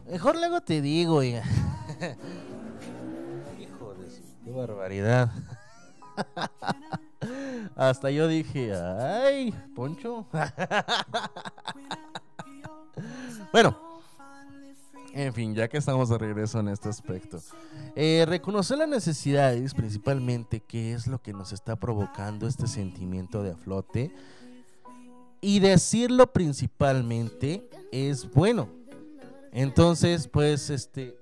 mm, 0.06 0.10
mejor 0.10 0.36
luego 0.36 0.60
te 0.60 0.80
digo, 0.80 1.16
oiga. 1.16 1.44
Hijo 3.60 3.94
de 3.94 4.10
su 4.10 4.54
barbaridad. 4.54 5.30
Hasta 7.76 8.10
yo 8.10 8.26
dije, 8.26 8.74
ay, 8.74 9.54
Poncho. 9.76 10.26
bueno, 13.52 13.87
en 15.12 15.32
fin, 15.32 15.54
ya 15.54 15.68
que 15.68 15.78
estamos 15.78 16.08
de 16.08 16.18
regreso 16.18 16.60
en 16.60 16.68
este 16.68 16.88
aspecto. 16.88 17.40
Eh, 17.96 18.24
reconocer 18.26 18.78
las 18.78 18.88
necesidades, 18.88 19.74
principalmente, 19.74 20.60
qué 20.60 20.92
es 20.92 21.06
lo 21.06 21.20
que 21.20 21.32
nos 21.32 21.52
está 21.52 21.76
provocando 21.76 22.46
este 22.46 22.66
sentimiento 22.66 23.42
de 23.42 23.52
aflote. 23.52 24.12
Y 25.40 25.60
decirlo 25.60 26.32
principalmente 26.32 27.68
es 27.92 28.30
bueno. 28.32 28.68
Entonces, 29.52 30.28
pues, 30.28 30.70
este... 30.70 31.16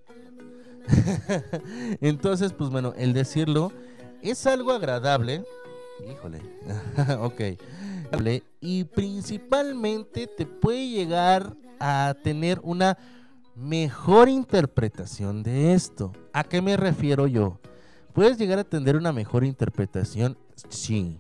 Entonces, 2.01 2.53
pues 2.53 2.71
bueno, 2.71 2.95
el 2.97 3.13
decirlo 3.13 3.73
es 4.23 4.47
algo 4.47 4.73
agradable. 4.73 5.45
Híjole. 6.09 6.41
ok. 7.21 7.41
Y 8.61 8.85
principalmente 8.85 10.27
te 10.27 10.47
puede 10.47 10.89
llegar 10.89 11.57
a 11.79 12.15
tener 12.23 12.61
una 12.63 12.97
mejor 13.57 14.29
interpretación 14.29 15.43
de 15.43 15.73
esto. 15.73 16.13
¿A 16.33 16.45
qué 16.45 16.61
me 16.61 16.77
refiero 16.77 17.27
yo? 17.27 17.59
¿Puedes 18.13 18.39
llegar 18.39 18.59
a 18.59 18.65
tener 18.65 18.97
una 18.97 19.13
mejor 19.13 19.45
interpretación? 19.45 20.37
Sí. 20.69 21.19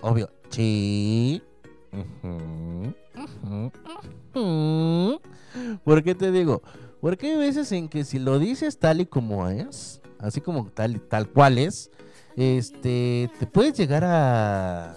Obvio. 0.00 0.28
Sí. 0.50 1.42
¿Por 5.84 6.02
qué 6.02 6.14
te 6.14 6.30
digo? 6.30 6.62
Porque 7.00 7.32
hay 7.32 7.36
veces 7.38 7.72
en 7.72 7.88
que 7.88 8.04
si 8.04 8.18
lo 8.18 8.38
dices 8.38 8.78
tal 8.78 9.00
y 9.00 9.06
como 9.06 9.48
es, 9.48 10.02
así 10.18 10.40
como 10.40 10.68
tal 10.70 11.00
tal 11.00 11.28
cual 11.28 11.58
es, 11.58 11.90
este, 12.36 13.30
te 13.38 13.46
puedes 13.46 13.76
llegar 13.78 14.04
a... 14.04 14.96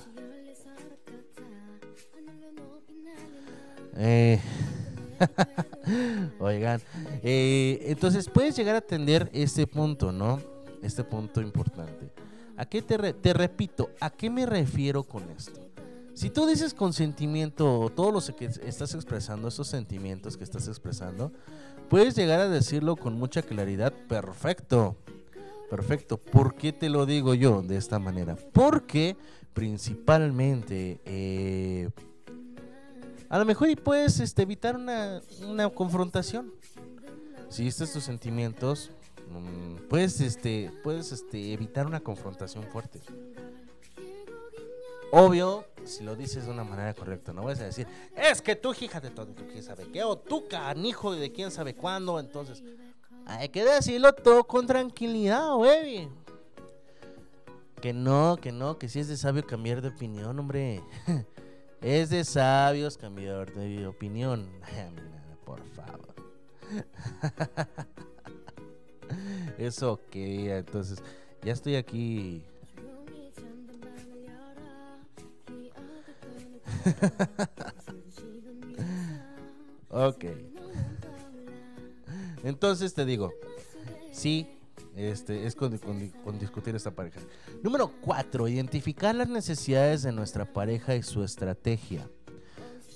Eh, 3.96 4.40
Oigan, 6.40 6.82
eh, 7.24 7.86
entonces 7.88 8.30
puedes 8.30 8.56
llegar 8.56 8.76
a 8.76 8.80
atender 8.80 9.30
ese 9.34 9.68
punto, 9.68 10.12
¿no? 10.12 10.40
este 10.82 11.04
punto 11.04 11.42
importante. 11.42 12.12
¿A 12.58 12.66
qué 12.66 12.82
te, 12.82 13.14
te 13.14 13.34
repito? 13.34 13.90
¿A 14.00 14.10
qué 14.10 14.30
me 14.30 14.46
refiero 14.46 15.04
con 15.04 15.24
esto? 15.32 15.60
Si 16.14 16.30
tú 16.30 16.46
dices 16.46 16.74
consentimiento 16.74 17.80
o 17.80 17.90
todo 17.90 18.12
lo 18.12 18.36
que 18.36 18.46
estás 18.46 18.94
expresando, 18.94 19.48
esos 19.48 19.68
sentimientos 19.68 20.36
que 20.36 20.44
estás 20.44 20.68
expresando, 20.68 21.32
puedes 21.88 22.16
llegar 22.16 22.42
a 22.42 22.50
decirlo 22.50 22.98
con 22.98 23.14
mucha 23.14 23.42
claridad. 23.42 23.94
Perfecto. 24.10 24.98
Perfecto. 25.70 26.18
¿Por 26.18 26.56
qué 26.56 26.74
te 26.74 26.90
lo 26.90 27.06
digo 27.06 27.36
yo 27.36 27.62
de 27.62 27.78
esta 27.78 28.00
manera? 28.00 28.36
Porque 28.52 29.16
principalmente 29.54 31.00
eh, 31.06 31.90
a 33.30 33.38
lo 33.38 33.46
mejor 33.46 33.70
y 33.70 33.76
puedes 33.76 34.20
este, 34.20 34.42
evitar 34.42 34.76
una, 34.76 35.22
una 35.48 35.70
confrontación. 35.70 36.52
Si 37.50 37.68
estos 37.68 37.94
tus 37.94 38.04
sentimientos, 38.04 38.92
mm, 39.30 39.88
puedes, 39.88 40.20
este, 40.20 40.72
puedes 40.84 41.12
este, 41.12 41.54
evitar 41.54 41.86
una 41.86 42.00
confrontación 42.00 42.64
fuerte. 42.66 43.00
Obvio, 45.12 45.66
si 45.86 46.04
lo 46.04 46.16
dices 46.16 46.46
de 46.46 46.52
una 46.52 46.64
manera 46.64 46.94
correcta, 46.94 47.34
no 47.34 47.44
vas 47.44 47.60
a 47.60 47.66
decir, 47.66 47.88
es 48.16 48.42
que 48.42 48.56
tú, 48.56 48.74
hija 48.80 49.00
de 49.00 49.10
tonto, 49.10 49.44
quién 49.52 49.64
sabe 49.64 49.88
qué, 49.92 50.04
o 50.04 50.18
tú, 50.18 50.48
canijo 50.48 51.16
de 51.16 51.32
quién 51.32 51.50
sabe 51.50 51.76
cuándo. 51.76 52.20
Entonces, 52.20 52.64
hay 53.26 53.50
que 53.50 53.64
decirlo 53.64 54.14
todo 54.14 54.44
con 54.44 54.68
tranquilidad, 54.68 55.56
baby. 55.56 56.10
Que 57.82 57.94
no, 57.94 58.38
que 58.40 58.52
no, 58.52 58.78
que 58.78 58.90
sí 58.90 59.00
es 59.00 59.08
de 59.08 59.18
sabio 59.18 59.46
cambiar 59.46 59.82
de 59.82 59.90
opinión, 59.90 60.38
hombre. 60.38 60.84
es 61.82 62.10
de 62.10 62.24
sabios 62.24 62.98
cambiar 62.98 63.54
de 63.54 63.86
opinión. 63.88 64.50
Por 65.46 65.64
favor. 65.70 66.14
Eso 69.58 70.00
que, 70.12 70.58
entonces, 70.58 71.02
ya 71.44 71.54
estoy 71.54 71.76
aquí. 71.76 72.44
ok. 79.90 80.26
Entonces 82.44 82.94
te 82.94 83.06
digo, 83.06 83.34
sí, 84.12 84.59
este, 85.00 85.48
es 85.48 85.56
con, 85.56 85.78
con- 85.78 86.40
discutir 86.40 86.76
esta 86.76 86.92
pareja. 86.92 87.20
Número 87.64 87.92
4. 88.02 88.48
Identificar 88.48 89.16
las 89.16 89.30
necesidades 89.30 90.04
de 90.04 90.12
nuestra 90.12 90.46
pareja 90.46 90.96
y 90.96 91.04
su 91.04 91.24
estrategia. 91.24 92.08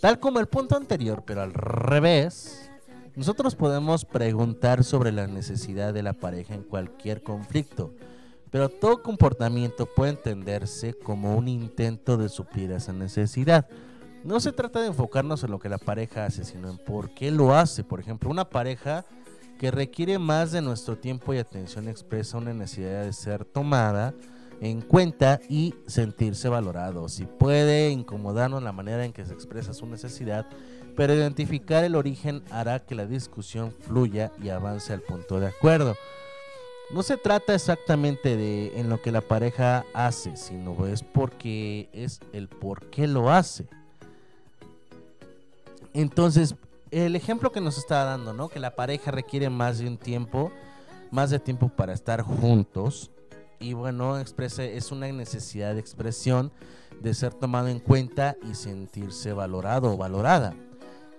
Tal 0.02 0.20
como 0.20 0.40
el 0.40 0.48
punto 0.48 0.76
anterior, 0.76 1.24
pero 1.26 1.42
al 1.42 1.54
revés, 1.54 2.70
nosotros 3.16 3.56
podemos 3.56 4.04
preguntar 4.04 4.84
sobre 4.84 5.12
la 5.12 5.28
necesidad 5.28 5.94
de 5.94 6.04
la 6.04 6.14
pareja 6.14 6.56
en 6.56 6.64
cualquier 6.64 7.24
conflicto, 7.24 7.94
pero 8.52 8.68
todo 8.70 9.02
comportamiento 9.02 9.86
puede 9.86 10.12
entenderse 10.12 10.94
como 10.94 11.36
un 11.38 11.48
intento 11.48 12.18
de 12.18 12.28
suplir 12.28 12.72
esa 12.72 12.92
necesidad. 12.92 13.68
No 14.24 14.40
se 14.40 14.52
trata 14.52 14.80
de 14.82 14.88
enfocarnos 14.88 15.44
en 15.44 15.52
lo 15.52 15.60
que 15.60 15.70
la 15.70 15.78
pareja 15.78 16.26
hace, 16.26 16.44
sino 16.44 16.70
en 16.70 16.78
por 16.78 17.14
qué 17.14 17.32
lo 17.32 17.56
hace. 17.56 17.84
Por 17.84 18.00
ejemplo, 18.00 18.30
una 18.30 18.50
pareja 18.50 19.06
que 19.64 19.72
requiere 19.72 20.20
más 20.20 20.52
de 20.52 20.62
nuestro 20.62 20.98
tiempo 20.98 21.34
y 21.34 21.38
atención 21.38 21.88
expresa 21.88 22.38
una 22.38 22.54
necesidad 22.54 23.06
de 23.06 23.14
ser 23.14 23.46
tomada 23.46 24.14
en 24.60 24.82
cuenta 24.82 25.40
y 25.48 25.74
sentirse 25.88 26.50
valorado. 26.50 27.08
Si 27.08 27.24
puede 27.24 27.90
incomodarnos 27.90 28.62
la 28.62 28.74
manera 28.74 29.06
en 29.06 29.14
que 29.14 29.24
se 29.24 29.34
expresa 29.34 29.74
su 29.74 29.86
necesidad, 29.86 30.48
pero 30.98 31.14
identificar 31.14 31.86
el 31.86 31.96
origen 31.96 32.44
hará 32.52 32.80
que 32.80 32.94
la 32.94 33.06
discusión 33.06 33.72
fluya 33.72 34.34
y 34.44 34.50
avance 34.50 34.92
al 34.92 35.00
punto 35.00 35.40
de 35.40 35.48
acuerdo. 35.48 35.96
No 36.94 37.02
se 37.02 37.16
trata 37.16 37.56
exactamente 37.56 38.36
de 38.36 38.78
en 38.78 38.90
lo 38.90 39.02
que 39.02 39.14
la 39.14 39.22
pareja 39.22 39.86
hace, 39.94 40.36
sino 40.36 40.88
es 40.88 41.04
porque 41.04 41.88
es 41.94 42.20
el 42.34 42.50
por 42.50 42.90
qué 42.90 43.08
lo 43.08 43.32
hace. 43.32 43.66
Entonces, 45.94 46.54
el 46.94 47.16
ejemplo 47.16 47.52
que 47.52 47.60
nos 47.60 47.78
está 47.80 48.04
dando, 48.04 48.34
¿no? 48.34 48.50
Que 48.50 48.60
la 48.60 48.76
pareja 48.76 49.10
requiere 49.10 49.50
más 49.50 49.80
de 49.80 49.88
un 49.88 49.98
tiempo, 49.98 50.52
más 51.10 51.32
de 51.32 51.40
tiempo 51.40 51.70
para 51.70 51.92
estar 51.92 52.22
juntos. 52.22 53.10
Y 53.60 53.74
bueno, 53.74 54.20
expresa, 54.20 54.64
es 54.64 54.92
una 54.92 55.12
necesidad 55.12 55.74
de 55.74 55.80
expresión, 55.80 56.52
de 57.02 57.14
ser 57.16 57.34
tomado 57.34 57.68
en 57.68 57.80
cuenta 57.80 58.38
y 58.48 58.54
sentirse 58.54 59.34
valorado 59.34 59.94
o 59.94 59.98
valorada. 59.98 60.54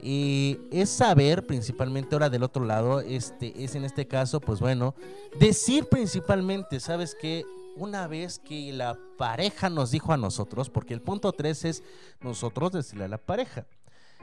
Y 0.01 0.61
es 0.71 0.91
saber, 0.91 1.45
principalmente 1.45 2.15
ahora 2.15 2.31
del 2.31 2.45
otro 2.45 2.65
lado, 2.65 3.01
este, 3.01 3.65
es 3.65 3.75
en 3.75 3.85
este 3.85 4.07
caso, 4.07 4.41
pues 4.41 4.61
bueno, 4.61 4.95
decir 5.41 5.87
principalmente, 5.87 6.79
¿sabes 6.79 7.17
qué? 7.21 7.45
Una 7.77 8.07
vez 8.07 8.39
que 8.39 8.73
la 8.73 8.97
pareja 9.19 9.71
nos 9.71 9.91
dijo 9.91 10.13
a 10.13 10.17
nosotros, 10.17 10.71
porque 10.71 10.95
el 10.95 11.03
punto 11.03 11.33
3 11.33 11.65
es 11.65 11.83
nosotros 12.21 12.71
decirle 12.71 13.07
a 13.07 13.09
la 13.09 13.19
pareja. 13.19 13.67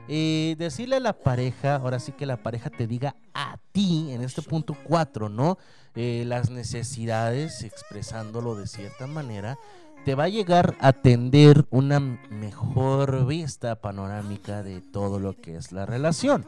Decirle 0.08 0.98
a 0.98 1.00
la 1.00 1.14
pareja, 1.14 1.76
ahora 1.76 2.00
sí 2.00 2.12
que 2.12 2.26
la 2.26 2.38
pareja 2.38 2.70
te 2.70 2.88
diga 2.88 3.16
a 3.34 3.58
ti, 3.72 4.12
en 4.12 4.22
este 4.22 4.42
punto 4.42 4.76
4, 4.84 5.30
¿no? 5.30 5.58
Eh, 5.96 6.24
las 6.26 6.50
necesidades, 6.50 7.64
expresándolo 7.64 8.56
de 8.56 8.68
cierta 8.68 9.08
manera, 9.08 9.58
te 10.06 10.16
va 10.16 10.26
a 10.26 10.30
llegar 10.30 10.76
a 10.80 10.94
tender 10.94 11.66
una 11.70 12.00
mejor 12.00 13.26
vista 13.26 13.76
panorámica 13.76 14.64
de 14.64 14.82
todo 14.82 15.20
lo 15.20 15.34
que 15.34 15.58
es 15.58 15.72
la 15.72 15.86
relación. 15.86 16.46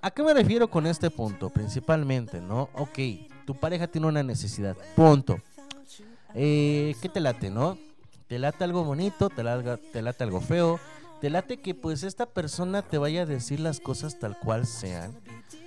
¿A 0.00 0.10
qué 0.10 0.22
me 0.22 0.32
refiero 0.32 0.68
con 0.68 0.86
este 0.86 1.10
punto? 1.10 1.50
Principalmente, 1.50 2.40
¿no? 2.40 2.70
Ok, 2.74 2.98
tu 3.44 3.54
pareja 3.54 3.86
tiene 3.86 4.06
una 4.06 4.22
necesidad, 4.22 4.76
punto. 4.96 5.38
Eh, 6.34 6.94
¿Qué 7.02 7.08
te 7.08 7.20
late, 7.20 7.50
no? 7.50 7.76
¿Te 8.28 8.38
late 8.38 8.64
algo 8.64 8.84
bonito? 8.84 9.28
¿Te 9.28 9.42
late, 9.42 9.76
¿Te 9.92 10.02
late 10.02 10.24
algo 10.24 10.40
feo? 10.40 10.80
¿Te 11.20 11.30
late 11.30 11.56
que 11.60 11.74
pues 11.74 12.04
esta 12.04 12.26
persona 12.26 12.82
te 12.82 12.96
vaya 12.96 13.22
a 13.22 13.26
decir 13.26 13.58
las 13.58 13.80
cosas 13.80 14.18
tal 14.20 14.38
cual 14.38 14.66
sean? 14.66 15.18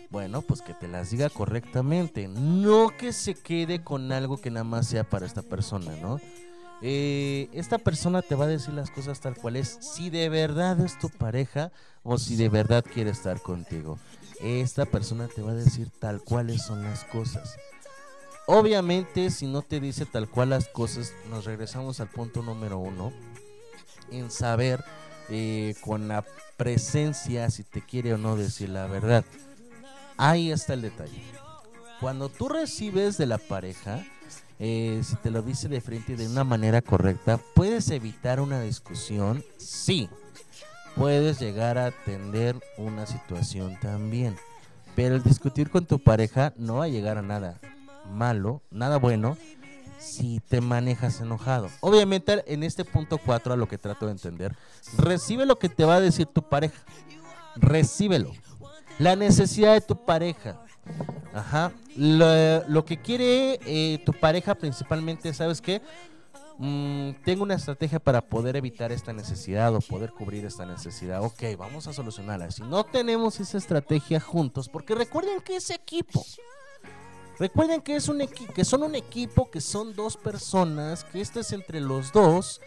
Bueno, 0.10 0.42
pues 0.42 0.62
que 0.62 0.74
te 0.74 0.88
las 0.88 1.12
diga 1.12 1.30
correctamente. 1.30 2.28
No 2.30 2.96
que 2.98 3.12
se 3.12 3.34
quede 3.34 3.84
con 3.84 4.12
algo 4.12 4.38
que 4.38 4.50
nada 4.50 4.64
más 4.64 4.88
sea 4.88 5.04
para 5.04 5.26
esta 5.26 5.42
persona, 5.42 5.94
¿no? 6.02 6.20
Eh, 6.82 7.50
esta 7.54 7.78
persona 7.78 8.22
te 8.22 8.36
va 8.36 8.46
a 8.46 8.48
decir 8.48 8.74
las 8.74 8.90
cosas 8.90 9.20
tal 9.20 9.36
cual 9.36 9.56
es, 9.56 9.78
si 9.82 10.10
de 10.10 10.30
verdad 10.30 10.80
es 10.80 10.98
tu 10.98 11.10
pareja 11.10 11.72
o 12.02 12.18
si 12.18 12.36
de 12.36 12.50
verdad 12.50 12.84
quiere 12.84 13.12
estar 13.12 13.42
contigo. 13.42 14.00
Esta 14.42 14.86
persona 14.86 15.28
te 15.28 15.42
va 15.42 15.52
a 15.52 15.56
decir 15.56 15.90
tal 16.00 16.22
cuales 16.22 16.64
son 16.64 16.84
las 16.84 17.04
cosas. 17.04 17.58
Obviamente, 18.48 19.30
si 19.30 19.48
no 19.48 19.62
te 19.62 19.80
dice 19.80 20.06
tal 20.06 20.28
cual 20.30 20.50
las 20.50 20.68
cosas, 20.70 21.14
nos 21.30 21.46
regresamos 21.46 22.00
al 22.00 22.10
punto 22.10 22.42
número 22.42 22.80
uno, 22.80 23.14
en 24.10 24.32
saber 24.32 24.84
eh, 25.32 25.76
con 25.82 26.08
la 26.08 26.26
presencia 26.58 27.50
si 27.50 27.64
te 27.64 27.82
quiere 27.82 28.14
o 28.14 28.18
no 28.18 28.36
decir 28.36 28.70
la 28.70 28.86
verdad. 28.88 29.24
Ahí 30.18 30.52
está 30.52 30.74
el 30.74 30.82
detalle. 30.82 31.24
Cuando 32.00 32.30
tú 32.30 32.50
recibes 32.50 33.18
de 33.18 33.26
la 33.26 33.38
pareja, 33.38 34.06
eh, 34.60 35.02
si 35.04 35.16
te 35.16 35.32
lo 35.32 35.42
dice 35.42 35.70
de 35.70 35.82
frente 35.82 36.16
de 36.16 36.28
una 36.28 36.44
manera 36.44 36.82
correcta, 36.82 37.40
¿puedes 37.56 37.90
evitar 37.90 38.40
una 38.40 38.62
discusión? 38.62 39.44
Sí. 39.58 40.10
Puedes 40.96 41.40
llegar 41.40 41.78
a 41.78 41.88
atender 41.88 42.58
una 42.78 43.06
situación 43.08 43.80
también. 43.80 44.36
Pero 44.96 45.16
el 45.16 45.24
discutir 45.24 45.70
con 45.70 45.86
tu 45.86 46.00
pareja 46.00 46.54
no 46.58 46.76
va 46.76 46.86
a 46.86 46.90
llegar 46.90 47.18
a 47.18 47.22
nada 47.22 47.60
malo, 48.12 48.62
nada 48.70 48.98
bueno, 48.98 49.38
si 50.02 50.40
te 50.40 50.62
manejas 50.62 51.22
enojado. 51.22 51.70
Obviamente 51.80 52.44
en 52.48 52.64
este 52.64 52.84
punto 52.84 53.20
4 53.20 53.54
a 53.54 53.58
lo 53.58 53.68
que 53.68 53.78
trato 53.78 54.08
de 54.08 54.14
entender, 54.14 54.56
recibe 54.98 55.46
lo 55.46 55.58
que 55.58 55.70
te 55.70 55.86
va 55.86 55.96
a 55.96 56.02
decir 56.02 56.26
tu 56.26 56.42
pareja. 56.42 56.82
Recíbelo. 57.56 58.32
La 59.00 59.16
necesidad 59.16 59.74
de 59.74 59.82
tu 59.82 60.06
pareja. 60.06 60.60
Ajá. 61.34 61.72
Lo, 61.96 62.86
que 62.86 63.02
quiere 63.02 63.60
eh, 63.66 64.02
tu 64.06 64.14
pareja 64.14 64.56
principalmente, 64.56 65.34
¿sabes 65.34 65.62
qué? 65.62 65.82
Mm, 66.58 67.14
tengo 67.24 67.44
una 67.44 67.56
estrategia 67.56 68.00
para 68.00 68.22
poder 68.22 68.56
evitar 68.56 68.92
esta 68.92 69.14
necesidad 69.14 69.74
o 69.76 69.82
poder 69.82 70.12
cubrir 70.12 70.46
esta 70.46 70.66
necesidad. 70.66 71.24
Ok, 71.24 71.44
vamos 71.58 71.88
a 71.88 71.94
solucionarla. 71.94 72.52
Si 72.52 72.62
no 72.64 72.84
tenemos 72.84 73.40
esa 73.40 73.58
estrategia 73.58 74.20
juntos, 74.20 74.70
porque 74.70 74.96
recuerden 74.96 75.42
que 75.42 75.56
es 75.56 75.70
equipo. 75.70 76.24
Recuerden 77.42 77.82
que, 77.82 77.96
es 77.96 78.08
un 78.08 78.20
que 78.54 78.64
son 78.64 78.84
un 78.84 78.94
equipo, 78.94 79.50
que 79.50 79.62
son 79.62 79.96
dos 79.96 80.16
personas, 80.16 81.04
que 81.06 81.22
esto 81.22 81.40
es 81.40 81.52
entre 81.54 81.80
los 81.80 82.12
dos 82.12 82.62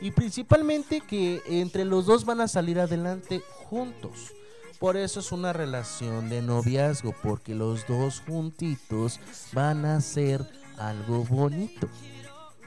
y 0.00 0.12
principalmente 0.12 1.00
que 1.00 1.42
entre 1.48 1.84
los 1.84 2.06
dos 2.06 2.24
van 2.24 2.40
a 2.40 2.46
salir 2.46 2.78
adelante 2.78 3.42
juntos. 3.68 4.32
Por 4.78 4.96
eso 4.96 5.18
es 5.18 5.32
una 5.32 5.52
relación 5.52 6.28
de 6.28 6.42
noviazgo, 6.42 7.12
porque 7.24 7.56
los 7.56 7.88
dos 7.88 8.22
juntitos 8.24 9.18
van 9.52 9.84
a 9.84 9.96
hacer 9.96 10.48
algo 10.78 11.24
bonito. 11.24 11.88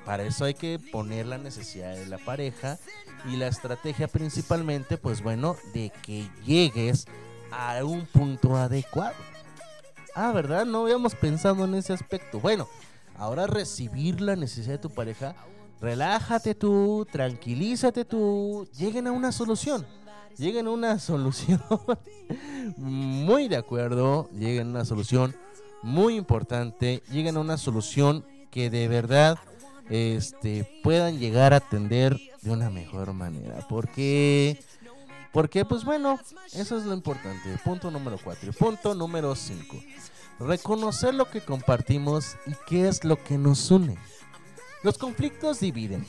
Para 0.06 0.24
eso 0.24 0.44
hay 0.44 0.56
que 0.56 0.80
poner 0.92 1.28
la 1.28 1.38
necesidad 1.38 1.96
de 1.96 2.08
la 2.08 2.18
pareja 2.18 2.78
y 3.32 3.38
la 3.38 3.48
estrategia 3.48 4.10
principalmente, 4.10 4.98
pues 4.98 5.24
bueno, 5.24 5.56
de 5.74 5.94
que 6.02 6.30
llegues 6.46 7.06
a 7.52 7.86
un 7.86 8.06
punto 8.06 8.58
adecuado. 8.58 9.33
Ah, 10.16 10.32
¿verdad? 10.32 10.66
No 10.66 10.84
habíamos 10.84 11.16
pensado 11.16 11.66
en 11.66 11.76
ese 11.76 11.94
aspecto. 11.94 12.40
Bueno, 12.40 12.68
ahora 13.18 13.48
recibir 13.48 14.22
la 14.22 14.36
necesidad 14.36 14.74
de 14.74 14.78
tu 14.78 14.90
pareja, 14.90 15.36
relájate 15.82 16.54
tú, 16.54 17.08
tranquilízate 17.12 18.06
tú, 18.06 18.68
lleguen 18.78 19.08
a 19.08 19.12
una 19.12 19.32
solución. 19.32 19.86
Lleguen 20.38 20.68
a 20.68 20.72
una 20.72 21.00
solución. 21.00 21.62
muy 22.78 23.48
de 23.48 23.58
acuerdo, 23.58 24.30
lleguen 24.32 24.68
a 24.68 24.72
una 24.72 24.86
solución 24.86 25.36
muy 25.82 26.16
importante, 26.16 27.02
lleguen 27.12 27.38
a 27.38 27.40
una 27.40 27.58
solución 27.58 28.26
que 28.52 28.70
de 28.70 28.88
verdad 28.88 29.38
este 29.90 30.80
puedan 30.84 31.20
llegar 31.20 31.54
a 31.54 31.58
atender 31.58 32.18
de 32.42 32.52
una 32.52 32.70
mejor 32.70 33.14
manera, 33.14 33.66
porque 33.68 34.64
porque 35.34 35.66
pues 35.66 35.84
bueno, 35.84 36.20
eso 36.54 36.78
es 36.78 36.86
lo 36.86 36.94
importante. 36.94 37.58
Punto 37.66 37.90
número 37.90 38.20
4. 38.24 38.54
Punto 38.54 38.94
número 38.94 39.36
5. 39.36 39.76
Reconocer 40.40 41.16
lo 41.16 41.30
que 41.30 41.42
compartimos 41.42 42.38
y 42.46 42.52
qué 42.68 42.88
es 42.88 43.04
lo 43.04 43.22
que 43.22 43.40
nos 43.40 43.72
une. 43.72 43.98
Los 44.84 45.00
conflictos 45.00 45.60
dividen. 45.60 46.08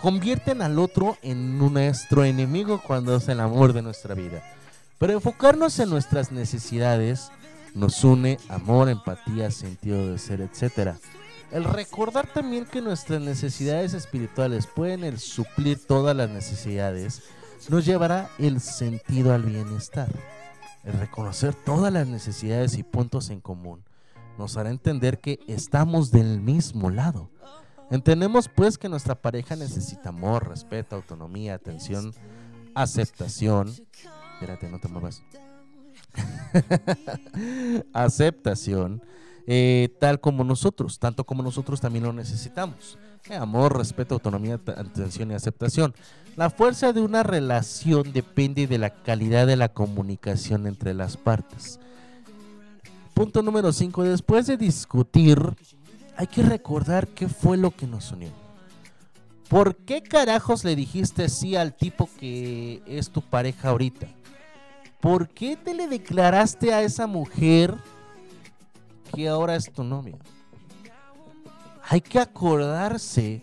Convierten 0.00 0.60
al 0.60 0.80
otro 0.80 1.16
en 1.22 1.56
nuestro 1.56 2.24
enemigo 2.24 2.82
cuando 2.84 3.14
es 3.14 3.28
el 3.28 3.38
amor 3.38 3.72
de 3.72 3.82
nuestra 3.82 4.16
vida. 4.16 4.42
Pero 4.98 5.12
enfocarnos 5.12 5.78
en 5.78 5.90
nuestras 5.90 6.32
necesidades 6.32 7.30
nos 7.74 8.02
une 8.02 8.38
amor, 8.48 8.88
empatía, 8.88 9.52
sentido 9.52 10.10
de 10.10 10.18
ser, 10.18 10.40
etc. 10.40 10.96
El 11.52 11.62
recordar 11.62 12.26
también 12.26 12.64
que 12.64 12.80
nuestras 12.80 13.20
necesidades 13.20 13.94
espirituales 13.94 14.66
pueden 14.66 15.16
suplir 15.18 15.78
todas 15.86 16.16
las 16.16 16.28
necesidades 16.28 17.22
nos 17.68 17.84
llevará 17.84 18.30
el 18.38 18.60
sentido 18.60 19.32
al 19.32 19.42
bienestar. 19.42 20.08
El 20.84 20.94
reconocer 20.94 21.54
todas 21.54 21.92
las 21.92 22.06
necesidades 22.06 22.76
y 22.76 22.82
puntos 22.82 23.30
en 23.30 23.40
común 23.40 23.84
nos 24.38 24.56
hará 24.56 24.70
entender 24.70 25.20
que 25.20 25.40
estamos 25.46 26.10
del 26.10 26.40
mismo 26.40 26.90
lado. 26.90 27.30
Entendemos 27.90 28.48
pues 28.48 28.78
que 28.78 28.88
nuestra 28.88 29.14
pareja 29.14 29.54
necesita 29.54 30.08
amor, 30.08 30.48
respeto, 30.48 30.96
autonomía, 30.96 31.54
atención, 31.54 32.14
aceptación. 32.74 33.68
Espérate, 34.34 34.68
no 34.68 34.80
te 34.80 34.88
muevas. 34.88 35.22
aceptación, 37.92 39.02
eh, 39.46 39.94
tal 40.00 40.20
como 40.20 40.42
nosotros, 40.42 40.98
tanto 40.98 41.24
como 41.24 41.42
nosotros 41.42 41.80
también 41.80 42.04
lo 42.04 42.12
necesitamos. 42.12 42.98
Amor, 43.30 43.78
respeto, 43.78 44.14
autonomía, 44.14 44.54
atención 44.54 45.30
y 45.30 45.34
aceptación. 45.34 45.94
La 46.36 46.50
fuerza 46.50 46.92
de 46.92 47.02
una 47.02 47.22
relación 47.22 48.12
depende 48.12 48.66
de 48.66 48.78
la 48.78 48.90
calidad 48.90 49.46
de 49.46 49.56
la 49.56 49.68
comunicación 49.68 50.66
entre 50.66 50.92
las 50.92 51.16
partes. 51.16 51.78
Punto 53.14 53.42
número 53.42 53.72
5. 53.72 54.02
Después 54.04 54.46
de 54.46 54.56
discutir, 54.56 55.38
hay 56.16 56.26
que 56.26 56.42
recordar 56.42 57.06
qué 57.08 57.28
fue 57.28 57.56
lo 57.56 57.70
que 57.70 57.86
nos 57.86 58.10
unió. 58.10 58.30
¿Por 59.48 59.76
qué 59.76 60.02
carajos 60.02 60.64
le 60.64 60.74
dijiste 60.74 61.28
sí 61.28 61.54
al 61.54 61.74
tipo 61.74 62.08
que 62.18 62.82
es 62.86 63.10
tu 63.10 63.20
pareja 63.20 63.68
ahorita? 63.68 64.08
¿Por 65.00 65.28
qué 65.28 65.56
te 65.56 65.74
le 65.74 65.86
declaraste 65.88 66.72
a 66.72 66.82
esa 66.82 67.06
mujer 67.06 67.76
que 69.14 69.28
ahora 69.28 69.54
es 69.54 69.70
tu 69.70 69.84
novia? 69.84 70.16
Hay 71.88 72.00
que 72.00 72.18
acordarse 72.18 73.42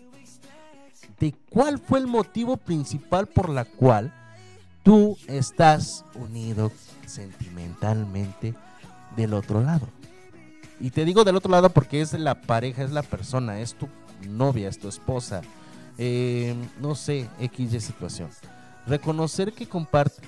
de 1.18 1.34
cuál 1.50 1.78
fue 1.78 1.98
el 1.98 2.06
motivo 2.06 2.56
principal 2.56 3.26
por 3.26 3.48
la 3.48 3.64
cual 3.64 4.12
tú 4.82 5.16
estás 5.26 6.04
unido 6.14 6.72
sentimentalmente 7.06 8.54
del 9.16 9.34
otro 9.34 9.60
lado. 9.60 9.86
Y 10.80 10.90
te 10.90 11.04
digo 11.04 11.24
del 11.24 11.36
otro 11.36 11.50
lado 11.50 11.70
porque 11.70 12.00
es 12.00 12.14
la 12.14 12.40
pareja, 12.40 12.82
es 12.82 12.90
la 12.90 13.02
persona, 13.02 13.60
es 13.60 13.74
tu 13.74 13.88
novia, 14.26 14.68
es 14.68 14.78
tu 14.78 14.88
esposa, 14.88 15.42
eh, 15.98 16.54
no 16.80 16.94
sé, 16.94 17.28
X 17.38 17.84
situación. 17.84 18.30
Reconocer 18.86 19.52
que 19.52 19.68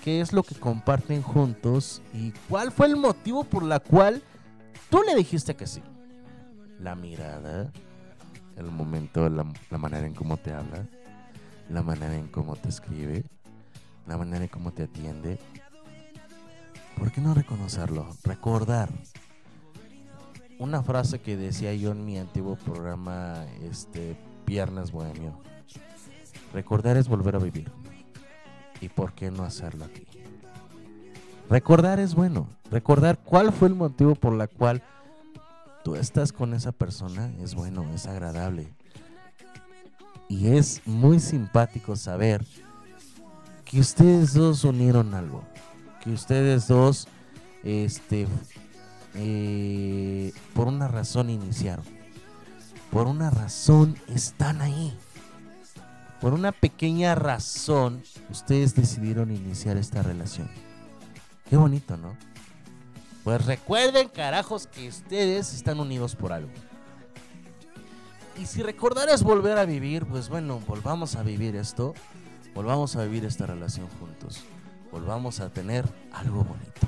qué 0.05 0.21
es 0.21 0.35
lo 0.35 0.43
que 0.43 0.55
comparten 0.55 1.23
juntos 1.23 2.03
y 2.13 2.33
cuál 2.51 2.71
fue 2.71 2.87
el 2.87 2.97
motivo 2.97 3.45
por 3.45 3.63
la 3.63 3.81
cual 3.81 4.23
tú 4.91 5.03
le 5.03 5.15
dijiste 5.15 5.57
que 5.57 5.67
sí. 5.67 5.83
La 6.79 6.95
mirada, 6.95 7.73
el 8.57 8.71
momento, 8.71 9.29
la, 9.29 9.47
la 9.71 9.79
manera 9.79 10.07
en 10.07 10.15
cómo 10.15 10.37
te 10.37 10.53
habla, 10.53 10.87
la 11.69 11.83
manera 11.83 12.17
en 12.17 12.29
cómo 12.29 12.57
te 12.57 12.69
escribe, 12.69 13.25
la 14.07 14.17
manera 14.17 14.45
en 14.45 14.51
cómo 14.51 14.73
te 14.73 14.85
atiende. 14.85 15.39
¿Por 16.97 17.11
qué 17.13 17.21
no 17.21 17.35
reconocerlo? 17.35 18.09
Recordar. 18.25 18.91
Una 20.59 20.83
frase 20.83 21.21
que 21.21 21.37
decía 21.37 21.75
yo 21.75 21.93
en 21.93 22.05
mi 22.05 22.19
antiguo 22.19 22.57
programa, 22.57 23.45
este, 23.63 24.17
Viernes 24.47 24.93
Bohemio. 24.93 25.39
Recordar 26.53 26.97
es 26.97 27.09
volver 27.09 27.37
a 27.37 27.39
vivir. 27.39 27.71
¿Y 28.81 28.89
por 28.89 29.13
qué 29.13 29.31
no 29.31 29.45
hacerlo 29.45 29.85
aquí? 29.85 30.07
Recordar 31.49 31.99
es 31.99 32.15
bueno. 32.15 32.49
Recordar 32.71 33.19
cuál 33.19 33.53
fue 33.53 33.69
el 33.69 33.75
motivo 33.75 34.15
por 34.15 34.35
la 34.35 34.47
cual 34.47 34.83
tú 35.83 35.97
estás 35.97 36.33
con 36.33 36.55
esa 36.55 36.73
persona 36.73 37.33
es 37.41 37.55
bueno, 37.55 37.85
es 37.95 38.07
agradable. 38.07 38.73
Y 40.29 40.49
es 40.49 40.81
muy 40.87 41.21
simpático 41.21 41.97
saber 41.97 42.45
que 43.65 43.81
ustedes 43.81 44.35
dos 44.35 44.65
unieron 44.65 45.15
algo. 45.15 45.45
Que 46.03 46.11
ustedes 46.11 46.69
dos, 46.69 47.07
este, 47.63 48.27
eh, 49.15 50.33
por 50.55 50.69
una 50.69 50.89
razón 50.89 51.31
iniciaron. 51.31 51.85
Por 52.91 53.07
una 53.07 53.31
razón 53.31 53.97
están 54.09 54.61
ahí. 54.63 54.97
Por 56.21 56.35
una 56.35 56.53
pequeña 56.53 57.15
razón, 57.15 58.03
ustedes 58.31 58.75
decidieron 58.75 59.33
iniciar 59.33 59.77
esta 59.77 60.03
relación. 60.03 60.49
Qué 61.51 61.57
bonito, 61.57 61.97
¿no? 61.97 62.17
Pues 63.25 63.47
recuerden, 63.47 64.09
carajos, 64.09 64.67
que 64.67 64.89
ustedes 64.89 65.55
están 65.55 65.79
unidos 65.79 66.17
por 66.17 66.33
algo. 66.33 66.51
Y 68.41 68.47
si 68.47 68.63
recordar 68.63 69.09
es 69.11 69.23
volver 69.23 69.59
a 69.59 69.65
vivir, 69.65 70.07
pues 70.07 70.29
bueno, 70.29 70.61
volvamos 70.67 71.15
a 71.15 71.23
vivir 71.23 71.55
esto. 71.55 71.95
Volvamos 72.55 72.97
a 72.97 73.05
vivir 73.05 73.25
esta 73.25 73.47
relación 73.47 73.89
juntos. 74.01 74.43
Volvamos 74.91 75.41
a 75.41 75.51
tener 75.51 75.85
algo 76.13 76.45
bonito. 76.45 76.81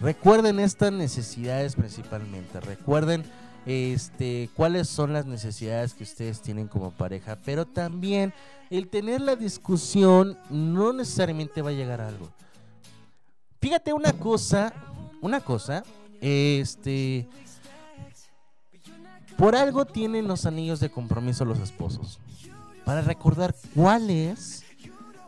Recuerden 0.00 0.60
estas 0.60 0.92
necesidades 0.92 1.74
principalmente. 1.74 2.60
Recuerden 2.60 3.24
este, 3.66 4.48
cuáles 4.54 4.88
son 4.88 5.12
las 5.12 5.26
necesidades 5.26 5.94
que 5.94 6.04
ustedes 6.04 6.40
tienen 6.40 6.68
como 6.68 6.92
pareja. 6.92 7.36
Pero 7.44 7.66
también 7.66 8.32
el 8.70 8.88
tener 8.88 9.20
la 9.20 9.36
discusión 9.36 10.38
no 10.48 10.92
necesariamente 10.92 11.60
va 11.60 11.70
a 11.70 11.74
llegar 11.74 12.00
a 12.00 12.08
algo. 12.08 12.30
Fíjate 13.60 13.92
una 13.92 14.14
cosa, 14.14 14.72
una 15.20 15.40
cosa, 15.40 15.82
este, 16.20 17.28
por 19.36 19.56
algo 19.56 19.86
tienen 19.86 20.28
los 20.28 20.46
anillos 20.46 20.80
de 20.80 20.90
compromiso 20.90 21.44
los 21.44 21.58
esposos. 21.58 22.20
Para 22.84 23.02
recordar 23.02 23.54
cuál 23.74 24.10
es 24.10 24.64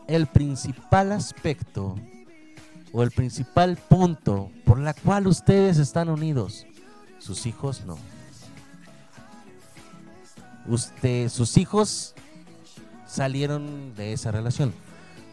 el 0.07 0.27
principal 0.27 1.11
aspecto 1.11 1.95
o 2.91 3.03
el 3.03 3.11
principal 3.11 3.77
punto 3.77 4.51
por 4.65 4.79
la 4.79 4.93
cual 4.93 5.27
ustedes 5.27 5.77
están 5.77 6.09
unidos. 6.09 6.65
Sus 7.19 7.45
hijos 7.45 7.83
no. 7.85 7.97
Usted, 10.67 11.29
sus 11.29 11.57
hijos 11.57 12.13
salieron 13.07 13.95
de 13.95 14.13
esa 14.13 14.31
relación. 14.31 14.73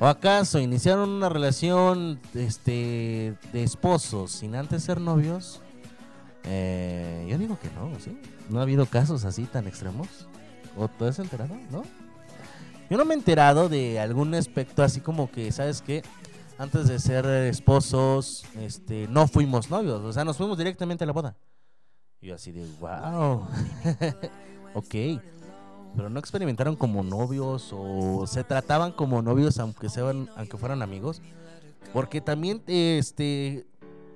¿O 0.00 0.06
acaso 0.06 0.58
iniciaron 0.58 1.10
una 1.10 1.28
relación 1.28 2.18
este, 2.34 3.36
de 3.52 3.62
esposos 3.62 4.32
sin 4.32 4.54
antes 4.54 4.82
ser 4.82 4.98
novios? 4.98 5.60
Eh, 6.44 7.26
yo 7.28 7.36
digo 7.36 7.58
que 7.60 7.68
no, 7.72 7.90
¿sí? 8.00 8.18
No 8.48 8.60
ha 8.60 8.62
habido 8.62 8.86
casos 8.86 9.26
así 9.26 9.44
tan 9.44 9.66
extremos. 9.66 10.08
¿O 10.78 10.88
tú 10.88 11.04
has 11.04 11.18
enterado? 11.18 11.54
¿No? 11.70 11.82
Yo 12.88 12.96
no 12.96 13.04
me 13.04 13.12
he 13.12 13.18
enterado 13.18 13.68
de 13.68 14.00
algún 14.00 14.34
aspecto 14.34 14.82
así 14.82 15.02
como 15.02 15.30
que, 15.30 15.52
¿sabes 15.52 15.82
qué? 15.82 16.02
Antes 16.56 16.88
de 16.88 16.98
ser 16.98 17.26
esposos, 17.26 18.46
este, 18.58 19.06
no 19.08 19.28
fuimos 19.28 19.68
novios. 19.68 20.00
O 20.00 20.14
sea, 20.14 20.24
nos 20.24 20.38
fuimos 20.38 20.56
directamente 20.56 21.04
a 21.04 21.08
la 21.08 21.12
boda. 21.12 21.36
Y 22.22 22.28
yo 22.28 22.36
así 22.36 22.52
de, 22.52 22.66
wow. 22.80 23.46
ok 24.74 24.94
pero 25.96 26.08
no 26.08 26.20
experimentaron 26.20 26.76
como 26.76 27.02
novios 27.02 27.70
o 27.72 28.26
se 28.26 28.44
trataban 28.44 28.92
como 28.92 29.22
novios 29.22 29.58
aunque 29.58 29.88
fueran 29.88 30.82
amigos. 30.82 31.20
Porque 31.92 32.20
también 32.20 32.62
este 32.66 33.66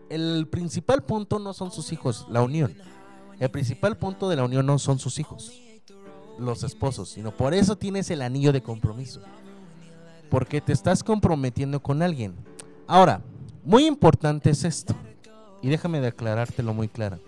el 0.08 0.46
principal 0.48 1.02
punto 1.02 1.38
no 1.38 1.52
son 1.52 1.70
sus 1.70 1.92
hijos 1.92 2.26
la 2.30 2.42
unión. 2.42 2.74
El 3.40 3.50
principal 3.50 3.96
punto 3.96 4.28
de 4.28 4.36
la 4.36 4.44
unión 4.44 4.64
no 4.66 4.78
son 4.78 4.98
sus 4.98 5.18
hijos 5.18 5.60
los 6.36 6.64
esposos 6.64 7.10
sino 7.10 7.30
por 7.30 7.54
eso 7.54 7.76
tienes 7.76 8.10
el 8.10 8.22
anillo 8.22 8.52
de 8.52 8.62
compromiso. 8.62 9.20
Porque 10.30 10.60
te 10.60 10.72
estás 10.72 11.02
comprometiendo 11.02 11.80
con 11.82 12.02
alguien. 12.02 12.34
Ahora 12.86 13.22
muy 13.64 13.86
importante 13.86 14.50
es 14.50 14.64
esto 14.64 14.94
y 15.62 15.68
déjame 15.68 16.00
declarártelo 16.00 16.74
muy 16.74 16.88
claro 16.88 17.18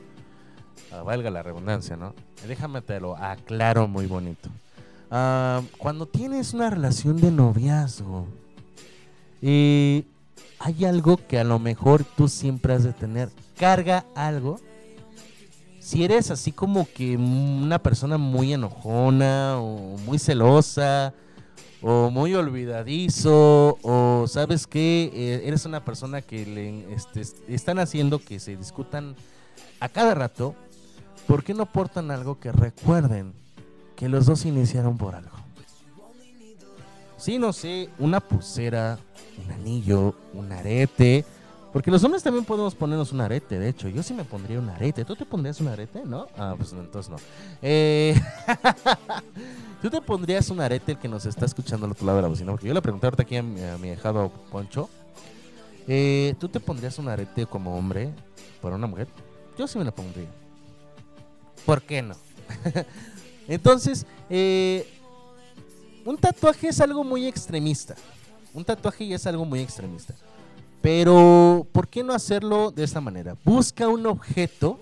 valga 1.02 1.31
la 1.31 1.43
redundancia, 1.43 1.97
¿no? 1.97 2.14
Déjame 2.47 2.82
te 2.82 3.01
lo 3.01 3.16
aclaro 3.16 3.89
muy 3.89 4.06
bonito. 4.06 4.48
Ah, 5.10 5.62
cuando 5.78 6.06
tienes 6.06 6.52
una 6.55 6.70
relación 6.70 7.16
de 7.16 7.31
noviazgo, 7.31 8.27
eh, 9.43 10.05
hay 10.59 10.85
algo 10.85 11.16
que 11.16 11.39
a 11.39 11.44
lo 11.44 11.59
mejor 11.59 12.05
tú 12.05 12.28
siempre 12.28 12.74
has 12.74 12.85
de 12.85 12.93
tener. 12.93 13.31
Carga 13.56 14.05
algo. 14.14 14.60
Si 15.81 16.05
eres 16.05 16.31
así 16.31 16.51
como 16.51 16.86
que 16.93 17.16
una 17.16 17.78
persona 17.78 18.18
muy 18.18 18.52
enojona 18.52 19.59
o 19.60 19.97
muy 19.98 20.18
celosa 20.18 21.14
o 21.81 22.10
muy 22.10 22.35
olvidadizo 22.35 23.78
o 23.82 24.27
sabes 24.27 24.66
que 24.66 25.40
eres 25.47 25.64
una 25.64 25.85
persona 25.85 26.23
que 26.23 26.44
le 26.44 26.93
este, 26.93 27.23
están 27.47 27.78
haciendo 27.78 28.18
que 28.18 28.40
se 28.40 28.56
discutan 28.56 29.14
a 29.78 29.89
cada 29.89 30.14
rato, 30.14 30.56
¿por 31.27 31.44
qué 31.44 31.55
no 31.55 31.65
aportan 31.65 32.11
algo 32.11 32.39
que 32.39 32.53
recuerden 32.53 33.32
que 33.94 34.09
los 34.09 34.27
dos 34.27 34.44
iniciaron 34.44 34.97
por 34.97 35.15
algo? 35.15 35.36
Sí, 37.16 37.39
no 37.39 37.53
sé, 37.53 37.89
una 37.98 38.20
pulsera, 38.20 38.98
un 39.44 39.53
anillo, 39.53 40.15
un 40.35 40.53
arete. 40.53 41.24
Porque 41.73 41.90
los 41.90 42.03
hombres 42.05 42.23
también 42.23 42.44
podemos 42.44 42.74
ponernos 42.74 43.12
un 43.12 43.20
arete, 43.20 43.59
de 43.59 43.69
hecho. 43.69 43.89
Yo 43.89 44.03
sí 44.03 44.15
me 44.15 44.24
pondría 44.24 44.59
un 44.59 44.69
arete. 44.70 45.05
¿Tú 45.05 45.15
te 45.15 45.27
pondrías 45.27 45.61
un 45.61 45.69
arete? 45.69 46.03
¿No? 46.05 46.27
Ah, 46.39 46.55
pues 46.57 46.73
entonces 46.73 47.11
no. 47.11 47.16
Eh, 47.61 48.19
¿Tú 49.82 49.90
te 49.90 50.01
pondrías 50.01 50.48
un 50.48 50.61
arete 50.61 50.93
el 50.93 50.98
que 50.98 51.09
nos 51.09 51.27
está 51.27 51.44
escuchando 51.44 51.85
al 51.85 51.93
otro 51.93 52.07
lado 52.07 52.16
de 52.16 52.23
la 52.23 52.28
bocina? 52.28 52.51
Porque 52.53 52.66
yo 52.66 52.74
le 52.74 52.81
pregunté 52.81 53.07
ahorita 53.07 53.23
aquí 53.24 53.36
a 53.36 53.43
mi, 53.43 53.61
a 53.61 53.77
dejado 53.77 54.31
Poncho. 54.51 54.89
Eh, 55.86 56.35
¿Tú 56.39 56.48
te 56.48 56.61
pondrías 56.61 56.98
un 56.98 57.09
arete 57.09 57.44
como 57.47 57.77
hombre 57.77 58.11
para 58.62 58.77
una 58.77 58.86
mujer? 58.86 59.09
Yo 59.59 59.66
sí 59.66 59.78
me 59.78 59.85
la 59.85 59.94
pondría. 59.94 60.28
¿Por 61.66 61.82
qué 61.82 62.01
no? 62.01 62.14
Entonces, 63.48 64.06
eh, 64.30 64.88
un 66.05 66.16
tatuaje 66.16 66.68
es 66.68 66.80
algo 66.80 67.02
muy 67.05 67.26
extremista. 67.26 67.97
Un 68.55 68.64
tatuaje 68.64 69.06
ya 69.06 69.16
es 69.16 69.26
algo 69.26 69.44
muy 69.44 69.60
extremista. 69.60 70.14
Pero, 70.80 71.66
¿por 71.72 71.88
qué 71.88 72.05
no 72.05 72.14
hacerlo 72.14 72.70
de 72.70 72.84
esta 72.84 73.01
manera? 73.01 73.36
Busca 73.44 73.88
un 73.88 74.06
objeto 74.06 74.80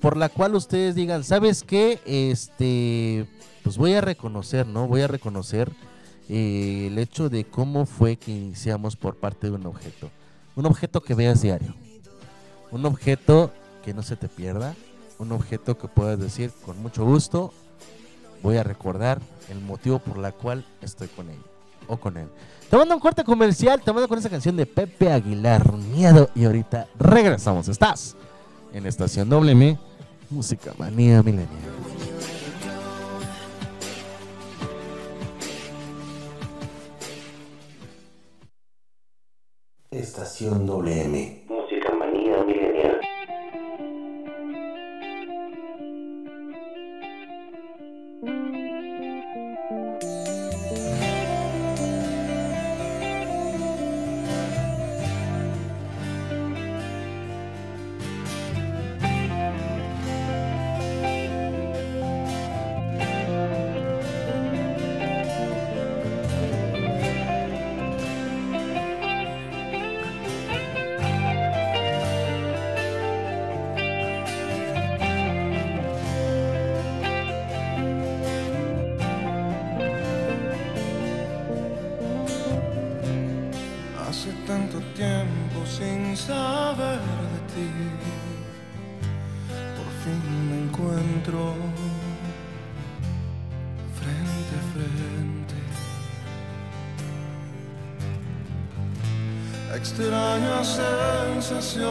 por 0.00 0.16
la 0.16 0.28
cual 0.28 0.54
ustedes 0.54 0.94
digan, 0.94 1.24
¿sabes 1.24 1.62
qué? 1.62 1.98
Este, 2.06 3.26
pues 3.62 3.76
voy 3.76 3.94
a 3.94 4.00
reconocer, 4.00 4.66
¿no? 4.66 4.86
Voy 4.86 5.02
a 5.02 5.08
reconocer 5.08 5.70
eh, 6.28 6.86
el 6.86 6.98
hecho 6.98 7.28
de 7.28 7.44
cómo 7.44 7.86
fue 7.86 8.16
que 8.16 8.30
iniciamos 8.30 8.94
por 8.94 9.16
parte 9.16 9.48
de 9.48 9.54
un 9.54 9.66
objeto. 9.66 10.10
Un 10.54 10.66
objeto 10.66 11.02
que 11.02 11.14
veas 11.14 11.42
diario. 11.42 11.74
Un 12.70 12.86
objeto 12.86 13.50
que 13.84 13.92
no 13.92 14.02
se 14.02 14.16
te 14.16 14.28
pierda. 14.28 14.74
Un 15.20 15.32
objeto 15.32 15.76
que 15.76 15.86
puedas 15.86 16.18
decir 16.18 16.50
con 16.64 16.80
mucho 16.80 17.04
gusto, 17.04 17.52
voy 18.42 18.56
a 18.56 18.62
recordar 18.62 19.20
el 19.50 19.60
motivo 19.60 19.98
por 19.98 20.16
la 20.16 20.32
cual 20.32 20.64
estoy 20.80 21.08
con 21.08 21.28
ella 21.28 21.42
o 21.88 21.98
con 21.98 22.16
él. 22.16 22.26
Te 22.70 22.76
mando 22.78 22.94
un 22.94 23.00
corte 23.00 23.22
comercial, 23.22 23.82
te 23.82 23.92
mando 23.92 24.08
con 24.08 24.18
esa 24.18 24.30
canción 24.30 24.56
de 24.56 24.64
Pepe 24.64 25.12
Aguilar, 25.12 25.74
Miedo, 25.74 26.30
y 26.34 26.46
ahorita 26.46 26.88
regresamos. 26.98 27.68
Estás 27.68 28.16
en 28.72 28.86
Estación 28.86 29.28
WM, 29.28 29.78
Música 30.30 30.72
Manía 30.78 31.22
Milenial. 31.22 31.50
Estación 39.90 40.64
WM. 40.64 41.59
Extraña 99.90 100.62
sensación 100.62 101.90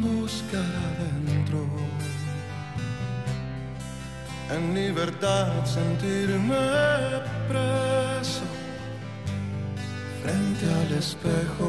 buscar 0.00 0.64
adentro, 0.88 1.60
en 4.50 4.74
libertad 4.74 5.62
sentirme 5.66 6.56
preso 7.46 8.46
frente 10.22 10.64
al 10.80 10.92
espejo 10.98 11.68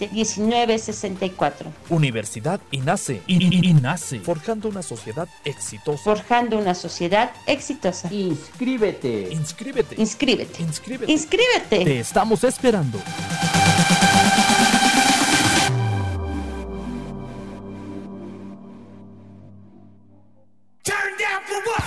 718-127-1964. 0.00 1.66
Universidad 1.90 2.60
INACE. 2.70 3.22
I- 3.26 3.36
I- 3.36 3.70
INACE. 3.70 4.20
Forjando 4.20 4.68
una 4.68 4.82
sociedad 4.82 5.28
exitosa. 5.44 6.02
Forjando 6.02 6.58
una 6.58 6.74
sociedad 6.74 7.30
exitosa. 7.46 8.12
Inscríbete. 8.12 9.28
Inscríbete. 9.32 9.94
Inscríbete. 10.00 10.62
Inscríbete. 10.62 11.12
Inscríbete. 11.12 11.84
Te 11.84 12.00
estamos 12.00 12.44
esperando. 12.44 13.00
Turn 20.84 21.12
down 21.18 21.42
for 21.46 21.60
what? 21.66 21.84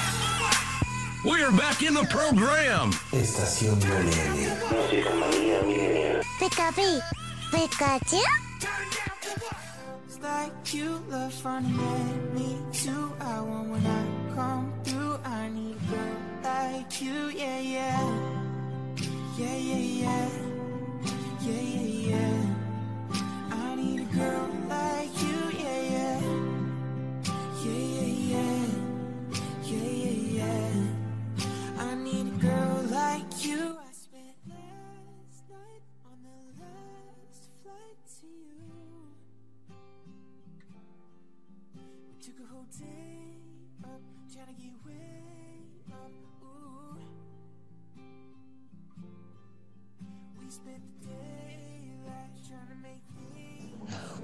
We're 1.25 1.51
back 1.51 1.81
in 1.83 1.93
the 1.93 2.03
program. 2.09 2.91
Estación. 3.11 3.75
Música 3.79 5.09
manía. 5.15 6.21
Pikachu. 7.51 8.21
It's 10.05 10.19
like 10.21 10.73
you 10.73 11.03
love 11.09 11.45
running 11.45 11.79
at 11.79 12.33
me 12.33 12.57
too. 12.73 13.11
I 13.19 13.41
want 13.41 13.69
when 13.69 13.85
I 13.85 14.35
come 14.35 14.73
through. 14.83 15.17
I 15.23 15.49
need 15.49 15.75
a 15.75 15.91
girl 15.91 16.17
like 16.43 17.01
you, 17.01 17.29
yeah, 17.29 17.59
yeah. 17.59 18.01
Yeah, 19.37 19.55
yeah, 19.55 19.77
yeah. 20.03 20.29
Yeah, 21.41 21.61
yeah, 21.75 22.09
yeah. 22.09 22.41
I 23.51 23.75
need 23.75 24.01
a 24.01 24.15
girl 24.15 24.49
like 24.69 25.21
you, 25.23 25.39
yeah, 25.63 25.81
yeah. 25.95 26.21
Yeah, 27.63 27.85
yeah, 27.95 28.11
yeah. 28.33 28.65
Yeah, 29.63 29.89
yeah, 30.03 30.37
yeah. 30.37 30.73
I 31.79 31.95
need 31.95 32.27
a 32.27 32.37
girl 32.45 32.83
like 32.91 33.45
you. 33.45 33.78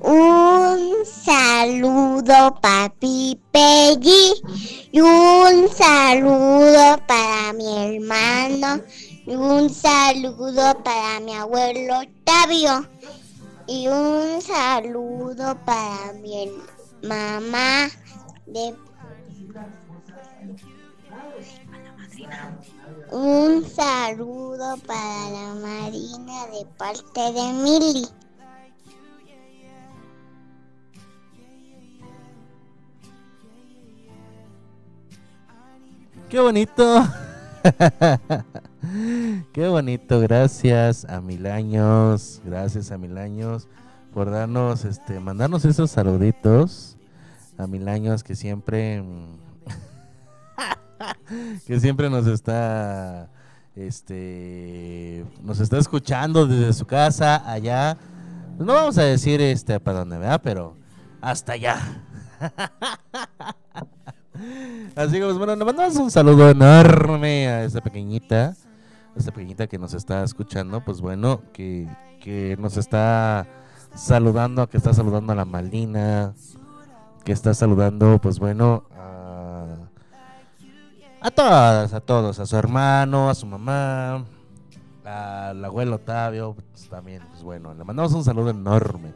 Un 0.01 1.05
saludo 1.05 2.59
papi 2.61 3.39
Peggy. 3.51 4.33
Y 4.91 5.01
un 5.01 5.67
saludo 5.69 6.99
para 7.07 7.53
mi 7.53 7.95
hermano. 7.95 8.83
Y 9.25 9.35
un 9.35 9.69
saludo 9.69 10.83
para 10.83 11.19
mi 11.21 11.33
abuelo 11.33 12.01
Octavio. 12.01 12.87
Y 13.67 13.87
un 13.87 14.41
saludo 14.41 15.57
para 15.65 16.13
mi 16.21 16.51
mamá 17.01 17.89
un 23.11 23.63
saludo 23.65 24.77
para 24.85 25.29
la 25.29 25.55
Marina 25.55 26.47
de 26.47 26.65
parte 26.77 27.21
de 27.21 27.53
Mili. 27.53 28.07
Qué 36.29 36.39
bonito. 36.39 37.03
Qué 39.53 39.67
bonito, 39.67 40.19
gracias 40.19 41.05
a 41.05 41.19
mil 41.19 41.47
años, 41.47 42.41
gracias 42.45 42.91
a 42.91 42.97
mil 42.97 43.17
años 43.17 43.67
por 44.13 44.29
darnos, 44.29 44.85
este, 44.85 45.19
mandarnos 45.19 45.65
esos 45.65 45.89
saluditos 45.89 46.95
a 47.57 47.67
mil 47.67 47.87
años 47.87 48.23
que 48.23 48.35
siempre, 48.35 49.01
mm, 49.01 49.37
que 51.67 51.79
siempre 51.79 52.09
nos 52.09 52.27
está, 52.27 53.29
este, 53.75 55.25
nos 55.41 55.59
está 55.59 55.77
escuchando 55.77 56.47
desde 56.47 56.73
su 56.73 56.85
casa 56.85 57.49
allá. 57.49 57.97
No 58.57 58.73
vamos 58.73 58.97
a 58.97 59.03
decir, 59.03 59.41
este, 59.41 59.79
para 59.79 59.99
dónde 59.99 60.17
vea, 60.17 60.41
pero 60.41 60.75
hasta 61.21 61.53
allá. 61.53 61.77
Así 64.95 65.13
que, 65.13 65.23
pues, 65.23 65.37
bueno, 65.37 65.55
le 65.55 65.65
mandamos 65.65 65.95
un 65.97 66.11
saludo 66.11 66.49
enorme 66.49 67.47
a 67.47 67.63
esta 67.63 67.81
pequeñita, 67.81 68.55
esta 69.15 69.31
pequeñita 69.31 69.67
que 69.67 69.77
nos 69.77 69.93
está 69.93 70.23
escuchando, 70.23 70.83
pues 70.83 71.01
bueno, 71.01 71.41
que, 71.53 71.87
que 72.21 72.57
nos 72.59 72.77
está 72.77 73.47
saludando, 73.93 74.67
que 74.67 74.77
está 74.77 74.93
saludando 74.93 75.31
a 75.31 75.35
la 75.35 75.45
Malina, 75.45 76.33
que 77.25 77.31
está 77.31 77.55
saludando, 77.55 78.19
pues 78.21 78.37
bueno, 78.37 78.83
a 78.91 79.65
A 81.19 81.31
todas, 81.31 81.91
a 81.91 81.99
todos, 81.99 82.39
a 82.39 82.45
su 82.45 82.55
hermano, 82.55 83.31
a 83.31 83.35
su 83.35 83.47
mamá, 83.47 84.23
al 85.03 85.65
abuelo 85.65 85.95
Octavio, 85.95 86.55
pues, 86.71 86.87
también, 86.87 87.23
pues 87.31 87.41
bueno, 87.41 87.73
le 87.73 87.83
mandamos 87.83 88.13
un 88.13 88.23
saludo 88.23 88.51
enorme. 88.51 89.11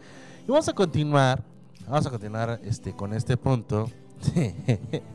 Y 0.47 0.51
vamos 0.51 0.67
a 0.67 0.73
continuar, 0.73 1.43
vamos 1.87 2.07
a 2.07 2.09
continuar 2.09 2.59
este, 2.63 2.95
con 2.95 3.13
este 3.13 3.37
punto. 3.37 3.89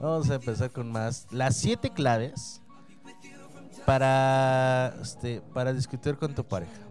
Vamos 0.00 0.30
a 0.30 0.36
empezar 0.36 0.70
con 0.70 0.92
más. 0.92 1.26
Las 1.32 1.56
siete 1.56 1.90
claves 1.90 2.62
para, 3.88 4.94
este, 5.00 5.40
para 5.54 5.72
discutir 5.72 6.14
con 6.18 6.34
tu 6.34 6.44
pareja. 6.44 6.82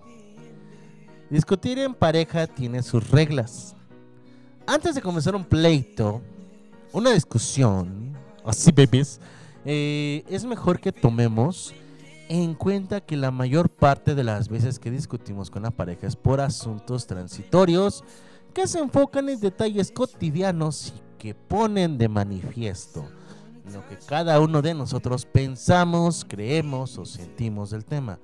Discutir 1.30 1.78
en 1.78 1.94
pareja 1.94 2.48
tiene 2.48 2.82
sus 2.82 3.12
reglas. 3.12 3.76
Antes 4.66 4.96
de 4.96 5.02
comenzar 5.04 5.36
un 5.36 5.46
pleito, 5.46 6.24
una 6.92 7.12
discusión, 7.12 8.18
así 8.44 8.72
bebés, 8.72 9.20
eh, 9.64 10.24
es 10.28 10.44
mejor 10.44 10.80
que 10.80 10.92
tomemos 10.92 11.72
en 12.30 12.56
cuenta 12.56 13.00
que 13.00 13.16
la 13.16 13.30
mayor 13.30 13.70
parte 13.70 14.16
de 14.16 14.24
las 14.24 14.50
veces 14.50 14.80
que 14.80 14.90
discutimos 14.90 15.52
con 15.52 15.62
la 15.62 15.70
pareja 15.70 16.08
es 16.08 16.16
por 16.16 16.42
asuntos 16.42 17.06
transitorios 17.06 18.04
que 18.56 18.66
se 18.66 18.80
enfocan 18.80 19.30
en 19.30 19.40
detalles 19.40 19.92
cotidianos 19.92 20.96
y 20.98 21.20
que 21.20 21.36
ponen 21.36 22.00
de 22.00 22.10
manifiesto 22.10 23.08
lo 23.74 23.86
que 23.88 23.98
cada 23.98 24.40
uno 24.40 24.62
de 24.62 24.74
nosotros 24.74 25.26
pensamos, 25.26 26.26
creemos 26.28 26.98
o 26.98 27.06
sentimos 27.06 27.72
del 27.72 27.86
tema. 27.86 28.20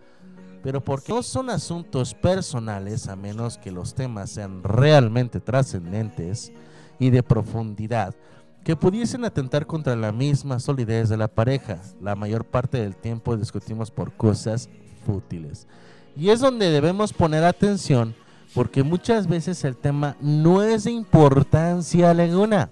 Pero 0.63 0.81
porque 0.81 1.11
no 1.11 1.23
son 1.23 1.49
asuntos 1.49 2.13
personales 2.13 3.07
a 3.07 3.15
menos 3.15 3.57
que 3.57 3.71
los 3.71 3.93
temas 3.93 4.29
sean 4.29 4.63
realmente 4.63 5.39
trascendentes 5.39 6.53
y 6.99 7.09
de 7.09 7.21
profundidad 7.21 8.15
que 8.63 8.77
pudiesen 8.77 9.25
atentar 9.25 9.65
contra 9.65 9.95
la 9.95 10.11
misma 10.11 10.59
solidez 10.59 11.09
de 11.09 11.17
la 11.17 11.27
pareja. 11.27 11.81
La 12.01 12.15
mayor 12.15 12.45
parte 12.45 12.79
del 12.79 12.95
tiempo 12.95 13.35
discutimos 13.35 13.91
por 13.91 14.13
cosas 14.13 14.69
fútiles. 15.05 15.67
Y 16.15 16.29
es 16.29 16.39
donde 16.39 16.69
debemos 16.69 17.11
poner 17.11 17.43
atención 17.43 18.15
porque 18.53 18.83
muchas 18.83 19.27
veces 19.27 19.63
el 19.63 19.75
tema 19.75 20.15
no 20.21 20.61
es 20.61 20.83
de 20.85 20.91
importancia 20.91 22.11
alguna, 22.11 22.69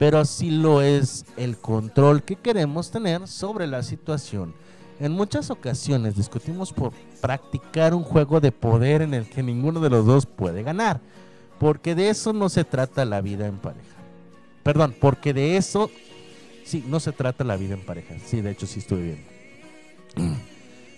pero 0.00 0.24
sí 0.24 0.50
lo 0.50 0.80
es 0.80 1.26
el 1.36 1.58
control 1.58 2.22
que 2.22 2.34
queremos 2.34 2.90
tener 2.90 3.28
sobre 3.28 3.66
la 3.66 3.82
situación. 3.82 4.54
En 4.98 5.12
muchas 5.12 5.50
ocasiones 5.50 6.16
discutimos 6.16 6.72
por 6.72 6.94
practicar 7.20 7.92
un 7.92 8.02
juego 8.02 8.40
de 8.40 8.50
poder 8.50 9.02
en 9.02 9.12
el 9.12 9.28
que 9.28 9.42
ninguno 9.42 9.78
de 9.78 9.90
los 9.90 10.06
dos 10.06 10.24
puede 10.24 10.62
ganar, 10.62 11.02
porque 11.58 11.94
de 11.94 12.08
eso 12.08 12.32
no 12.32 12.48
se 12.48 12.64
trata 12.64 13.04
la 13.04 13.20
vida 13.20 13.46
en 13.46 13.58
pareja. 13.58 13.94
Perdón, 14.62 14.96
porque 14.98 15.34
de 15.34 15.58
eso 15.58 15.90
sí, 16.64 16.82
no 16.88 16.98
se 16.98 17.12
trata 17.12 17.44
la 17.44 17.58
vida 17.58 17.74
en 17.74 17.84
pareja. 17.84 18.14
Sí, 18.24 18.40
de 18.40 18.52
hecho 18.52 18.66
sí 18.66 18.78
estuve 18.78 19.02
bien. 19.02 19.26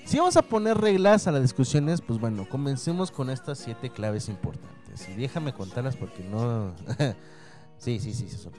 Si 0.05 0.19
vamos 0.19 0.37
a 0.37 0.43
poner 0.43 0.79
reglas 0.79 1.29
a 1.29 1.33
las 1.33 1.43
discusiones, 1.43 2.01
pues 2.01 2.19
bueno, 2.19 2.49
comencemos 2.49 3.13
con 3.13 3.31
estas 3.31 3.59
siete 3.59 3.89
claves 3.89 4.29
importantes. 4.29 5.09
Y 5.09 5.15
déjame 5.15 5.53
contarlas 5.53 5.97
porque 5.97 6.25
no... 6.25 6.75
sí, 7.83 7.99
sí, 8.15 8.15
sí, 8.15 8.31
son. 8.31 8.53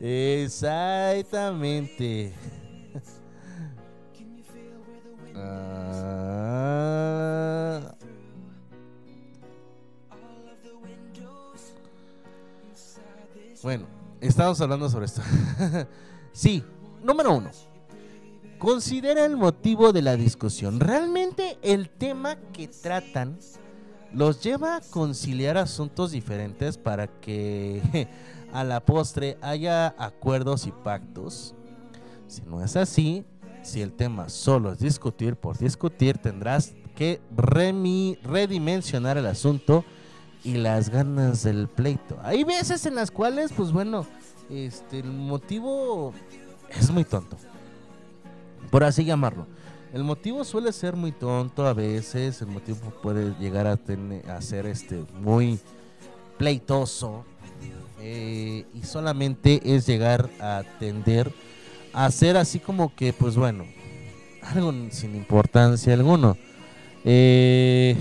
Exactamente. 0.00 2.34
Ah. 5.36 6.50
Bueno, 13.62 13.86
estamos 14.20 14.60
hablando 14.60 14.88
sobre 14.88 15.06
esto. 15.06 15.22
sí, 16.32 16.64
número 17.04 17.36
uno. 17.36 17.52
Considera 18.58 19.24
el 19.24 19.36
motivo 19.36 19.92
de 19.92 20.02
la 20.02 20.16
discusión. 20.16 20.80
Realmente 20.80 21.56
el 21.62 21.88
tema 21.88 22.34
que 22.52 22.66
tratan 22.68 23.38
los 24.12 24.42
lleva 24.42 24.76
a 24.76 24.80
conciliar 24.80 25.56
asuntos 25.56 26.10
diferentes 26.12 26.76
para 26.78 27.06
que 27.06 28.08
a 28.52 28.64
la 28.64 28.80
postre 28.80 29.38
haya 29.42 29.94
acuerdos 29.98 30.66
y 30.66 30.72
pactos. 30.72 31.54
Si 32.26 32.42
no 32.42 32.62
es 32.62 32.76
así, 32.76 33.24
si 33.62 33.82
el 33.82 33.92
tema 33.92 34.28
solo 34.28 34.72
es 34.72 34.78
discutir 34.78 35.36
por 35.36 35.58
discutir, 35.58 36.18
tendrás 36.18 36.72
que 36.94 37.20
remi- 37.36 38.18
redimensionar 38.22 39.16
el 39.18 39.26
asunto 39.26 39.84
y 40.42 40.54
las 40.54 40.88
ganas 40.90 41.42
del 41.42 41.68
pleito. 41.68 42.18
Hay 42.22 42.44
veces 42.44 42.86
en 42.86 42.94
las 42.94 43.10
cuales, 43.10 43.52
pues 43.52 43.72
bueno, 43.72 44.06
este, 44.48 45.00
el 45.00 45.12
motivo 45.12 46.12
es 46.70 46.90
muy 46.90 47.04
tonto. 47.04 47.36
Por 48.70 48.84
así 48.84 49.04
llamarlo. 49.04 49.46
El 49.92 50.04
motivo 50.04 50.44
suele 50.44 50.72
ser 50.72 50.94
muy 50.94 51.10
tonto 51.10 51.66
a 51.66 51.74
veces, 51.74 52.40
el 52.42 52.48
motivo 52.48 52.78
puede 53.02 53.34
llegar 53.40 53.66
a, 53.66 53.76
tener, 53.76 54.22
ser 54.40 54.66
este, 54.66 55.04
muy 55.20 55.58
pleitoso 56.38 57.24
eh, 58.00 58.66
y 58.72 58.84
solamente 58.84 59.60
es 59.64 59.86
llegar 59.86 60.30
a 60.40 60.62
tender 60.78 61.32
a 61.92 62.08
ser 62.10 62.36
así 62.36 62.58
como 62.60 62.94
que, 62.94 63.12
pues 63.12 63.34
bueno, 63.36 63.64
algo 64.42 64.72
sin 64.90 65.16
importancia 65.16 65.92
alguno. 65.92 66.36
Eh, 67.04 67.96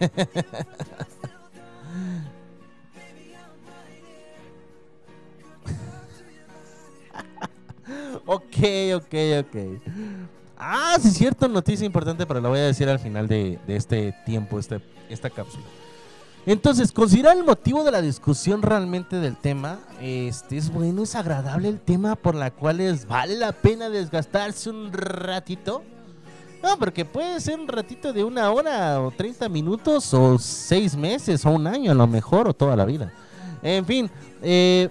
ok, 8.26 8.56
ok, 8.96 9.14
ok. 9.40 9.56
Ah, 10.64 10.96
sí, 11.02 11.10
cierto, 11.10 11.48
noticia 11.48 11.84
importante, 11.84 12.24
pero 12.24 12.40
la 12.40 12.48
voy 12.48 12.60
a 12.60 12.66
decir 12.66 12.88
al 12.88 13.00
final 13.00 13.26
de, 13.26 13.58
de 13.66 13.76
este 13.76 14.14
tiempo, 14.24 14.60
este, 14.60 14.80
esta 15.08 15.28
cápsula. 15.28 15.64
Entonces, 16.46 16.92
considerar 16.92 17.36
el 17.36 17.42
motivo 17.42 17.82
de 17.82 17.90
la 17.90 18.00
discusión 18.00 18.62
realmente 18.62 19.16
del 19.16 19.36
tema. 19.36 19.80
Este 20.00 20.56
es 20.56 20.72
bueno, 20.72 21.02
es 21.02 21.16
agradable 21.16 21.68
el 21.68 21.80
tema 21.80 22.14
por 22.14 22.36
la 22.36 22.52
cual 22.52 22.80
es, 22.80 23.06
vale 23.06 23.34
la 23.34 23.50
pena 23.50 23.88
desgastarse 23.88 24.70
un 24.70 24.92
ratito. 24.92 25.82
No, 26.62 26.78
porque 26.78 27.04
puede 27.04 27.40
ser 27.40 27.58
un 27.58 27.66
ratito 27.66 28.12
de 28.12 28.22
una 28.22 28.48
hora 28.52 29.00
o 29.00 29.10
30 29.10 29.48
minutos 29.48 30.14
o 30.14 30.38
seis 30.38 30.94
meses 30.94 31.44
o 31.44 31.50
un 31.50 31.66
año 31.66 31.90
a 31.90 31.94
lo 31.94 32.06
mejor 32.06 32.46
o 32.46 32.54
toda 32.54 32.76
la 32.76 32.84
vida. 32.84 33.12
En 33.64 33.84
fin, 33.84 34.08
eh, 34.42 34.88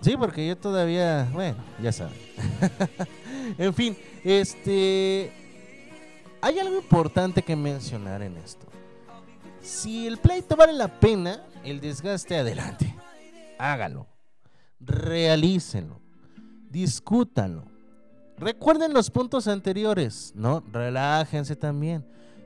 sí, 0.00 0.16
porque 0.16 0.48
yo 0.48 0.56
todavía, 0.56 1.28
bueno, 1.32 1.58
ya 1.80 1.92
saben. 1.92 2.14
en 3.58 3.74
fin, 3.74 3.96
este, 4.22 5.32
hay 6.40 6.58
algo 6.58 6.76
importante 6.76 7.42
que 7.42 7.56
mencionar 7.56 8.22
en 8.22 8.36
esto. 8.36 8.66
Si 9.60 10.06
el 10.06 10.18
pleito 10.18 10.56
vale 10.56 10.74
la 10.74 10.88
pena, 11.00 11.42
el 11.64 11.80
desgaste 11.80 12.36
adelante. 12.36 12.94
Hágalo. 13.58 14.06
Realícenlo. 14.78 16.00
Discútanlo. 16.70 17.64
Recuerden 18.36 18.92
los 18.92 19.10
puntos 19.10 19.48
anteriores, 19.48 20.32
¿no? 20.34 20.62
Relájense 20.72 21.56
también. 21.56 22.04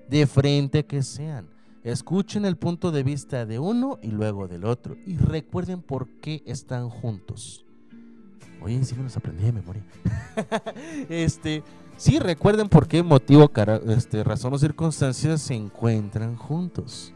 De 0.08 0.26
frente 0.26 0.86
que 0.86 1.02
sean. 1.02 1.48
Escuchen 1.82 2.44
el 2.44 2.56
punto 2.56 2.90
de 2.90 3.02
vista 3.02 3.46
de 3.46 3.58
uno 3.58 3.98
y 4.02 4.08
luego 4.08 4.46
del 4.46 4.64
otro. 4.64 4.96
Y 5.06 5.16
recuerden 5.16 5.82
por 5.82 6.08
qué 6.20 6.42
están 6.46 6.88
juntos. 6.88 7.64
Oye, 8.62 8.82
sí 8.84 8.94
me 8.94 9.04
los 9.04 9.16
aprendí 9.16 9.44
de 9.44 9.52
memoria. 9.52 9.82
este, 11.08 11.62
sí, 11.96 12.18
recuerden 12.18 12.68
por 12.68 12.88
qué 12.88 13.02
motivo, 13.02 13.48
cara- 13.48 13.80
este, 13.88 14.24
razón 14.24 14.52
o 14.54 14.58
circunstancias 14.58 15.40
se 15.42 15.54
encuentran 15.54 16.36
juntos. 16.36 17.12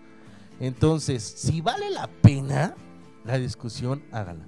Entonces, 0.61 1.23
si 1.23 1.61
vale 1.61 1.91
la 1.91 2.07
pena 2.07 2.75
la 3.25 3.39
discusión, 3.39 4.03
hágala. 4.13 4.47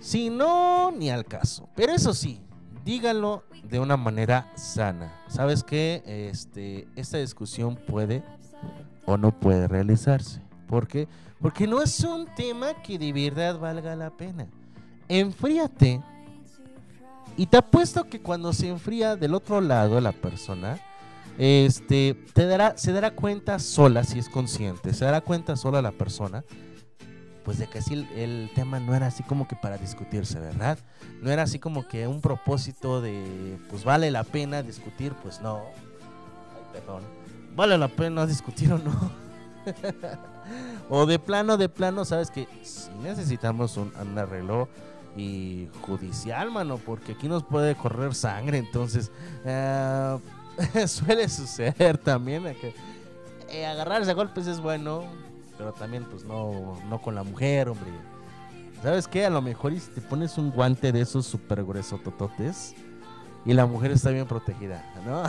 Si 0.00 0.30
no, 0.30 0.90
ni 0.92 1.10
al 1.10 1.24
caso. 1.24 1.68
Pero 1.74 1.92
eso 1.92 2.12
sí, 2.14 2.40
díganlo 2.84 3.44
de 3.68 3.78
una 3.80 3.96
manera 3.96 4.52
sana. 4.56 5.12
¿Sabes 5.28 5.62
qué? 5.62 6.02
Este, 6.06 6.88
esta 6.96 7.18
discusión 7.18 7.76
puede 7.76 8.22
o 9.06 9.16
no 9.16 9.38
puede 9.38 9.68
realizarse. 9.68 10.40
¿Por 10.68 10.86
qué? 10.88 11.08
Porque 11.40 11.66
no 11.66 11.82
es 11.82 12.00
un 12.00 12.26
tema 12.36 12.74
que 12.82 12.98
de 12.98 13.12
verdad 13.12 13.58
valga 13.58 13.94
la 13.96 14.10
pena. 14.10 14.46
Enfríate. 15.18 16.00
Y 17.36 17.46
te 17.46 17.58
apuesto 17.58 18.04
que 18.04 18.20
cuando 18.20 18.52
se 18.52 18.68
enfría 18.68 19.16
del 19.16 19.34
otro 19.34 19.60
lado 19.60 20.00
la 20.00 20.12
persona, 20.12 20.78
este, 21.38 22.14
te 22.34 22.46
dará, 22.46 22.76
se 22.76 22.92
dará 22.92 23.10
cuenta 23.10 23.58
sola, 23.58 24.04
si 24.04 24.18
es 24.18 24.28
consciente, 24.28 24.92
se 24.94 25.04
dará 25.04 25.20
cuenta 25.20 25.56
sola 25.56 25.82
la 25.82 25.92
persona 25.92 26.44
pues 27.44 27.58
de 27.58 27.66
que 27.66 27.82
sí 27.82 27.94
el, 27.94 28.08
el 28.18 28.50
tema 28.54 28.78
no 28.78 28.94
era 28.94 29.08
así 29.08 29.22
como 29.22 29.48
que 29.48 29.56
para 29.56 29.76
discutirse, 29.76 30.38
¿verdad? 30.38 30.78
No 31.20 31.30
era 31.30 31.42
así 31.42 31.58
como 31.58 31.86
que 31.88 32.06
un 32.06 32.20
propósito 32.20 33.00
de, 33.00 33.58
pues 33.68 33.84
vale 33.84 34.10
la 34.10 34.24
pena 34.24 34.62
discutir, 34.62 35.12
pues 35.22 35.40
no. 35.40 35.56
Ay, 35.56 36.62
perdón. 36.72 37.02
Vale 37.54 37.76
la 37.76 37.88
pena 37.88 38.26
discutir 38.26 38.72
o 38.72 38.78
no. 38.78 39.10
o 40.88 41.06
de 41.06 41.18
plano, 41.18 41.56
de 41.56 41.68
plano, 41.68 42.04
sabes 42.04 42.30
que 42.30 42.46
si 42.62 42.90
necesitamos 43.02 43.76
un, 43.76 43.92
un 44.00 44.18
arreglo 44.18 44.68
y 45.16 45.68
judicial, 45.82 46.50
mano, 46.50 46.78
porque 46.78 47.12
aquí 47.12 47.28
nos 47.28 47.44
puede 47.44 47.74
correr 47.74 48.14
sangre, 48.14 48.58
entonces 48.58 49.10
eh, 49.44 50.18
suele 50.86 51.28
suceder 51.28 51.98
también 51.98 52.42
que 52.60 52.74
eh, 53.50 53.66
agarrarse 53.66 54.10
a 54.10 54.14
golpes 54.14 54.46
es 54.46 54.60
bueno, 54.60 55.04
pero 55.58 55.72
también 55.72 56.04
pues 56.04 56.24
no, 56.24 56.78
no 56.88 57.00
con 57.00 57.14
la 57.14 57.22
mujer, 57.22 57.68
hombre. 57.68 57.90
¿Sabes 58.82 59.06
qué? 59.06 59.26
A 59.26 59.30
lo 59.30 59.42
mejor 59.42 59.78
si 59.78 59.90
te 59.90 60.00
pones 60.00 60.38
un 60.38 60.50
guante 60.50 60.90
de 60.90 61.02
esos 61.02 61.26
super 61.26 61.62
gruesos 61.62 62.02
tototes 62.02 62.74
y 63.44 63.52
la 63.52 63.66
mujer 63.66 63.92
está 63.92 64.10
bien 64.10 64.26
protegida, 64.26 64.84
¿no? 65.04 65.22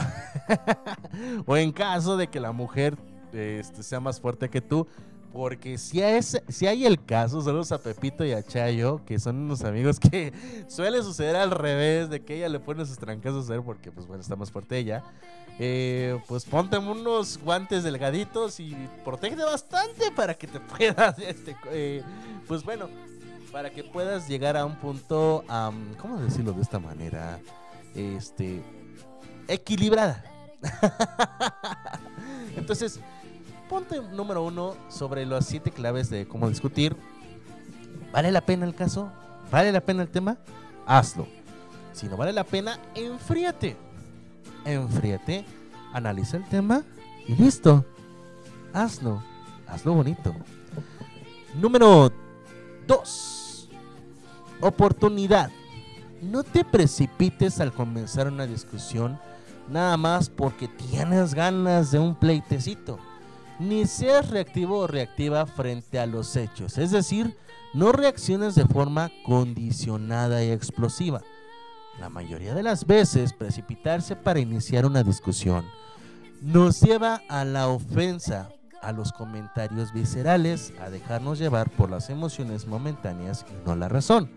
o 1.45 1.57
en 1.57 1.71
caso 1.71 2.17
de 2.17 2.27
que 2.27 2.39
la 2.39 2.51
mujer 2.51 2.97
este, 3.31 3.83
sea 3.83 3.99
más 3.99 4.19
fuerte 4.19 4.49
que 4.49 4.61
tú, 4.61 4.87
porque 5.33 5.79
si, 5.79 5.99
es, 5.99 6.39
si 6.47 6.67
hay 6.67 6.85
el 6.85 7.03
caso, 7.03 7.41
saludos 7.41 7.71
a 7.71 7.79
Pepito 7.79 8.23
y 8.23 8.33
a 8.33 8.43
Chayo, 8.43 9.03
que 9.03 9.17
son 9.17 9.37
unos 9.37 9.63
amigos 9.63 9.99
que 9.99 10.31
suele 10.67 11.01
suceder 11.01 11.35
al 11.35 11.49
revés, 11.49 12.11
de 12.11 12.23
que 12.23 12.37
ella 12.37 12.49
le 12.49 12.59
pone 12.59 12.85
sus 12.85 12.99
trancazos 12.99 13.49
a 13.49 13.55
él 13.55 13.63
porque, 13.63 13.91
pues 13.91 14.05
bueno, 14.05 14.21
está 14.21 14.35
más 14.35 14.51
fuerte 14.51 14.77
ella. 14.77 15.03
Eh, 15.57 16.19
pues 16.27 16.45
ponte 16.45 16.77
unos 16.77 17.39
guantes 17.39 17.83
delgaditos 17.83 18.59
y 18.59 18.75
protege 19.03 19.35
bastante 19.35 20.11
para 20.11 20.35
que 20.35 20.45
te 20.45 20.59
puedas, 20.77 21.17
este, 21.17 21.55
eh, 21.71 22.03
pues 22.47 22.63
bueno, 22.63 22.87
para 23.51 23.71
que 23.71 23.83
puedas 23.83 24.27
llegar 24.27 24.55
a 24.55 24.65
un 24.65 24.75
punto, 24.75 25.43
am, 25.47 25.95
¿cómo 25.95 26.19
decirlo 26.19 26.53
de 26.53 26.61
esta 26.61 26.77
manera? 26.77 27.39
Este, 27.95 28.61
equilibrada. 29.47 30.23
Entonces, 32.55 32.99
ponte 33.73 33.99
número 34.11 34.43
uno 34.43 34.75
sobre 34.87 35.25
las 35.25 35.47
siete 35.47 35.71
claves 35.71 36.07
de 36.07 36.27
cómo 36.27 36.47
discutir. 36.47 36.95
¿Vale 38.11 38.31
la 38.31 38.41
pena 38.41 38.67
el 38.67 38.75
caso? 38.75 39.11
¿Vale 39.49 39.71
la 39.71 39.81
pena 39.81 40.03
el 40.03 40.09
tema? 40.09 40.37
Hazlo. 40.85 41.25
Si 41.91 42.05
no 42.05 42.15
vale 42.15 42.33
la 42.33 42.43
pena, 42.43 42.77
enfríate. 42.93 43.75
Enfríate, 44.63 45.43
analiza 45.91 46.37
el 46.37 46.47
tema 46.47 46.83
y 47.27 47.33
listo. 47.33 47.83
Hazlo. 48.73 49.23
Hazlo 49.65 49.95
bonito. 49.95 50.35
Número 51.55 52.11
2. 52.85 53.69
Oportunidad. 54.61 55.49
No 56.21 56.43
te 56.43 56.63
precipites 56.63 57.59
al 57.59 57.73
comenzar 57.73 58.27
una 58.27 58.45
discusión 58.45 59.19
nada 59.67 59.97
más 59.97 60.29
porque 60.29 60.67
tienes 60.67 61.33
ganas 61.33 61.89
de 61.89 61.97
un 61.97 62.13
pleitecito 62.13 62.99
ni 63.67 63.87
seas 63.87 64.29
reactivo 64.29 64.79
o 64.79 64.87
reactiva 64.87 65.45
frente 65.45 65.99
a 65.99 66.05
los 66.05 66.35
hechos. 66.35 66.77
Es 66.77 66.91
decir, 66.91 67.35
no 67.73 67.91
reacciones 67.91 68.55
de 68.55 68.65
forma 68.65 69.11
condicionada 69.25 70.43
y 70.43 70.51
explosiva. 70.51 71.21
La 71.99 72.09
mayoría 72.09 72.53
de 72.53 72.63
las 72.63 72.85
veces, 72.85 73.33
precipitarse 73.33 74.15
para 74.15 74.39
iniciar 74.39 74.85
una 74.85 75.03
discusión 75.03 75.65
nos 76.43 76.81
lleva 76.81 77.21
a 77.29 77.45
la 77.45 77.69
ofensa, 77.69 78.49
a 78.81 78.91
los 78.91 79.13
comentarios 79.13 79.93
viscerales, 79.93 80.73
a 80.81 80.89
dejarnos 80.89 81.39
llevar 81.39 81.69
por 81.69 81.89
las 81.89 82.09
emociones 82.09 82.67
momentáneas 82.67 83.45
y 83.49 83.65
no 83.65 83.77
la 83.77 83.87
razón. 83.87 84.29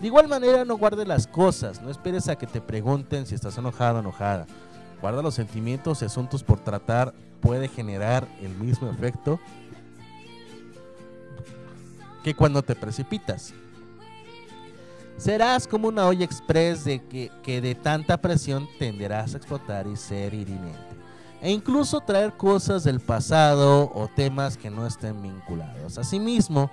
De 0.00 0.06
igual 0.06 0.26
manera, 0.26 0.64
no 0.64 0.78
guardes 0.78 1.06
las 1.06 1.26
cosas, 1.26 1.82
no 1.82 1.90
esperes 1.90 2.28
a 2.28 2.36
que 2.36 2.46
te 2.46 2.62
pregunten 2.62 3.26
si 3.26 3.34
estás 3.34 3.58
enojado 3.58 3.98
o 3.98 4.00
enojada. 4.00 4.46
Guarda 5.02 5.20
los 5.20 5.34
sentimientos 5.34 6.00
y 6.00 6.06
asuntos 6.06 6.42
por 6.42 6.60
tratar 6.60 7.12
puede 7.44 7.68
generar 7.68 8.26
el 8.40 8.56
mismo 8.56 8.90
efecto 8.90 9.38
que 12.24 12.34
cuando 12.34 12.62
te 12.62 12.74
precipitas. 12.74 13.52
Serás 15.18 15.68
como 15.68 15.88
una 15.88 16.06
olla 16.06 16.24
express 16.24 16.84
de 16.84 17.06
que, 17.06 17.30
que 17.42 17.60
de 17.60 17.74
tanta 17.74 18.16
presión 18.16 18.66
tenderás 18.78 19.34
a 19.34 19.36
explotar 19.36 19.86
y 19.86 19.94
ser 19.94 20.32
hiriente. 20.32 20.78
E 21.42 21.50
incluso 21.50 22.00
traer 22.00 22.32
cosas 22.32 22.82
del 22.82 22.98
pasado 22.98 23.92
o 23.94 24.08
temas 24.08 24.56
que 24.56 24.70
no 24.70 24.86
estén 24.86 25.22
vinculados. 25.22 25.98
Asimismo, 25.98 26.70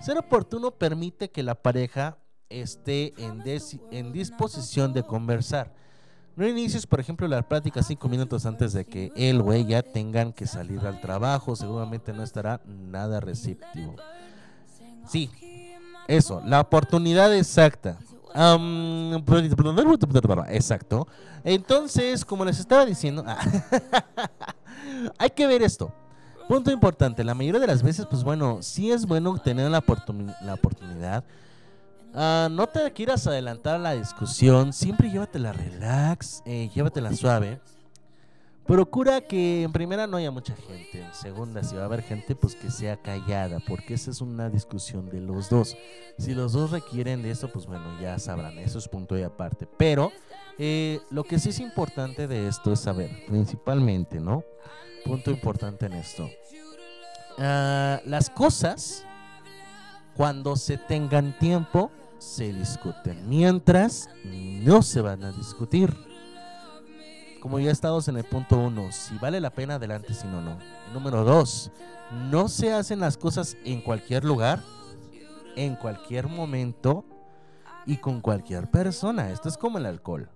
ser 0.00 0.16
oportuno 0.16 0.70
permite 0.70 1.30
que 1.30 1.42
la 1.42 1.54
pareja 1.54 2.16
esté 2.48 3.12
en, 3.18 3.42
en 3.90 4.12
disposición 4.12 4.94
de 4.94 5.02
conversar. 5.02 5.74
No 6.36 6.46
inicies, 6.48 6.86
por 6.86 6.98
ejemplo, 6.98 7.28
la 7.28 7.42
plática 7.42 7.82
cinco 7.82 8.08
minutos 8.08 8.44
antes 8.44 8.72
de 8.72 8.84
que 8.84 9.12
él 9.14 9.40
o 9.40 9.52
ella 9.52 9.82
tengan 9.82 10.32
que 10.32 10.46
salir 10.46 10.80
al 10.80 11.00
trabajo. 11.00 11.54
Seguramente 11.54 12.12
no 12.12 12.22
estará 12.24 12.60
nada 12.66 13.20
receptivo. 13.20 13.94
Sí, 15.06 15.30
eso, 16.08 16.42
la 16.44 16.60
oportunidad 16.60 17.32
exacta. 17.34 17.98
Am, 18.34 19.22
exacto. 20.50 21.06
Entonces, 21.44 22.24
como 22.24 22.44
les 22.44 22.58
estaba 22.58 22.84
diciendo, 22.84 23.24
hay 25.18 25.30
que 25.30 25.46
ver 25.46 25.62
esto. 25.62 25.92
Punto 26.48 26.70
importante, 26.70 27.24
la 27.24 27.34
mayoría 27.34 27.60
de 27.60 27.66
las 27.66 27.82
veces, 27.82 28.06
pues 28.06 28.22
bueno, 28.24 28.58
sí 28.60 28.90
es 28.90 29.06
bueno 29.06 29.38
tener 29.38 29.70
la, 29.70 29.80
oportuni- 29.82 30.34
la 30.42 30.54
oportunidad. 30.54 31.24
Ah, 32.14 32.48
no 32.48 32.68
te 32.68 32.92
quieras 32.92 33.26
adelantar 33.26 33.74
a 33.74 33.78
la 33.78 33.94
discusión, 33.94 34.72
siempre 34.72 35.10
llévatela 35.10 35.52
relax, 35.52 36.42
eh, 36.46 36.70
llévatela 36.72 37.12
suave. 37.12 37.60
Procura 38.66 39.20
que 39.20 39.64
en 39.64 39.72
primera 39.72 40.06
no 40.06 40.16
haya 40.16 40.30
mucha 40.30 40.54
gente, 40.54 41.02
en 41.02 41.12
segunda 41.12 41.62
si 41.64 41.74
va 41.74 41.82
a 41.82 41.84
haber 41.86 42.02
gente 42.02 42.34
pues 42.36 42.54
que 42.54 42.70
sea 42.70 42.96
callada, 42.96 43.58
porque 43.66 43.94
esa 43.94 44.10
es 44.12 44.20
una 44.20 44.48
discusión 44.48 45.10
de 45.10 45.20
los 45.20 45.50
dos. 45.50 45.76
Si 46.16 46.34
los 46.34 46.52
dos 46.52 46.70
requieren 46.70 47.20
de 47.20 47.32
eso, 47.32 47.48
pues 47.48 47.66
bueno, 47.66 47.84
ya 48.00 48.18
sabrán, 48.18 48.58
eso 48.58 48.78
es 48.78 48.88
punto 48.88 49.18
y 49.18 49.22
aparte. 49.22 49.66
Pero 49.76 50.12
eh, 50.56 51.00
lo 51.10 51.24
que 51.24 51.40
sí 51.40 51.48
es 51.48 51.58
importante 51.58 52.28
de 52.28 52.46
esto 52.46 52.72
es 52.72 52.80
saber, 52.80 53.10
principalmente, 53.26 54.20
¿no? 54.20 54.44
Punto 55.04 55.32
importante 55.32 55.86
en 55.86 55.94
esto. 55.94 56.30
Ah, 57.38 58.00
las 58.06 58.30
cosas, 58.30 59.04
cuando 60.16 60.56
se 60.56 60.78
tengan 60.78 61.36
tiempo, 61.38 61.90
se 62.24 62.52
discuten. 62.52 63.28
Mientras, 63.28 64.08
no 64.24 64.82
se 64.82 65.00
van 65.00 65.22
a 65.24 65.32
discutir. 65.32 65.94
Como 67.40 67.60
ya 67.60 67.70
estamos 67.70 68.08
en 68.08 68.16
el 68.16 68.24
punto 68.24 68.56
uno, 68.56 68.90
si 68.90 69.16
vale 69.18 69.40
la 69.40 69.50
pena, 69.50 69.74
adelante, 69.74 70.14
si 70.14 70.26
no, 70.26 70.40
no. 70.40 70.58
Número 70.94 71.24
dos, 71.24 71.70
no 72.30 72.48
se 72.48 72.72
hacen 72.72 73.00
las 73.00 73.18
cosas 73.18 73.56
en 73.64 73.82
cualquier 73.82 74.24
lugar, 74.24 74.62
en 75.54 75.76
cualquier 75.76 76.26
momento 76.26 77.04
y 77.84 77.98
con 77.98 78.20
cualquier 78.22 78.70
persona. 78.70 79.30
Esto 79.30 79.50
es 79.50 79.58
como 79.58 79.76
el 79.76 79.86
alcohol. 79.86 80.30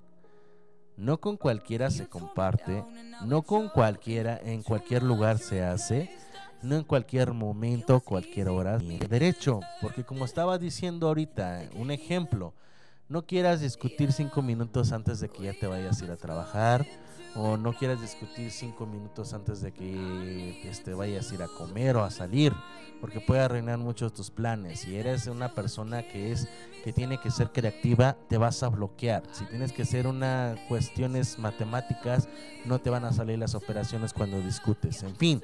No 0.98 1.18
con 1.18 1.36
cualquiera 1.36 1.90
se 1.90 2.08
comparte, 2.08 2.84
no 3.24 3.42
con 3.42 3.68
cualquiera 3.68 4.38
en 4.42 4.62
cualquier 4.62 5.02
lugar 5.02 5.38
se 5.38 5.64
hace, 5.64 6.10
no 6.62 6.76
en 6.76 6.84
cualquier 6.84 7.32
momento, 7.32 8.00
cualquier 8.00 8.48
hora, 8.48 8.78
derecho. 8.78 9.60
Porque 9.80 10.04
como 10.04 10.24
estaba 10.24 10.58
diciendo 10.58 11.08
ahorita, 11.08 11.62
un 11.76 11.90
ejemplo, 11.90 12.54
no 13.08 13.22
quieras 13.22 13.60
discutir 13.60 14.12
cinco 14.12 14.42
minutos 14.42 14.92
antes 14.92 15.20
de 15.20 15.28
que 15.28 15.44
ya 15.44 15.52
te 15.52 15.66
vayas 15.66 16.00
a 16.00 16.04
ir 16.04 16.10
a 16.10 16.16
trabajar, 16.16 16.86
o 17.34 17.56
no 17.56 17.72
quieras 17.72 18.00
discutir 18.00 18.50
cinco 18.50 18.86
minutos 18.86 19.32
antes 19.32 19.60
de 19.60 19.72
que 19.72 20.68
este, 20.68 20.94
vayas 20.94 21.30
a 21.30 21.34
ir 21.34 21.42
a 21.42 21.48
comer 21.48 21.96
o 21.96 22.04
a 22.04 22.10
salir, 22.10 22.52
porque 23.00 23.20
puede 23.20 23.40
arruinar 23.40 23.78
muchos 23.78 24.12
tus 24.12 24.30
planes. 24.30 24.80
Si 24.80 24.96
eres 24.96 25.26
una 25.26 25.54
persona 25.54 26.02
que 26.02 26.32
es 26.32 26.48
que 26.82 26.92
tiene 26.92 27.18
que 27.18 27.30
ser 27.30 27.50
creativa, 27.50 28.16
te 28.28 28.38
vas 28.38 28.62
a 28.62 28.68
bloquear. 28.68 29.22
Si 29.32 29.44
tienes 29.46 29.72
que 29.72 29.82
hacer 29.82 30.06
una 30.06 30.56
cuestiones 30.68 31.38
matemáticas, 31.38 32.28
no 32.64 32.78
te 32.80 32.90
van 32.90 33.04
a 33.04 33.12
salir 33.12 33.38
las 33.38 33.54
operaciones 33.54 34.12
cuando 34.12 34.40
discutes. 34.40 35.02
En 35.02 35.14
fin, 35.14 35.42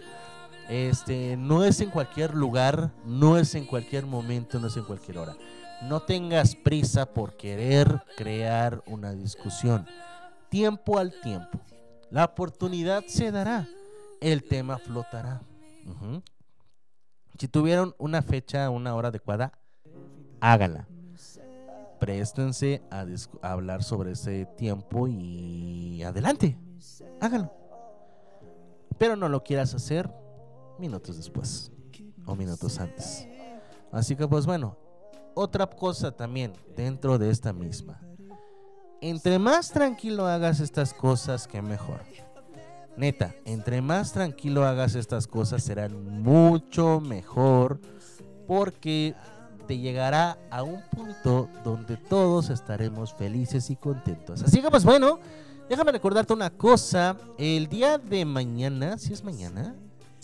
este 0.69 1.37
no 1.37 1.65
es 1.65 1.81
en 1.81 1.91
cualquier 1.91 2.35
lugar, 2.35 2.91
no 3.05 3.37
es 3.37 3.55
en 3.55 3.67
cualquier 3.67 4.07
momento, 4.07 4.59
no 4.59 4.69
es 4.69 4.77
en 4.77 4.85
cualquier 4.85 5.19
hora. 5.19 5.37
No 5.83 6.01
tengas 6.01 6.55
prisa 6.55 7.07
por 7.07 7.37
querer 7.37 8.03
crear 8.17 8.83
una 8.87 9.13
discusión. 9.13 9.87
Tiempo 10.49 10.99
al 10.99 11.13
tiempo. 11.21 11.61
La 12.11 12.25
oportunidad 12.25 13.05
se 13.07 13.31
dará. 13.31 13.69
El 14.21 14.45
tema 14.45 14.79
flotará. 14.79 15.43
Si 17.39 17.49
tuvieron 17.49 17.95
una 17.99 18.23
fecha, 18.23 18.71
una 18.71 18.95
hora 18.95 19.09
adecuada, 19.09 19.53
háganla. 20.41 20.87
Préstense 22.01 22.83
a 22.91 23.05
hablar 23.43 23.83
sobre 23.83 24.13
ese 24.13 24.47
tiempo 24.57 25.09
y 25.09 26.03
adelante. 26.03 26.57
Háganlo. 27.21 27.53
Pero 28.97 29.17
no 29.17 29.29
lo 29.29 29.43
quieras 29.43 29.75
hacer 29.75 30.24
minutos 30.79 31.17
después 31.17 31.71
o 32.27 32.35
minutos 32.35 32.79
antes. 32.79 33.27
Así 33.93 34.17
que 34.17 34.27
pues 34.27 34.47
bueno, 34.47 34.77
otra 35.35 35.67
cosa 35.67 36.13
también 36.13 36.53
dentro 36.77 37.19
de 37.19 37.31
esta 37.31 37.53
misma. 37.53 38.01
Entre 39.01 39.39
más 39.39 39.71
tranquilo 39.71 40.27
hagas 40.27 40.61
estas 40.61 40.95
cosas, 40.95 41.47
que 41.47 41.61
mejor. 41.61 42.01
Neta, 42.97 43.35
entre 43.45 43.83
más 43.83 44.13
tranquilo 44.13 44.65
hagas 44.65 44.95
estas 44.95 45.27
cosas 45.27 45.63
serán 45.65 46.23
mucho 46.23 47.01
mejor 47.01 47.81
porque 48.47 49.15
te 49.67 49.79
llegará 49.79 50.39
a 50.51 50.63
un 50.63 50.81
punto 50.91 51.49
donde 51.65 51.97
todos 51.97 52.51
estaremos 52.51 53.13
felices 53.13 53.69
y 53.71 53.77
contentos. 53.77 54.43
Así 54.43 54.63
que 54.63 54.71
pues 54.71 54.85
bueno, 54.85 55.19
déjame 55.69 55.93
recordarte 55.93 56.33
una 56.33 56.51
cosa. 56.51 57.17
El 57.37 57.69
día 57.69 57.99
de 57.99 58.25
mañana, 58.25 58.97
si 58.99 59.13
es 59.13 59.25
mañana, 59.25 59.75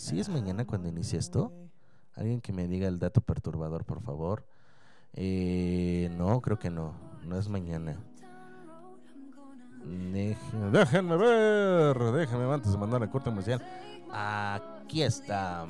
si 0.01 0.19
es 0.19 0.29
mañana 0.29 0.65
cuando 0.65 0.89
inicie 0.89 1.19
esto. 1.19 1.51
Alguien 2.15 2.41
que 2.41 2.51
me 2.53 2.67
diga 2.67 2.87
el 2.87 2.99
dato 2.99 3.21
perturbador, 3.21 3.85
por 3.85 4.01
favor. 4.01 4.45
Eh, 5.13 6.09
no, 6.17 6.41
creo 6.41 6.57
que 6.59 6.69
no. 6.69 6.93
No 7.25 7.37
es 7.37 7.47
mañana. 7.47 7.95
Deje- 9.85 10.71
Déjenme 10.71 11.17
ver, 11.17 11.97
déjenme 12.13 12.53
antes 12.53 12.71
de 12.71 12.77
mandar 12.77 13.01
el 13.03 13.09
corte 13.09 13.29
comercial. 13.29 13.61
Aquí 14.11 15.01
está. 15.01 15.65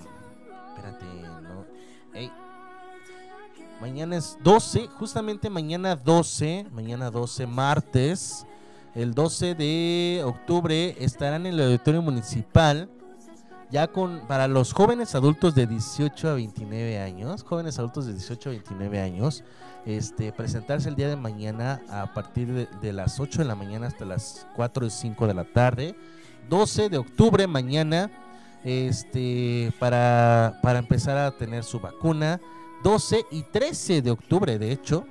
Espérate, 0.70 1.06
no. 1.44 1.66
Ey. 2.14 2.32
Mañana 3.80 4.18
es 4.18 4.38
12, 4.44 4.88
justamente 4.88 5.50
mañana 5.50 5.96
12, 5.96 6.68
mañana 6.72 7.10
12, 7.10 7.48
martes. 7.48 8.46
El 8.94 9.14
12 9.14 9.56
de 9.56 10.22
octubre 10.26 10.96
estarán 11.04 11.46
en 11.46 11.54
el 11.54 11.62
auditorio 11.66 12.02
municipal. 12.02 12.90
Ya 13.72 13.88
con 13.88 14.28
para 14.28 14.50
los 14.50 14.74
jóvenes 14.74 15.16
adultos 15.16 15.56
de 15.56 15.66
18 15.66 16.30
a 16.30 16.34
29 16.34 17.00
años, 17.00 17.44
jóvenes 17.44 17.80
adultos 17.80 18.06
de 18.06 18.14
18 18.14 18.50
a 18.50 18.52
29 18.52 19.00
años, 19.00 19.44
este, 19.86 20.34
presentarse 20.34 20.90
el 20.90 20.96
día 20.96 21.08
de 21.08 21.16
mañana 21.16 21.82
a 21.90 22.14
partir 22.14 22.52
de, 22.52 22.68
de 22.82 22.92
las 22.92 23.20
8 23.20 23.40
de 23.40 23.46
la 23.46 23.56
mañana 23.56 23.88
hasta 23.88 24.04
las 24.04 24.46
4 24.58 24.86
y 24.86 24.90
5 24.90 25.28
de 25.28 25.34
la 25.34 25.46
tarde. 25.46 25.96
12 26.50 26.90
de 26.90 26.98
octubre 26.98 27.48
mañana 27.48 28.12
este, 28.64 29.74
para, 29.80 30.60
para 30.62 30.80
empezar 30.80 31.18
a 31.18 31.32
tener 31.32 31.64
su 31.64 31.80
vacuna. 31.80 32.40
12 32.84 33.26
y 33.32 33.44
13 33.44 34.02
de 34.02 34.12
octubre, 34.12 34.58
de 34.58 34.72
hecho, 34.72 35.06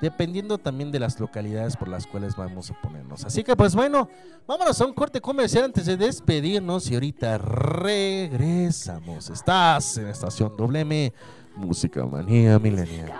dependiendo 0.00 0.58
también 0.58 0.90
de 0.90 0.98
las 0.98 1.18
localidades 1.20 1.76
por 1.76 1.88
las 1.88 2.06
cuales 2.06 2.36
vamos 2.36 2.70
a 2.70 2.80
ponernos. 2.80 3.24
Así 3.24 3.44
que 3.44 3.56
pues 3.56 3.74
bueno, 3.74 4.08
vámonos 4.46 4.80
a 4.80 4.86
un 4.86 4.92
corte 4.92 5.20
comercial 5.20 5.64
antes 5.64 5.86
de 5.86 5.96
despedirnos 5.96 6.90
y 6.90 6.94
ahorita 6.94 7.38
regresamos. 7.38 9.30
Estás 9.30 9.96
en 9.98 10.08
Estación 10.08 10.56
WM, 10.56 11.12
Música 11.56 12.04
Manía 12.04 12.58
Milenial. 12.58 13.12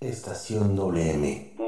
Estación 0.00 0.76
WM. 0.76 1.67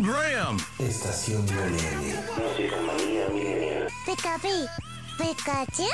program. 0.00 0.56
Estación 0.78 1.44
Millennial. 1.44 2.24
Pika 4.06 4.38
Pikachu. 5.18 5.88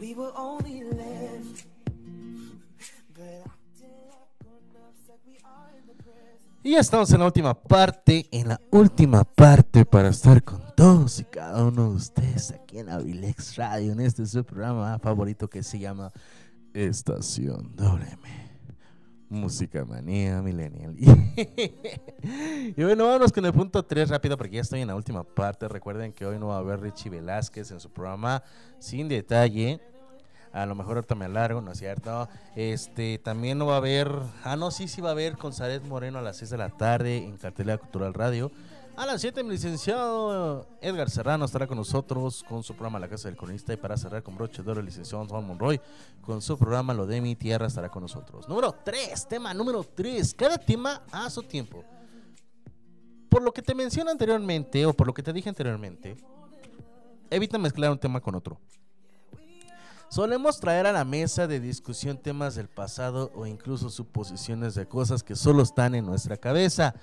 We 0.00 0.14
were 0.14 0.32
only 0.36 0.84
left. 0.84 1.66
But 3.14 3.54
Y 6.62 6.72
ya 6.72 6.80
estamos 6.80 7.10
en 7.12 7.20
la 7.20 7.26
última 7.26 7.54
parte, 7.54 8.26
en 8.30 8.48
la 8.48 8.60
última 8.70 9.24
parte 9.24 9.84
para 9.84 10.08
estar 10.08 10.42
con 10.42 10.62
todos 10.74 11.20
y 11.20 11.24
cada 11.24 11.62
uno 11.64 11.90
de 11.90 11.96
ustedes 11.96 12.52
aquí 12.52 12.78
en 12.78 12.88
Avilex 12.88 13.56
Radio, 13.56 13.92
en 13.92 14.00
este 14.00 14.24
su 14.24 14.42
programa 14.44 14.98
favorito 14.98 15.48
que 15.48 15.62
se 15.62 15.78
llama 15.78 16.10
Estación 16.72 17.76
WM. 17.76 18.43
Música 19.28 19.84
manía 19.84 20.42
millennial. 20.42 20.94
y 22.76 22.82
bueno, 22.82 23.06
vámonos 23.06 23.32
con 23.32 23.44
el 23.44 23.52
punto 23.52 23.82
3 23.82 24.10
rápido 24.10 24.36
porque 24.36 24.56
ya 24.56 24.60
estoy 24.60 24.82
en 24.82 24.88
la 24.88 24.94
última 24.94 25.24
parte. 25.24 25.66
Recuerden 25.66 26.12
que 26.12 26.26
hoy 26.26 26.38
no 26.38 26.48
va 26.48 26.56
a 26.56 26.58
haber 26.58 26.80
Richie 26.80 27.10
Velázquez 27.10 27.70
en 27.70 27.80
su 27.80 27.90
programa 27.90 28.42
sin 28.78 29.08
detalle. 29.08 29.80
A 30.52 30.66
lo 30.66 30.76
mejor 30.76 30.98
ahorita 30.98 31.16
me 31.16 31.24
alargo, 31.24 31.60
¿no 31.60 31.72
es 31.72 31.78
cierto? 31.78 32.28
Este, 32.54 33.18
también 33.18 33.58
no 33.58 33.66
va 33.66 33.74
a 33.74 33.78
haber. 33.78 34.08
Ah, 34.44 34.54
no, 34.54 34.70
sí, 34.70 34.86
sí 34.86 35.00
va 35.00 35.08
a 35.08 35.12
haber 35.12 35.36
con 35.36 35.52
Moreno 35.88 36.20
a 36.20 36.22
las 36.22 36.36
6 36.36 36.50
de 36.50 36.58
la 36.58 36.68
tarde 36.68 37.16
en 37.16 37.36
Cartelera 37.38 37.78
Cultural 37.78 38.14
Radio. 38.14 38.52
A 38.96 39.06
las 39.06 39.20
7, 39.22 39.42
mi 39.42 39.50
licenciado 39.50 40.68
Edgar 40.80 41.10
Serrano 41.10 41.44
estará 41.44 41.66
con 41.66 41.76
nosotros 41.76 42.44
con 42.48 42.62
su 42.62 42.74
programa 42.74 43.00
La 43.00 43.08
Casa 43.08 43.26
del 43.26 43.36
Cronista. 43.36 43.72
Y 43.72 43.76
para 43.76 43.96
cerrar 43.96 44.22
con 44.22 44.36
broche 44.36 44.62
de 44.62 44.70
oro, 44.70 44.78
el 44.78 44.86
licenciado 44.86 45.26
Juan 45.26 45.44
Monroy 45.44 45.80
con 46.20 46.40
su 46.40 46.56
programa 46.56 46.94
Lo 46.94 47.04
de 47.04 47.20
mi 47.20 47.34
tierra 47.34 47.66
estará 47.66 47.88
con 47.88 48.02
nosotros. 48.02 48.48
Número 48.48 48.72
3, 48.84 49.26
tema 49.26 49.52
número 49.52 49.82
3. 49.82 50.34
Cada 50.34 50.58
tema 50.58 51.02
a 51.10 51.28
su 51.28 51.42
tiempo. 51.42 51.84
Por 53.28 53.42
lo 53.42 53.52
que 53.52 53.62
te 53.62 53.74
menciono 53.74 54.12
anteriormente, 54.12 54.86
o 54.86 54.92
por 54.92 55.08
lo 55.08 55.12
que 55.12 55.24
te 55.24 55.32
dije 55.32 55.48
anteriormente, 55.48 56.16
evita 57.30 57.58
mezclar 57.58 57.90
un 57.90 57.98
tema 57.98 58.20
con 58.20 58.36
otro. 58.36 58.60
Solemos 60.08 60.60
traer 60.60 60.86
a 60.86 60.92
la 60.92 61.04
mesa 61.04 61.48
de 61.48 61.58
discusión 61.58 62.16
temas 62.16 62.54
del 62.54 62.68
pasado 62.68 63.32
o 63.34 63.44
incluso 63.44 63.90
suposiciones 63.90 64.76
de 64.76 64.86
cosas 64.86 65.24
que 65.24 65.34
solo 65.34 65.64
están 65.64 65.96
en 65.96 66.06
nuestra 66.06 66.36
cabeza, 66.36 66.94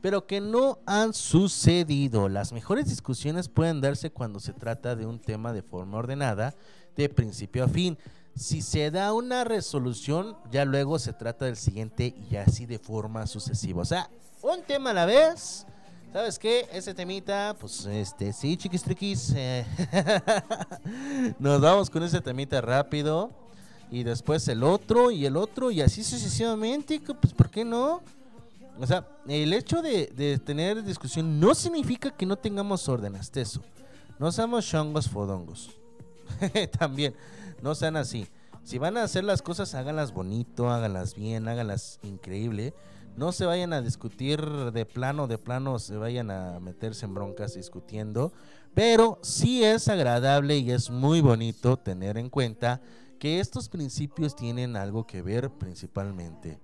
pero 0.00 0.26
que 0.26 0.40
no 0.40 0.78
han 0.86 1.12
sucedido. 1.14 2.28
Las 2.28 2.52
mejores 2.52 2.88
discusiones 2.88 3.48
pueden 3.48 3.80
darse 3.80 4.10
cuando 4.10 4.40
se 4.40 4.52
trata 4.52 4.96
de 4.96 5.06
un 5.06 5.18
tema 5.18 5.52
de 5.52 5.62
forma 5.62 5.98
ordenada, 5.98 6.54
de 6.96 7.08
principio 7.08 7.64
a 7.64 7.68
fin. 7.68 7.98
Si 8.34 8.62
se 8.62 8.90
da 8.90 9.12
una 9.12 9.44
resolución, 9.44 10.36
ya 10.50 10.64
luego 10.64 10.98
se 10.98 11.12
trata 11.12 11.46
del 11.46 11.56
siguiente 11.56 12.14
y 12.30 12.36
así 12.36 12.66
de 12.66 12.78
forma 12.78 13.26
sucesiva. 13.26 13.82
O 13.82 13.84
sea, 13.84 14.08
un 14.42 14.62
tema 14.62 14.90
a 14.90 14.94
la 14.94 15.06
vez. 15.06 15.66
¿Sabes 16.12 16.38
qué? 16.38 16.66
Ese 16.72 16.94
temita, 16.94 17.54
pues 17.60 17.84
este, 17.84 18.32
sí, 18.32 18.56
chiquis 18.56 18.82
triquis. 18.82 19.32
eh, 19.36 19.66
Nos 21.38 21.60
vamos 21.60 21.90
con 21.90 22.02
ese 22.02 22.20
temita 22.20 22.60
rápido. 22.60 23.30
Y 23.90 24.04
después 24.04 24.46
el 24.48 24.62
otro 24.62 25.10
y 25.10 25.26
el 25.26 25.36
otro 25.36 25.70
y 25.70 25.80
así 25.80 26.04
sucesivamente. 26.04 27.00
Pues, 27.00 27.32
¿por 27.34 27.50
qué 27.50 27.64
no? 27.64 28.02
O 28.80 28.86
sea, 28.86 29.08
el 29.26 29.52
hecho 29.52 29.82
de, 29.82 30.40
tener 30.44 30.84
discusión 30.84 31.40
no 31.40 31.54
significa 31.54 32.10
que 32.10 32.26
no 32.26 32.36
tengamos 32.36 32.88
orden, 32.88 33.16
eso. 33.16 33.62
No 34.18 34.30
seamos 34.30 34.66
chongos 34.66 35.08
fodongos. 35.08 35.70
También, 36.78 37.14
no 37.60 37.74
sean 37.74 37.96
así. 37.96 38.26
Si 38.62 38.78
van 38.78 38.96
a 38.96 39.02
hacer 39.02 39.24
las 39.24 39.42
cosas, 39.42 39.74
háganlas 39.74 40.12
bonito, 40.12 40.70
háganlas 40.70 41.14
bien, 41.14 41.48
háganlas 41.48 41.98
increíble. 42.02 42.74
No 43.16 43.32
se 43.32 43.46
vayan 43.46 43.72
a 43.72 43.82
discutir 43.82 44.40
de 44.46 44.86
plano, 44.86 45.26
de 45.26 45.38
plano, 45.38 45.78
se 45.80 45.96
vayan 45.96 46.30
a 46.30 46.60
meterse 46.60 47.04
en 47.06 47.14
broncas 47.14 47.54
discutiendo. 47.54 48.32
Pero 48.74 49.18
sí 49.22 49.64
es 49.64 49.88
agradable 49.88 50.58
y 50.58 50.70
es 50.70 50.90
muy 50.90 51.20
bonito 51.20 51.78
tener 51.78 52.16
en 52.16 52.30
cuenta 52.30 52.80
que 53.18 53.40
estos 53.40 53.68
principios 53.68 54.36
tienen 54.36 54.76
algo 54.76 55.04
que 55.04 55.22
ver 55.22 55.50
principalmente. 55.50 56.60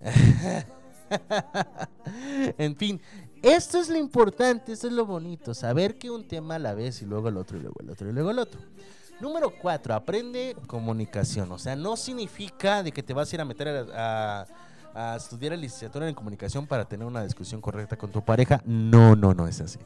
en 2.58 2.76
fin, 2.76 3.00
esto 3.42 3.78
es 3.78 3.88
lo 3.88 3.96
importante, 3.96 4.72
esto 4.72 4.86
es 4.86 4.92
lo 4.92 5.04
bonito, 5.04 5.52
saber 5.52 5.98
que 5.98 6.10
un 6.10 6.26
tema 6.26 6.56
a 6.56 6.58
la 6.58 6.74
vez 6.74 7.02
y 7.02 7.06
luego 7.06 7.28
el 7.28 7.36
otro 7.36 7.58
y 7.58 7.60
luego 7.60 7.80
el 7.80 7.90
otro 7.90 8.08
y 8.08 8.12
luego 8.12 8.30
el 8.30 8.38
otro. 8.38 8.60
Número 9.20 9.50
cuatro, 9.50 9.94
aprende 9.94 10.56
comunicación. 10.66 11.52
O 11.52 11.58
sea, 11.58 11.76
no 11.76 11.96
significa 11.96 12.82
de 12.82 12.90
que 12.90 13.02
te 13.02 13.12
vas 13.12 13.32
a 13.32 13.36
ir 13.36 13.40
a 13.40 13.44
meter 13.44 13.86
a, 13.94 14.46
estudiar 15.16 15.52
la 15.52 15.58
licenciatura 15.58 16.08
en 16.08 16.14
comunicación 16.14 16.66
para 16.66 16.84
tener 16.84 17.06
una 17.06 17.22
discusión 17.22 17.60
correcta 17.60 17.96
con 17.96 18.10
tu 18.10 18.24
pareja. 18.24 18.60
No, 18.64 19.14
no, 19.14 19.32
no 19.32 19.46
es 19.46 19.60
así. 19.60 19.78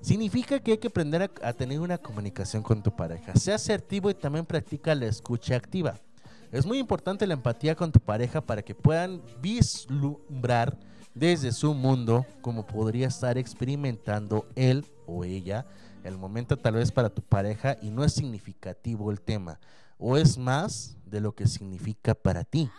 Significa 0.00 0.60
que 0.60 0.72
hay 0.72 0.78
que 0.78 0.88
aprender 0.88 1.22
a, 1.22 1.46
a 1.46 1.52
tener 1.52 1.78
una 1.78 1.98
comunicación 1.98 2.62
con 2.62 2.82
tu 2.82 2.94
pareja. 2.94 3.34
Sea 3.34 3.56
asertivo 3.56 4.08
y 4.08 4.14
también 4.14 4.46
practica 4.46 4.94
la 4.94 5.06
escucha 5.06 5.54
activa. 5.54 6.00
Es 6.50 6.64
muy 6.64 6.78
importante 6.78 7.26
la 7.26 7.34
empatía 7.34 7.74
con 7.74 7.92
tu 7.92 8.00
pareja 8.00 8.40
para 8.40 8.62
que 8.62 8.74
puedan 8.74 9.22
vislumbrar 9.42 10.78
desde 11.14 11.52
su 11.52 11.74
mundo 11.74 12.24
como 12.40 12.66
podría 12.66 13.08
estar 13.08 13.36
experimentando 13.36 14.46
él 14.54 14.86
o 15.06 15.24
ella 15.24 15.66
el 16.04 16.16
momento 16.16 16.56
tal 16.56 16.74
vez 16.74 16.90
para 16.90 17.10
tu 17.10 17.22
pareja 17.22 17.76
y 17.82 17.90
no 17.90 18.04
es 18.04 18.14
significativo 18.14 19.10
el 19.10 19.20
tema 19.20 19.60
o 19.98 20.16
es 20.16 20.38
más 20.38 20.96
de 21.04 21.20
lo 21.20 21.34
que 21.34 21.46
significa 21.46 22.14
para 22.14 22.44
ti. 22.44 22.70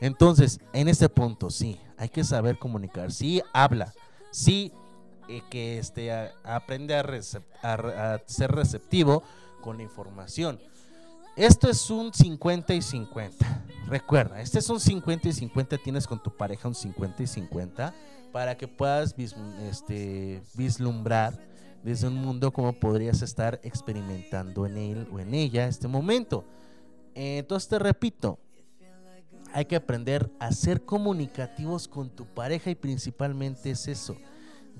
Entonces, 0.00 0.60
en 0.72 0.88
este 0.88 1.08
punto 1.08 1.50
sí, 1.50 1.80
hay 1.96 2.10
que 2.10 2.22
saber 2.22 2.58
comunicar, 2.58 3.12
sí 3.12 3.42
habla, 3.52 3.92
sí 4.30 4.72
eh, 5.28 5.42
que 5.50 5.78
este, 5.78 6.12
aprende 6.44 6.94
a 6.94 8.20
ser 8.26 8.52
receptivo 8.52 9.22
con 9.60 9.78
la 9.78 9.82
información. 9.82 10.60
Esto 11.36 11.70
es 11.70 11.88
un 11.90 12.12
50 12.12 12.74
y 12.74 12.82
50. 12.82 13.64
Recuerda, 13.86 14.40
este 14.40 14.58
es 14.58 14.68
un 14.68 14.80
50 14.80 15.28
y 15.28 15.32
50. 15.32 15.78
Tienes 15.78 16.06
con 16.06 16.22
tu 16.22 16.36
pareja 16.36 16.68
un 16.68 16.74
50 16.74 17.22
y 17.22 17.26
50 17.26 17.94
para 18.32 18.56
que 18.56 18.68
puedas 18.68 19.14
este, 19.68 20.42
vislumbrar 20.54 21.38
desde 21.82 22.08
un 22.08 22.16
mundo 22.16 22.52
como 22.52 22.72
podrías 22.72 23.22
estar 23.22 23.60
experimentando 23.62 24.66
en 24.66 24.76
él 24.76 25.08
o 25.12 25.18
en 25.18 25.34
ella 25.34 25.66
este 25.66 25.88
momento. 25.88 26.44
Entonces 27.14 27.68
te 27.68 27.78
repito, 27.78 28.38
hay 29.52 29.64
que 29.64 29.76
aprender 29.76 30.30
a 30.38 30.52
ser 30.52 30.84
comunicativos 30.84 31.88
con 31.88 32.10
tu 32.10 32.26
pareja 32.26 32.70
y 32.70 32.74
principalmente 32.74 33.70
es 33.70 33.88
eso, 33.88 34.16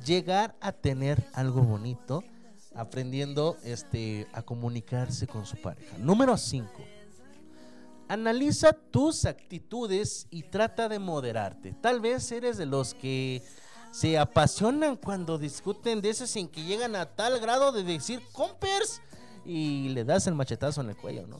llegar 0.04 0.54
a 0.60 0.72
tener 0.72 1.24
algo 1.32 1.62
bonito 1.62 2.22
aprendiendo 2.74 3.56
este 3.64 4.26
a 4.32 4.42
comunicarse 4.42 5.26
con 5.26 5.46
su 5.46 5.56
pareja. 5.56 5.98
Número 5.98 6.36
5. 6.36 6.70
Analiza 8.08 8.72
tus 8.72 9.24
actitudes 9.24 10.26
y 10.30 10.42
trata 10.42 10.88
de 10.88 10.98
moderarte. 10.98 11.74
Tal 11.80 12.00
vez 12.00 12.30
eres 12.32 12.58
de 12.58 12.66
los 12.66 12.94
que 12.94 13.42
se 13.92 14.18
apasionan 14.18 14.96
cuando 14.96 15.38
discuten 15.38 16.00
de 16.00 16.10
esos 16.10 16.34
en 16.36 16.48
que 16.48 16.62
llegan 16.62 16.96
a 16.96 17.06
tal 17.06 17.38
grado 17.40 17.72
de 17.72 17.82
decir 17.82 18.20
compers 18.32 19.00
y 19.44 19.88
le 19.90 20.04
das 20.04 20.26
el 20.26 20.34
machetazo 20.34 20.80
en 20.80 20.90
el 20.90 20.96
cuello, 20.96 21.26
¿no? 21.26 21.38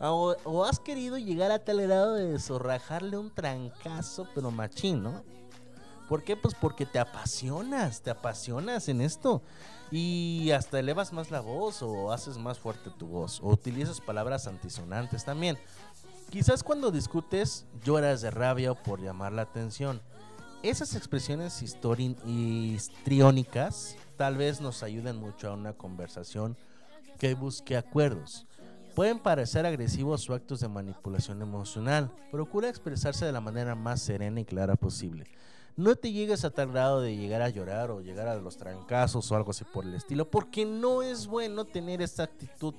o, 0.00 0.36
o 0.44 0.64
has 0.64 0.78
querido 0.78 1.18
llegar 1.18 1.50
a 1.50 1.64
tal 1.64 1.80
grado 1.80 2.14
de 2.14 2.38
zorrajarle 2.38 3.16
un 3.16 3.32
trancazo, 3.32 4.26
pero 4.34 4.50
machín, 4.50 5.02
¿no? 5.02 5.24
¿Por 6.08 6.22
qué? 6.22 6.36
Pues 6.36 6.54
porque 6.54 6.86
te 6.86 6.98
apasionas, 6.98 8.02
te 8.02 8.10
apasionas 8.10 8.88
en 8.88 9.00
esto. 9.00 9.42
Y 9.90 10.50
hasta 10.50 10.78
elevas 10.78 11.12
más 11.12 11.30
la 11.30 11.40
voz 11.40 11.82
o 11.82 12.12
haces 12.12 12.38
más 12.38 12.58
fuerte 12.58 12.90
tu 12.90 13.06
voz. 13.06 13.40
O 13.40 13.50
utilizas 13.50 14.00
palabras 14.00 14.46
antisonantes 14.46 15.24
también. 15.24 15.58
Quizás 16.30 16.62
cuando 16.62 16.90
discutes 16.90 17.66
lloras 17.84 18.20
de 18.20 18.30
rabia 18.30 18.72
o 18.72 18.82
por 18.82 19.00
llamar 19.00 19.32
la 19.32 19.42
atención. 19.42 20.02
Esas 20.62 20.94
expresiones 20.94 21.62
histriónicas 21.62 23.96
tal 24.16 24.36
vez 24.36 24.60
nos 24.60 24.82
ayuden 24.82 25.16
mucho 25.16 25.50
a 25.50 25.54
una 25.54 25.74
conversación 25.74 26.56
que 27.18 27.34
busque 27.34 27.76
acuerdos. 27.76 28.46
Pueden 28.94 29.18
parecer 29.18 29.66
agresivos 29.66 30.30
o 30.30 30.34
actos 30.34 30.60
de 30.60 30.68
manipulación 30.68 31.42
emocional. 31.42 32.12
Procura 32.30 32.68
expresarse 32.68 33.26
de 33.26 33.32
la 33.32 33.40
manera 33.40 33.74
más 33.74 34.00
serena 34.00 34.40
y 34.40 34.44
clara 34.44 34.76
posible. 34.76 35.26
No 35.76 35.96
te 35.96 36.12
llegues 36.12 36.44
a 36.44 36.50
tal 36.50 36.70
grado 36.70 37.00
de 37.00 37.16
llegar 37.16 37.42
a 37.42 37.48
llorar 37.48 37.90
o 37.90 38.00
llegar 38.00 38.28
a 38.28 38.36
los 38.36 38.56
trancazos 38.56 39.30
o 39.30 39.36
algo 39.36 39.50
así 39.50 39.64
por 39.64 39.84
el 39.84 39.94
estilo, 39.94 40.30
porque 40.30 40.64
no 40.64 41.02
es 41.02 41.26
bueno 41.26 41.64
tener 41.64 42.00
esta 42.00 42.22
actitud 42.22 42.74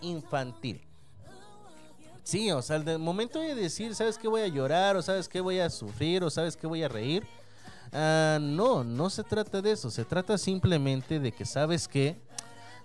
infantil. 0.00 0.80
Sí, 2.22 2.50
o 2.50 2.62
sea, 2.62 2.76
el 2.76 2.98
momento 2.98 3.40
de 3.40 3.54
decir, 3.54 3.94
¿sabes 3.94 4.16
qué 4.16 4.28
voy 4.28 4.42
a 4.42 4.48
llorar? 4.48 4.96
¿O 4.96 5.02
sabes 5.02 5.28
qué 5.28 5.40
voy 5.40 5.58
a 5.58 5.68
sufrir? 5.68 6.22
¿O 6.24 6.30
sabes 6.30 6.56
qué 6.56 6.66
voy 6.66 6.82
a 6.82 6.88
reír? 6.88 7.26
Ah, 7.92 8.38
no, 8.40 8.84
no 8.84 9.10
se 9.10 9.24
trata 9.24 9.60
de 9.60 9.72
eso. 9.72 9.90
Se 9.90 10.04
trata 10.04 10.38
simplemente 10.38 11.18
de 11.18 11.32
que, 11.32 11.44
¿sabes 11.44 11.88
qué? 11.88 12.20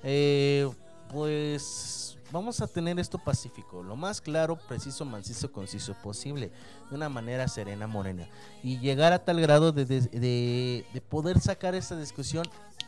Eh, 0.03 0.69
pues 1.09 2.04
vamos 2.31 2.61
a 2.61 2.67
tener 2.67 2.99
esto 2.99 3.17
pacífico, 3.17 3.83
lo 3.83 3.95
más 3.95 4.21
claro, 4.21 4.55
preciso, 4.55 5.05
mancizo, 5.05 5.51
conciso 5.51 5.93
posible, 5.93 6.51
de 6.89 6.95
una 6.95 7.09
manera 7.09 7.47
serena, 7.47 7.87
morena. 7.87 8.27
Y 8.63 8.79
llegar 8.79 9.13
a 9.13 9.23
tal 9.23 9.41
grado 9.41 9.71
de, 9.71 9.85
de 9.85 11.01
poder 11.09 11.39
sacar 11.39 11.75
esta 11.75 11.97
discusión 11.97 12.45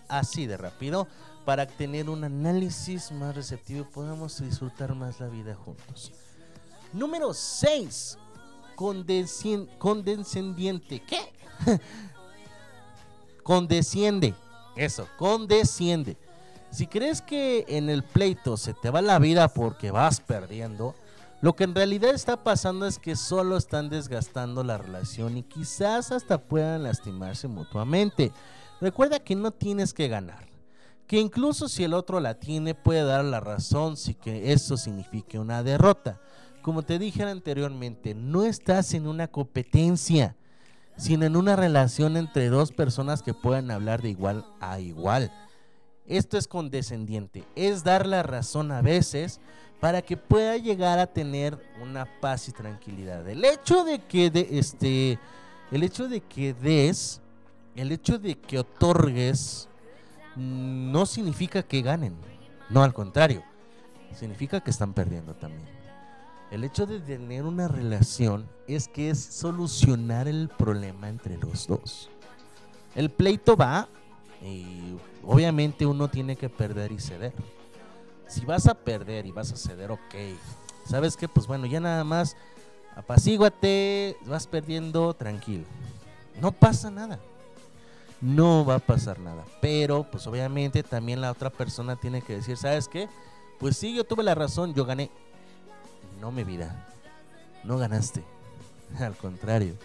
así 0.08 0.46
de 0.46 0.58
rápido 0.58 1.08
para 1.46 1.66
tener 1.66 2.10
un 2.10 2.24
análisis 2.24 3.12
más 3.12 3.36
receptivo 3.36 3.82
y 3.82 3.94
podamos 3.94 4.40
disfrutar 4.42 4.94
más 4.96 5.20
la 5.20 5.28
vida 5.28 5.56
juntos. 5.56 6.12
Número 6.94 7.34
6. 7.34 8.18
Condescendiente. 8.76 11.02
¿Qué? 11.02 11.34
condesciende. 13.44 14.34
Eso, 14.76 15.08
condesciende. 15.18 16.18
Si 16.70 16.88
crees 16.88 17.22
que 17.22 17.66
en 17.70 17.90
el 17.90 18.04
pleito 18.04 18.58
se 18.58 18.74
te 18.74 18.90
va 18.90 19.02
la 19.02 19.20
vida 19.20 19.48
porque 19.48 19.92
vas 19.92 20.20
perdiendo, 20.20 20.96
lo 21.40 21.56
que 21.56 21.64
en 21.64 21.76
realidad 21.76 22.12
está 22.12 22.44
pasando 22.44 22.88
es 22.88 22.98
que 22.98 23.16
solo 23.16 23.58
están 23.58 23.90
desgastando 23.90 24.64
la 24.64 24.78
relación 24.78 25.38
y 25.38 25.44
quizás 25.44 26.12
hasta 26.12 26.40
puedan 26.40 26.84
lastimarse 26.84 27.48
mutuamente. 27.48 28.32
Recuerda 28.82 29.20
que 29.20 29.36
no 29.36 29.52
tienes 29.52 29.94
que 29.94 30.08
ganar. 30.08 30.48
Que 31.06 31.20
incluso 31.20 31.70
si 31.70 31.84
el 31.84 31.94
otro 31.94 32.20
la 32.20 32.40
tiene 32.40 32.76
puede 32.76 33.04
dar 33.04 33.24
la 33.24 33.40
razón 33.40 33.98
si 33.98 34.14
que 34.14 34.52
eso 34.52 34.78
signifique 34.78 35.40
una 35.40 35.64
derrota. 35.64 36.20
Como 36.62 36.82
te 36.84 37.00
dije 37.00 37.24
anteriormente, 37.24 38.14
no 38.14 38.44
estás 38.44 38.94
en 38.94 39.08
una 39.08 39.28
competencia, 39.28 40.36
sino 40.98 41.26
en 41.26 41.38
una 41.38 41.56
relación 41.56 42.18
entre 42.18 42.50
dos 42.50 42.72
personas 42.72 43.22
que 43.22 43.34
puedan 43.34 43.72
hablar 43.72 44.02
de 44.02 44.10
igual 44.10 44.46
a 44.60 44.80
igual. 44.80 45.32
Esto 46.08 46.38
es 46.38 46.48
condescendiente, 46.48 47.44
es 47.56 47.84
dar 47.84 48.06
la 48.06 48.24
razón 48.24 48.72
a 48.72 48.82
veces 48.82 49.40
para 49.80 50.02
que 50.02 50.18
pueda 50.18 50.58
llegar 50.58 51.00
a 51.00 51.08
tener 51.08 51.58
una 51.82 52.06
paz 52.20 52.48
y 52.48 52.52
tranquilidad. 52.52 53.28
El 53.28 53.44
hecho 53.44 53.84
de 53.84 54.00
que 54.00 54.30
de, 54.30 54.48
este 54.52 55.20
el 55.72 55.84
hecho 55.84 56.08
de 56.08 56.22
que 56.22 56.54
des, 56.54 57.22
el 57.76 57.92
hecho 57.92 58.18
de 58.18 58.36
que 58.36 58.60
otorgues 58.60 59.68
no 60.38 61.06
significa 61.06 61.62
que 61.64 61.82
ganen. 61.82 62.16
No, 62.70 62.84
al 62.84 62.94
contrario. 62.94 63.44
Significa 64.14 64.62
que 64.62 64.72
están 64.72 64.94
perdiendo 64.94 65.34
también. 65.34 65.66
El 66.52 66.64
hecho 66.64 66.86
de 66.86 67.00
tener 67.02 67.44
una 67.44 67.68
relación 67.68 68.48
es 68.68 68.88
que 68.88 69.10
es 69.10 69.20
solucionar 69.20 70.28
el 70.28 70.50
problema 70.50 71.10
entre 71.10 71.38
los 71.38 71.68
dos. 71.68 72.10
El 72.96 73.10
pleito 73.10 73.58
va 73.58 73.90
y 74.42 74.96
obviamente 75.28 75.86
uno 75.86 76.08
tiene 76.08 76.36
que 76.36 76.50
perder 76.50 76.92
y 76.92 77.00
ceder. 77.00 77.34
Si 78.28 78.46
vas 78.46 78.68
a 78.68 78.74
perder 78.74 79.26
y 79.26 79.32
vas 79.32 79.52
a 79.52 79.58
ceder, 79.58 79.92
ok. 79.92 80.16
¿Sabes 80.86 81.16
qué? 81.16 81.28
Pues 81.28 81.46
bueno, 81.48 81.66
ya 81.66 81.80
nada 81.80 82.04
más 82.04 82.36
apacíguate, 82.96 84.18
vas 84.26 84.48
perdiendo, 84.48 85.14
tranquilo. 85.14 85.66
No 86.42 86.52
pasa 86.52 86.90
nada. 86.90 87.20
No 88.22 88.66
va 88.66 88.76
a 88.76 88.80
pasar 88.80 89.20
nada. 89.20 89.46
Pero, 89.62 90.04
pues 90.10 90.26
obviamente 90.26 90.82
también 90.82 91.22
la 91.22 91.32
otra 91.32 91.52
persona 91.52 91.96
tiene 91.96 92.22
que 92.22 92.38
decir, 92.38 92.58
¿sabes 92.58 92.88
qué? 92.88 93.08
Pues 93.60 93.78
sí, 93.78 93.96
yo 93.96 94.04
tuve 94.04 94.24
la 94.24 94.34
razón, 94.34 94.74
yo 94.74 94.86
gané. 94.86 95.12
No, 96.20 96.32
mi 96.32 96.44
vida. 96.44 96.88
No 97.64 97.78
ganaste. 97.78 98.24
Al 99.00 99.16
contrario. 99.16 99.76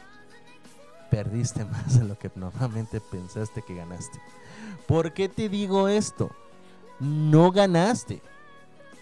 Perdiste 1.10 1.64
más 1.66 1.98
de 1.98 2.05
lo 2.05 2.19
que 2.19 2.31
normalmente 2.35 3.01
pensaste 3.01 3.62
que 3.62 3.74
ganaste. 3.74 4.19
¿Por 4.86 5.12
qué 5.12 5.28
te 5.28 5.48
digo 5.48 5.88
esto? 5.88 6.30
No 6.98 7.50
ganaste. 7.50 8.20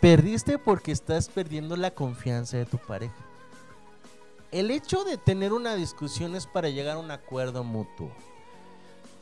Perdiste 0.00 0.58
porque 0.58 0.92
estás 0.92 1.28
perdiendo 1.28 1.76
la 1.76 1.90
confianza 1.90 2.56
de 2.56 2.66
tu 2.66 2.78
pareja. 2.78 3.14
El 4.50 4.70
hecho 4.70 5.04
de 5.04 5.16
tener 5.16 5.52
una 5.52 5.74
discusión 5.74 6.34
es 6.34 6.46
para 6.46 6.70
llegar 6.70 6.96
a 6.96 7.00
un 7.00 7.10
acuerdo 7.10 7.62
mutuo. 7.62 8.10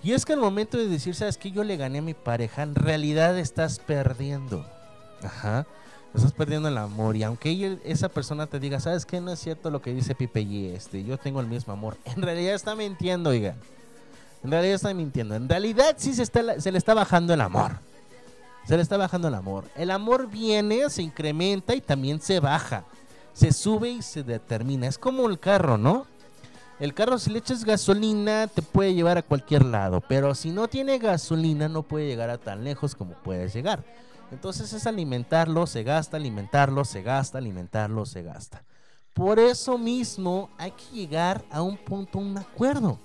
Y 0.02 0.12
es 0.12 0.24
que 0.24 0.35
al 0.35 0.40
momento 0.40 0.78
de 0.78 0.86
decir, 0.86 1.14
sabes 1.14 1.36
que 1.36 1.51
yo 1.51 1.64
le 1.64 1.76
gané 1.76 1.98
a 1.98 2.02
mi 2.02 2.14
pareja, 2.14 2.62
en 2.62 2.74
realidad 2.74 3.36
estás 3.39 3.80
perdiendo. 3.80 4.64
Ajá. 5.22 5.66
Estás 6.14 6.32
perdiendo 6.32 6.68
el 6.68 6.78
amor. 6.78 7.16
Y 7.16 7.24
aunque 7.24 7.78
esa 7.85 8.09
persona 8.09 8.47
te 8.47 8.60
diga, 8.60 8.80
¿sabes 8.80 9.05
qué? 9.05 9.20
No 9.20 9.32
es 9.32 9.40
cierto 9.40 9.70
lo 9.70 9.82
que 9.82 9.93
dice 9.93 10.14
Pipe 10.14 10.40
y 10.40 10.66
este. 10.68 11.05
Yo 11.05 11.18
tengo 11.18 11.40
el 11.40 11.47
mismo 11.47 11.72
amor. 11.72 11.98
En 12.05 12.22
realidad 12.22 12.55
está 12.55 12.74
mintiendo, 12.74 13.30
oiga. 13.30 13.56
En 14.43 14.51
realidad 14.51 14.74
está 14.77 14.94
mintiendo. 14.94 15.35
En 15.35 15.48
realidad 15.48 15.94
sí 15.97 16.15
se, 16.15 16.23
está, 16.23 16.60
se 16.60 16.73
le 16.73 16.78
está 16.78 16.94
bajando 16.94 17.35
el 17.35 17.40
amor. 17.40 17.78
Se 18.66 18.77
le 18.77 18.82
está 18.82 18.97
bajando 18.97 19.28
el 19.28 19.35
amor. 19.35 19.65
El 19.77 19.90
amor 19.90 20.28
viene, 20.28 20.89
se 20.90 21.02
incrementa 21.02 21.74
y 21.74 21.81
también 21.81 22.20
se 22.20 22.39
baja. 22.40 22.85
Se 23.32 23.52
sube 23.52 23.90
y 23.90 24.02
se 24.02 24.23
determina. 24.23 24.86
Es 24.86 24.98
como 24.98 25.28
el 25.28 25.39
carro, 25.39 25.78
¿no? 25.78 26.06
El 26.78 26.94
carro 26.94 27.19
si 27.19 27.31
le 27.31 27.40
echas 27.40 27.65
gasolina 27.65 28.47
te 28.47 28.62
puede 28.62 28.94
llevar 28.94 29.19
a 29.19 29.23
cualquier 29.23 29.65
lado. 29.65 30.01
Pero 30.01 30.35
si 30.35 30.51
no 30.51 30.69
tiene 30.69 30.98
gasolina 30.98 31.69
no 31.69 31.82
puede 31.82 32.06
llegar 32.06 32.31
a 32.31 32.39
tan 32.39 32.62
lejos 32.62 32.94
como 32.94 33.15
puedes 33.15 33.52
llegar. 33.52 33.85
Entonces 34.31 34.73
es 34.73 34.86
alimentarlo, 34.86 35.66
se 35.66 35.82
gasta, 35.82 36.16
alimentarlo, 36.16 36.85
se 36.85 37.02
gasta, 37.02 37.39
alimentarlo, 37.39 38.06
se 38.06 38.23
gasta. 38.23 38.62
Por 39.12 39.40
eso 39.40 39.78
mismo 39.78 40.51
hay 40.59 40.70
que 40.73 40.94
llegar 40.94 41.44
a 41.51 41.62
un 41.62 41.77
punto, 41.77 42.19
un 42.19 42.39
acuerdo. 42.39 43.01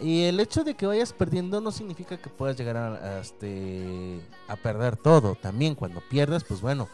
Y 0.00 0.24
el 0.24 0.40
hecho 0.40 0.64
de 0.64 0.74
que 0.74 0.86
vayas 0.86 1.12
perdiendo 1.12 1.60
no 1.60 1.70
significa 1.70 2.16
que 2.16 2.28
puedas 2.28 2.56
llegar 2.56 2.76
a, 2.76 3.20
este, 3.20 4.20
a 4.48 4.56
perder 4.56 4.96
todo. 4.96 5.34
También 5.34 5.74
cuando 5.74 6.00
pierdes, 6.00 6.44
pues 6.44 6.60
bueno, 6.60 6.88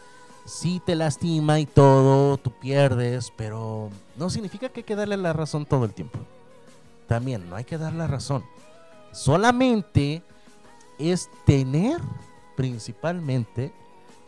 sí 0.44 0.82
te 0.84 0.94
lastima 0.94 1.60
y 1.60 1.66
todo, 1.66 2.36
tú 2.36 2.52
pierdes, 2.52 3.32
pero 3.36 3.90
no 4.16 4.30
significa 4.30 4.68
que 4.68 4.80
hay 4.80 4.84
que 4.84 4.96
darle 4.96 5.16
la 5.16 5.32
razón 5.32 5.66
todo 5.66 5.84
el 5.84 5.94
tiempo. 5.94 6.18
También 7.06 7.48
no 7.48 7.56
hay 7.56 7.64
que 7.64 7.78
dar 7.78 7.92
la 7.92 8.06
razón. 8.06 8.44
Solamente 9.12 10.22
es 10.98 11.28
tener 11.44 12.00
principalmente 12.56 13.72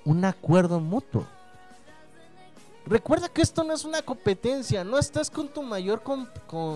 un 0.04 0.24
acuerdo 0.24 0.80
mutuo. 0.80 1.26
Recuerda 2.86 3.28
que 3.28 3.42
esto 3.42 3.62
no 3.62 3.72
es 3.72 3.84
una 3.84 4.02
competencia, 4.02 4.82
no 4.82 4.98
estás 4.98 5.30
con 5.30 5.48
tu 5.48 5.62
mayor 5.62 6.02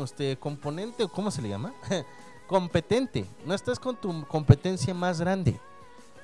este, 0.05 0.37
componente, 0.37 1.03
o 1.03 1.09
¿cómo 1.09 1.31
se 1.31 1.43
le 1.43 1.49
llama? 1.49 1.75
Competente, 2.47 3.27
no 3.45 3.55
estás 3.55 3.81
con 3.81 3.97
tu 3.97 4.25
competencia 4.27 4.95
más 4.95 5.21
grande. 5.21 5.59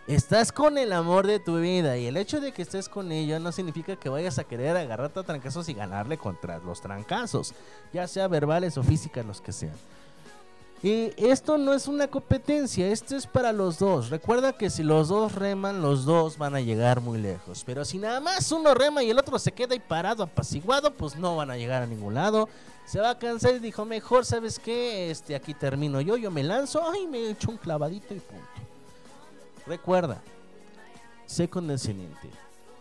Estás 0.07 0.51
con 0.51 0.79
el 0.79 0.93
amor 0.93 1.27
de 1.27 1.39
tu 1.39 1.59
vida 1.61 1.97
y 1.97 2.07
el 2.07 2.17
hecho 2.17 2.41
de 2.41 2.53
que 2.53 2.63
estés 2.63 2.89
con 2.89 3.13
ella 3.13 3.39
no 3.39 3.53
significa 3.53 3.95
que 3.95 4.09
vayas 4.09 4.39
a 4.39 4.45
querer 4.45 4.77
agarrarte 4.77 5.21
a 5.21 5.23
trancazos 5.23 5.69
y 5.69 5.75
ganarle 5.75 6.19
contra 6.19 6.59
los 6.59 6.81
trancazos, 6.81 7.55
ya 7.93 8.09
sea 8.09 8.27
verbales 8.27 8.77
o 8.79 8.83
físicas, 8.83 9.25
los 9.25 9.41
que 9.41 9.53
sean. 9.53 9.77
Y 10.83 11.13
esto 11.17 11.59
no 11.59 11.73
es 11.73 11.87
una 11.87 12.09
competencia, 12.09 12.89
esto 12.89 13.15
es 13.15 13.25
para 13.25 13.53
los 13.53 13.79
dos. 13.79 14.11
Recuerda 14.11 14.53
que 14.53 14.69
si 14.69 14.83
los 14.83 15.09
dos 15.09 15.33
reman, 15.33 15.81
los 15.81 16.05
dos 16.05 16.39
van 16.39 16.57
a 16.57 16.61
llegar 16.61 17.01
muy 17.01 17.21
lejos. 17.21 17.63
Pero 17.65 17.85
si 17.85 17.99
nada 17.99 18.19
más 18.19 18.51
uno 18.51 18.75
rema 18.75 19.05
y 19.05 19.11
el 19.11 19.19
otro 19.19 19.39
se 19.39 19.53
queda 19.53 19.75
ahí 19.75 19.81
parado, 19.81 20.25
apaciguado, 20.25 20.93
pues 20.93 21.15
no 21.15 21.37
van 21.37 21.53
a 21.53 21.57
llegar 21.57 21.83
a 21.83 21.87
ningún 21.87 22.15
lado. 22.15 22.49
Se 22.85 22.99
va 22.99 23.11
a 23.11 23.19
cansar 23.19 23.55
y 23.55 23.59
dijo, 23.61 23.85
mejor, 23.85 24.25
¿sabes 24.25 24.59
qué? 24.59 25.09
Este, 25.09 25.37
aquí 25.37 25.55
termino 25.55 26.01
yo, 26.01 26.17
yo 26.17 26.33
me 26.33 26.43
lanzo, 26.43 26.83
ay, 26.91 27.07
me 27.07 27.31
echo 27.31 27.53
un 27.53 27.59
clavadito 27.59 28.13
y 28.13 28.19
punto. 28.19 28.45
Recuerda, 29.65 30.21
sé 31.27 31.49
condescendiente. 31.49 32.29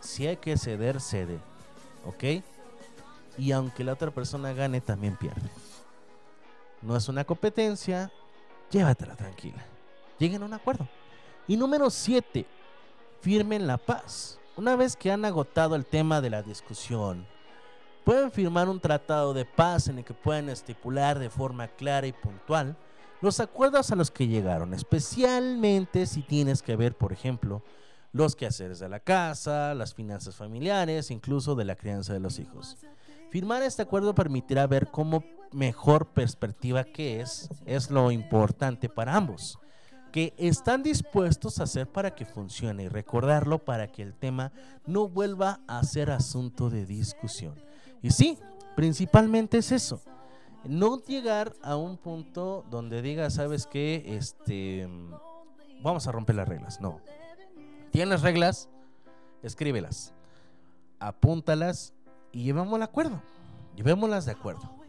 Si 0.00 0.26
hay 0.26 0.38
que 0.38 0.58
ceder, 0.58 1.00
cede. 1.00 1.38
¿Ok? 2.04 2.42
Y 3.38 3.52
aunque 3.52 3.84
la 3.84 3.92
otra 3.92 4.10
persona 4.10 4.52
gane, 4.52 4.80
también 4.80 5.16
pierde. 5.16 5.48
No 6.82 6.96
es 6.96 7.08
una 7.08 7.24
competencia, 7.24 8.10
llévatela 8.70 9.14
tranquila. 9.14 9.64
Lleguen 10.18 10.42
a 10.42 10.46
un 10.46 10.54
acuerdo. 10.54 10.88
Y 11.46 11.56
número 11.56 11.90
7, 11.90 12.44
firmen 13.20 13.66
la 13.66 13.78
paz. 13.78 14.38
Una 14.56 14.76
vez 14.76 14.96
que 14.96 15.10
han 15.10 15.24
agotado 15.24 15.76
el 15.76 15.86
tema 15.86 16.20
de 16.20 16.30
la 16.30 16.42
discusión, 16.42 17.26
pueden 18.04 18.30
firmar 18.30 18.68
un 18.68 18.80
tratado 18.80 19.32
de 19.32 19.44
paz 19.44 19.88
en 19.88 19.98
el 19.98 20.04
que 20.04 20.14
puedan 20.14 20.48
estipular 20.48 21.18
de 21.18 21.30
forma 21.30 21.68
clara 21.68 22.06
y 22.06 22.12
puntual 22.12 22.76
los 23.20 23.38
acuerdos 23.38 23.90
a 23.92 23.96
los 23.96 24.10
que 24.10 24.26
llegaron, 24.26 24.74
especialmente 24.74 26.06
si 26.06 26.22
tienes 26.22 26.60
que 26.60 26.74
ver, 26.74 26.96
por 26.96 27.12
ejemplo, 27.12 27.62
los 28.12 28.34
quehaceres 28.34 28.80
de 28.80 28.88
la 28.88 28.98
casa, 28.98 29.74
las 29.74 29.94
finanzas 29.94 30.34
familiares, 30.34 31.10
incluso 31.12 31.54
de 31.54 31.64
la 31.64 31.76
crianza 31.76 32.12
de 32.12 32.20
los 32.20 32.40
hijos. 32.40 32.76
Firmar 33.30 33.62
este 33.62 33.82
acuerdo 33.82 34.14
permitirá 34.14 34.66
ver 34.66 34.88
cómo 34.88 35.24
mejor 35.52 36.08
perspectiva 36.08 36.84
que 36.84 37.20
es, 37.20 37.48
es 37.66 37.90
lo 37.90 38.10
importante 38.10 38.88
para 38.88 39.16
ambos, 39.16 39.58
que 40.10 40.34
están 40.36 40.82
dispuestos 40.82 41.58
a 41.58 41.64
hacer 41.64 41.88
para 41.88 42.14
que 42.14 42.26
funcione 42.26 42.84
y 42.84 42.88
recordarlo 42.88 43.58
para 43.58 43.88
que 43.88 44.02
el 44.02 44.14
tema 44.14 44.52
no 44.86 45.08
vuelva 45.08 45.60
a 45.66 45.82
ser 45.84 46.10
asunto 46.10 46.70
de 46.70 46.84
discusión. 46.84 47.54
Y 48.02 48.10
sí, 48.10 48.38
principalmente 48.76 49.58
es 49.58 49.72
eso. 49.72 50.02
No 50.64 51.02
llegar 51.02 51.54
a 51.62 51.76
un 51.76 51.96
punto 51.96 52.64
donde 52.70 53.02
diga, 53.02 53.30
¿sabes 53.30 53.66
qué? 53.66 54.04
Este, 54.16 54.88
vamos 55.82 56.06
a 56.06 56.12
romper 56.12 56.36
las 56.36 56.48
reglas. 56.48 56.80
No. 56.80 57.00
Tienes 57.90 58.22
reglas, 58.22 58.68
escríbelas, 59.42 60.14
apúntalas 60.98 61.94
y 62.32 62.44
llevamos 62.44 62.76
el 62.76 62.82
acuerdo. 62.82 63.20
Llevémoslas 63.76 64.26
de 64.26 64.32
acuerdo. 64.32 64.81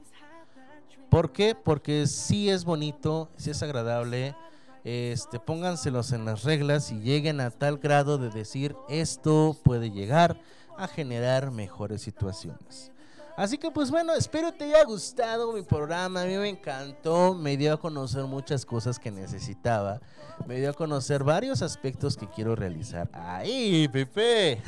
¿Por 1.14 1.32
qué? 1.32 1.54
Porque 1.54 2.08
sí 2.08 2.50
es 2.50 2.66
bonito, 2.66 3.30
sí 3.38 3.52
es 3.52 3.62
agradable. 3.62 4.36
Este, 4.84 5.40
pónganselos 5.40 6.12
en 6.12 6.26
las 6.26 6.44
reglas 6.44 6.92
y 6.92 7.02
lleguen 7.02 7.40
a 7.40 7.52
tal 7.52 7.78
grado 7.78 8.18
de 8.18 8.32
decir 8.32 8.76
esto 8.90 9.56
puede 9.64 9.92
llegar 9.92 10.42
a 10.76 10.88
generar 10.88 11.52
mejores 11.52 12.02
situaciones. 12.02 12.93
Así 13.36 13.58
que 13.58 13.72
pues 13.72 13.90
bueno, 13.90 14.14
espero 14.14 14.52
te 14.52 14.66
haya 14.66 14.84
gustado 14.84 15.54
mi 15.54 15.64
programa, 15.64 16.22
a 16.22 16.26
mí 16.26 16.38
me 16.38 16.50
encantó, 16.50 17.34
me 17.34 17.58
dio 17.58 17.74
a 17.74 17.78
conocer 17.78 18.26
muchas 18.26 18.64
cosas 18.64 19.00
que 19.00 19.10
necesitaba, 19.10 20.02
me 20.46 20.60
dio 20.60 20.70
a 20.70 20.74
conocer 20.74 21.24
varios 21.24 21.64
aspectos 21.64 22.16
que 22.16 22.30
quiero 22.30 22.56
realizar. 22.56 23.10
¡Ay, 23.12 23.88
Pepe! 23.88 24.62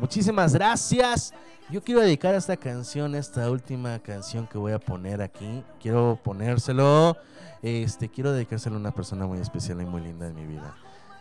Muchísimas 0.00 0.54
gracias. 0.54 1.34
Yo 1.68 1.82
quiero 1.82 2.00
dedicar 2.00 2.34
esta 2.34 2.56
canción, 2.56 3.14
esta 3.14 3.50
última 3.50 3.98
canción 3.98 4.46
que 4.46 4.56
voy 4.56 4.72
a 4.72 4.78
poner 4.78 5.20
aquí. 5.20 5.62
Quiero 5.78 6.18
ponérselo. 6.24 7.18
Este, 7.62 8.08
quiero 8.08 8.32
dedicárselo 8.32 8.76
a 8.76 8.78
una 8.78 8.92
persona 8.92 9.26
muy 9.26 9.38
especial 9.40 9.82
y 9.82 9.84
muy 9.84 10.00
linda 10.00 10.26
en 10.26 10.34
mi 10.34 10.46
vida. 10.46 10.74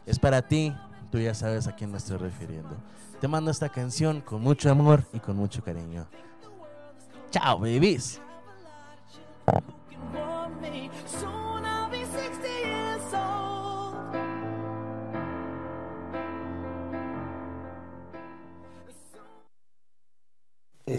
Es 0.05 0.17
para 0.17 0.41
ti. 0.41 0.73
Tú 1.11 1.19
ya 1.19 1.33
sabes 1.33 1.67
a 1.67 1.75
quién 1.75 1.91
me 1.91 1.97
estoy 1.97 2.17
refiriendo. 2.17 2.77
Te 3.19 3.27
mando 3.27 3.51
esta 3.51 3.67
canción 3.67 4.21
con 4.21 4.41
mucho 4.41 4.71
amor 4.71 5.03
y 5.11 5.19
con 5.19 5.35
mucho 5.35 5.61
cariño. 5.61 6.07
Chao, 7.31 7.59
babies. 7.59 8.21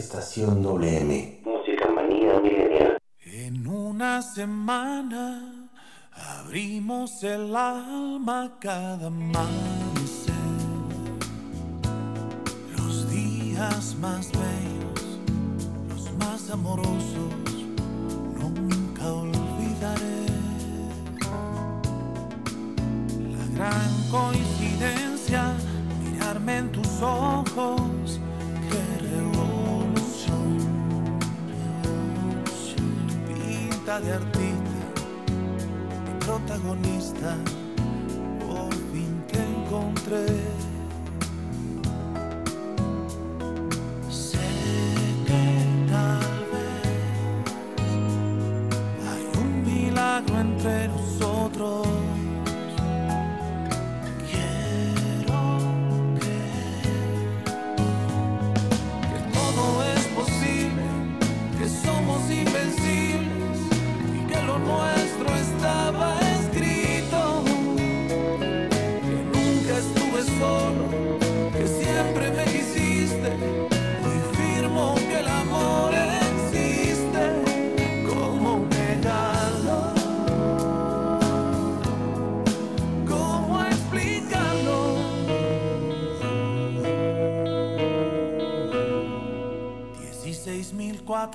Estación 0.01 0.63
WM. 0.63 1.43
Música 1.45 1.91
manía 1.95 2.41
milenial. 2.41 2.97
En 3.23 3.67
una 3.67 4.23
semana 4.23 5.69
abrimos 6.11 7.23
el 7.23 7.55
alma 7.55 8.57
cada 8.61 9.09
amanecer. 9.09 10.35
Los 12.79 13.11
días 13.11 13.95
más 14.01 14.33
bellos, 14.33 15.21
los 15.91 16.13
más 16.15 16.51
amorosos, 16.51 17.35
nunca 18.39 19.13
olvidaré. 19.13 20.25
La 23.37 23.45
gran 23.55 23.93
coincidencia, 24.11 25.53
mirarme 26.03 26.57
en 26.57 26.73
tus 26.73 27.03
ojos, 27.03 27.40
de 33.99 34.13
artista, 34.13 34.71
mi 36.05 36.15
protagonista, 36.21 37.37
por 38.47 38.73
fin 38.93 39.25
te 39.27 39.41
encontré. 39.41 40.70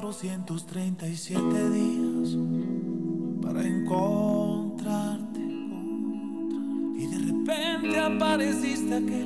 16.437 0.06 1.70
días 1.72 2.38
para 3.42 3.66
encontrarte 3.66 5.40
y 6.96 7.08
de 7.08 7.18
repente 7.18 8.00
apareciste 8.00 8.94
aquel 8.94 9.25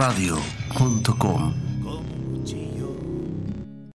abrilexradio.com 0.00 1.59